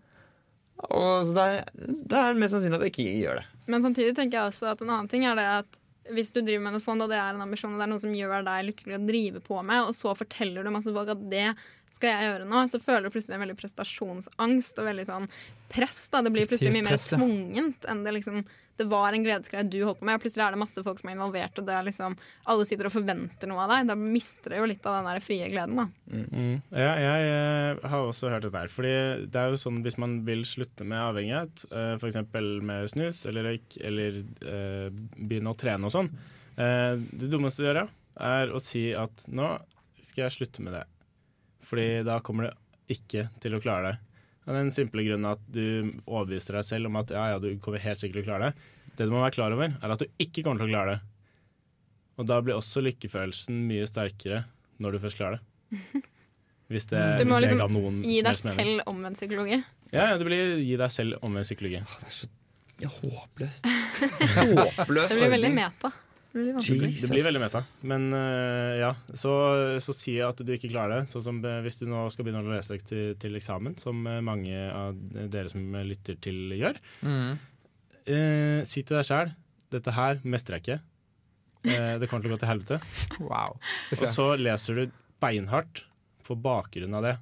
Og 0.89 1.27
så 1.27 1.36
det 1.36 1.45
er, 1.45 1.69
det 2.11 2.19
er 2.19 2.39
mest 2.41 2.55
sannsynlig 2.55 2.79
at 2.79 2.88
jeg 2.88 2.95
ikke 2.95 3.21
gjør 3.21 3.39
det. 3.39 3.45
Men 3.71 3.86
samtidig 3.86 4.17
tenker 4.17 4.39
jeg 4.39 4.51
også 4.51 4.73
at 4.73 4.81
en 4.84 4.91
annen 4.91 5.11
ting 5.11 5.23
er 5.29 5.39
det 5.39 5.47
at 5.61 5.79
hvis 6.11 6.34
du 6.36 6.41
driver 6.41 6.65
med 6.65 6.75
noe 6.75 6.84
sånt, 6.84 7.03
og 7.05 7.11
det 7.11 7.15
er 7.15 7.31
en 7.31 7.45
ambisjon, 7.45 7.75
og 7.75 7.79
det 7.79 7.86
er 7.86 7.91
noe 7.93 8.03
som 8.03 8.15
gjør 8.17 8.43
deg 8.43 8.65
lykkelig 8.67 8.97
å 8.97 9.05
drive 9.07 9.41
på 9.45 9.61
med, 9.63 9.86
og 9.88 9.95
så 9.95 10.11
forteller 10.19 10.65
du 10.65 10.73
masse 10.73 10.91
folk 10.91 11.13
at 11.13 11.21
det 11.31 11.45
skal 11.93 12.09
jeg 12.09 12.27
gjøre 12.27 12.49
nå? 12.49 12.63
Så 12.71 12.81
føler 12.81 13.05
du 13.05 13.13
plutselig 13.13 13.38
en 13.38 13.43
veldig 13.45 13.57
prestasjonsangst 13.59 14.81
og 14.81 14.88
veldig 14.89 15.05
sånn 15.07 15.27
press. 15.71 16.07
da. 16.09 16.23
Det 16.25 16.34
blir 16.34 16.49
plutselig 16.49 16.73
mye 16.73 16.88
mer 16.89 16.99
tvungent 17.01 17.88
enn 17.89 18.01
det 18.05 18.15
liksom 18.17 18.41
det 18.78 18.88
var 18.89 19.13
en 19.13 19.24
gledesgreie 19.26 19.67
du 19.69 19.80
holdt 19.84 19.99
på 19.99 20.07
med. 20.07 20.17
Og 20.17 20.24
plutselig 20.24 20.45
er 20.45 20.55
det 20.55 20.61
masse 20.63 20.84
folk 20.86 20.99
som 20.99 21.09
er 21.09 21.17
involvert, 21.17 21.59
og 21.59 21.67
det 21.67 21.76
er 21.78 21.86
liksom, 21.86 22.15
alle 22.49 22.65
sitter 22.67 22.89
og 22.89 22.95
forventer 22.95 23.49
noe 23.49 23.65
av 23.65 23.74
deg. 23.74 23.89
Da 23.91 23.97
mister 23.99 24.53
du 24.53 24.59
jo 24.59 24.69
litt 24.71 24.88
av 24.89 24.97
den 24.97 25.09
der 25.11 25.24
frie 25.24 25.49
gleden. 25.51 25.82
da. 25.82 25.88
Mm. 26.09 26.55
Ja, 26.71 26.93
jeg 27.01 27.24
jeg, 27.28 27.82
har 27.91 28.07
også 28.07 28.32
hørt 28.34 28.47
det 28.47 28.53
der. 28.55 28.71
Fordi 28.74 28.93
det 29.34 29.41
er 29.41 29.53
jo 29.53 29.59
sånn 29.61 29.82
hvis 29.86 29.99
man 30.01 30.19
vil 30.28 30.45
slutte 30.47 30.88
med 30.88 31.01
avhengighet, 31.01 31.65
eh, 31.71 31.93
f.eks. 31.99 32.21
med 32.65 32.89
snus 32.91 33.26
eller 33.30 33.49
røyk, 33.51 33.78
eller 33.82 34.24
eh, 34.24 34.88
begynne 35.17 35.53
å 35.53 35.59
trene 35.59 35.89
og 35.89 35.93
sånn, 35.93 36.09
eh, 36.57 36.95
det 36.97 37.30
dummeste 37.32 37.63
du 37.63 37.69
gjør, 37.69 37.84
ja, 37.84 37.88
er 38.34 38.53
å 38.53 38.61
si 38.61 38.88
at 38.97 39.28
nå 39.30 39.55
skal 40.03 40.28
jeg 40.28 40.38
slutte 40.38 40.65
med 40.65 40.78
det. 40.78 40.88
Fordi 41.63 41.88
da 42.05 42.19
kommer 42.26 42.49
du 42.49 42.93
ikke 42.93 43.30
til 43.41 43.55
å 43.55 43.61
klare 43.63 43.93
det. 43.93 44.12
Av 44.43 44.57
den 44.57 44.71
simple 44.75 45.05
grunnen 45.05 45.29
at 45.31 45.43
du 45.55 45.63
overbeviser 46.03 46.57
deg 46.57 46.67
selv 46.67 46.89
om 46.89 46.97
at 46.99 47.11
ja, 47.15 47.29
ja, 47.31 47.39
du 47.39 47.53
kommer 47.63 47.79
helt 47.83 48.01
sikkert 48.01 48.19
til 48.19 48.25
å 48.25 48.29
klare 48.31 48.49
det. 48.49 48.71
Det 48.97 49.07
du 49.07 49.13
må 49.13 49.21
være 49.23 49.35
klar 49.37 49.55
over, 49.55 49.75
er 49.79 49.93
at 49.95 50.03
du 50.03 50.07
ikke 50.21 50.43
kommer 50.43 50.63
til 50.63 50.69
å 50.69 50.73
klare 50.73 50.95
det. 50.95 51.11
Og 52.19 52.27
da 52.29 52.39
blir 52.45 52.57
også 52.59 52.83
lykkefølelsen 52.85 53.63
mye 53.69 53.87
sterkere 53.89 54.43
når 54.83 54.95
du 54.95 55.03
først 55.05 55.19
klarer 55.21 55.39
det. 55.39 56.03
Hvis 56.73 56.87
det, 56.89 56.99
Du 57.19 57.27
må 57.27 57.37
hvis 57.37 57.51
det 57.51 57.57
liksom 57.57 57.73
noen 57.75 57.97
Gi 58.07 58.21
deg 58.25 58.37
selv 58.39 58.85
omvendt 58.89 59.19
psykologi. 59.19 59.57
Ja, 59.91 60.07
ja, 60.07 60.15
det 60.17 60.25
blir 60.25 60.53
gi 60.63 60.77
deg 60.79 60.93
selv 60.95 61.19
omvendt 61.21 61.45
psykologi. 61.45 61.81
Det 61.83 62.07
er 62.07 62.15
så 62.15 62.29
håpløst. 63.03 63.67
håpløst. 64.39 65.11
Det 65.11 65.19
blir 65.19 65.33
veldig 65.35 65.51
meta. 65.53 65.91
Det 66.34 66.41
blir 66.41 66.55
vanskelig. 66.57 66.88
Jesus. 66.89 67.05
Det 67.05 67.13
blir 67.13 67.25
veldig 67.27 67.41
meta. 67.43 67.59
Men 67.86 68.07
uh, 68.15 68.73
ja, 68.79 68.89
så, 69.13 69.34
så 69.86 69.93
si 69.93 70.15
at 70.25 70.39
du 70.41 70.49
ikke 70.55 70.71
klarer 70.71 71.03
det. 71.03 71.13
Sånn 71.13 71.25
som 71.27 71.41
øh, 71.45 71.59
hvis 71.61 71.77
du 71.77 71.86
nå 71.91 72.07
skal 72.09 72.25
begynne 72.25 72.41
å 72.41 72.55
lese 72.55 72.73
deg 72.73 72.88
til, 72.89 73.11
til 73.21 73.38
eksamen, 73.38 73.75
som 73.81 74.01
øh, 74.09 74.17
mange 74.25 74.63
av 74.73 74.97
dere 75.13 75.51
som 75.53 75.77
lytter 75.86 76.17
til 76.23 76.55
gjør. 76.57 76.79
Mm. 77.05 77.36
Uh, 78.09 78.59
si 78.65 78.81
til 78.81 78.97
deg 78.97 79.05
sjæl 79.07 79.36
dette 79.73 79.93
her 79.93 80.19
mestrer 80.25 80.57
jeg 80.57 80.65
ikke. 80.65 80.79
Uh, 81.69 81.93
det 82.01 82.09
kommer 82.09 82.25
til 82.25 82.34
å 82.34 82.36
gå 82.36 82.41
til 82.41 82.51
helvete. 82.55 82.81
Wow. 83.29 83.61
Og 83.93 84.09
så 84.09 84.27
leser 84.39 84.81
du 84.81 84.97
beinhardt 85.21 85.86
på 86.25 86.38
bakgrunn 86.39 86.97
av 86.97 87.05
det. 87.05 87.15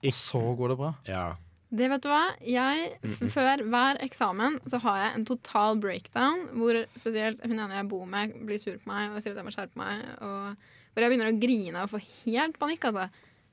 Og 0.00 0.16
så 0.16 0.40
går 0.56 0.72
det 0.72 0.80
bra. 0.80 0.94
Ja. 1.04 1.24
Det 1.70 1.86
vet 1.92 2.02
du 2.02 2.08
hva? 2.10 2.22
Jeg, 2.42 2.88
f- 3.06 3.30
Før 3.30 3.62
hver 3.70 4.00
eksamen 4.02 4.56
så 4.68 4.80
har 4.82 4.96
jeg 5.04 5.14
en 5.20 5.24
total 5.28 5.78
breakdown 5.78 6.40
hvor 6.58 6.78
spesielt 6.98 7.42
hun 7.46 7.58
ene 7.62 7.76
jeg 7.78 7.88
bor 7.92 8.06
med, 8.10 8.32
blir 8.48 8.58
sur 8.58 8.74
på 8.80 8.90
meg 8.90 9.12
og 9.14 9.22
sier 9.22 9.36
at 9.36 9.38
jeg 9.42 9.46
må 9.46 9.54
skjerpe 9.54 9.78
meg. 9.78 10.02
Og 10.18 10.56
hvor 10.90 11.04
jeg 11.06 11.12
begynner 11.12 11.30
å 11.30 11.38
grine 11.42 11.84
og 11.86 11.92
få 11.92 12.00
helt 12.24 12.58
panikk. 12.58 12.88
altså. 12.90 13.06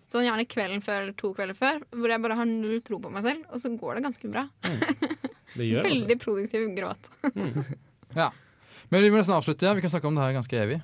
Sånn 0.10 0.24
Gjerne 0.26 0.48
kvelden 0.50 0.82
før 0.82 1.02
eller 1.04 1.16
to 1.20 1.34
kvelder 1.36 1.58
før, 1.60 1.82
hvor 1.94 2.10
jeg 2.14 2.24
bare 2.24 2.38
har 2.40 2.48
null 2.50 2.80
tro 2.88 2.98
på 3.04 3.10
meg 3.12 3.26
selv. 3.28 3.46
Og 3.54 3.60
så 3.62 3.70
går 3.78 4.00
det 4.00 4.06
ganske 4.08 4.32
bra. 4.34 4.48
Det 5.58 5.66
gjør 5.66 5.80
altså. 5.84 5.90
Veldig 5.94 6.18
produktiv 6.26 6.68
gråt. 6.78 7.12
Ja. 8.18 8.32
Men 8.90 9.04
vi 9.04 9.10
må 9.12 9.20
nesten 9.20 9.36
avslutte. 9.36 9.66
Ja. 9.68 9.74
Vi 9.76 9.82
kan 9.84 9.92
snakke 9.92 10.08
om 10.10 10.16
det 10.16 10.24
her 10.24 10.34
ganske 10.40 10.58
evig. 10.58 10.78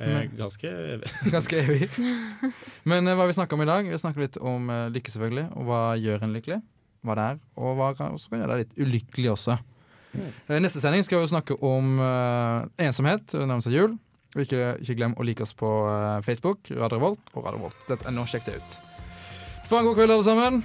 Eh, 0.00 0.26
ganske 0.38 0.70
Ganske 1.34 1.58
evig. 1.60 1.88
Men 2.90 3.06
eh, 3.08 3.16
hva 3.18 3.26
vi 3.28 3.36
snakker 3.36 3.58
om 3.58 3.64
i 3.64 3.68
dag? 3.68 3.88
Vi 3.90 4.00
snakker 4.00 4.24
litt 4.24 4.38
om 4.40 4.70
eh, 4.72 4.86
lykke, 4.94 5.12
selvfølgelig. 5.12 5.46
Og 5.60 5.68
hva 5.68 5.80
gjør 6.00 6.24
en 6.26 6.34
lykkelig? 6.36 6.60
Hva 7.04 7.16
det 7.18 7.26
er. 7.34 7.40
Og 7.60 7.76
hva 7.78 7.90
kan, 7.98 8.16
også 8.16 8.32
kan 8.32 8.42
gjøre 8.42 8.56
deg 8.56 8.64
litt 8.64 8.80
ulykkelig 8.86 9.32
også. 9.34 9.58
Eh, 10.16 10.58
Neste 10.60 10.82
sending 10.82 11.04
skal 11.06 11.22
vi 11.24 11.30
snakke 11.32 11.58
om 11.64 12.00
ensomhet. 12.80 13.28
Det 13.32 13.44
nærmer 13.44 13.64
seg 13.66 13.76
jul. 13.76 13.96
Og 14.30 14.44
ikke, 14.44 14.74
ikke 14.84 14.94
glem 15.00 15.16
å 15.18 15.24
like 15.26 15.42
oss 15.42 15.56
på 15.58 15.68
Facebook, 16.22 16.68
Radio 16.70 17.00
Revolt 17.00 17.32
og 17.34 17.42
Radio 17.48 17.58
Revolt. 17.58 17.80
Dette, 17.88 18.12
nå, 18.14 18.28
sjekk 18.30 18.46
det 18.46 18.60
ut. 18.60 18.76
Få 19.70 19.80
en 19.80 19.88
god 19.90 19.98
kveld, 19.98 20.14
alle 20.14 20.26
sammen. 20.26 20.62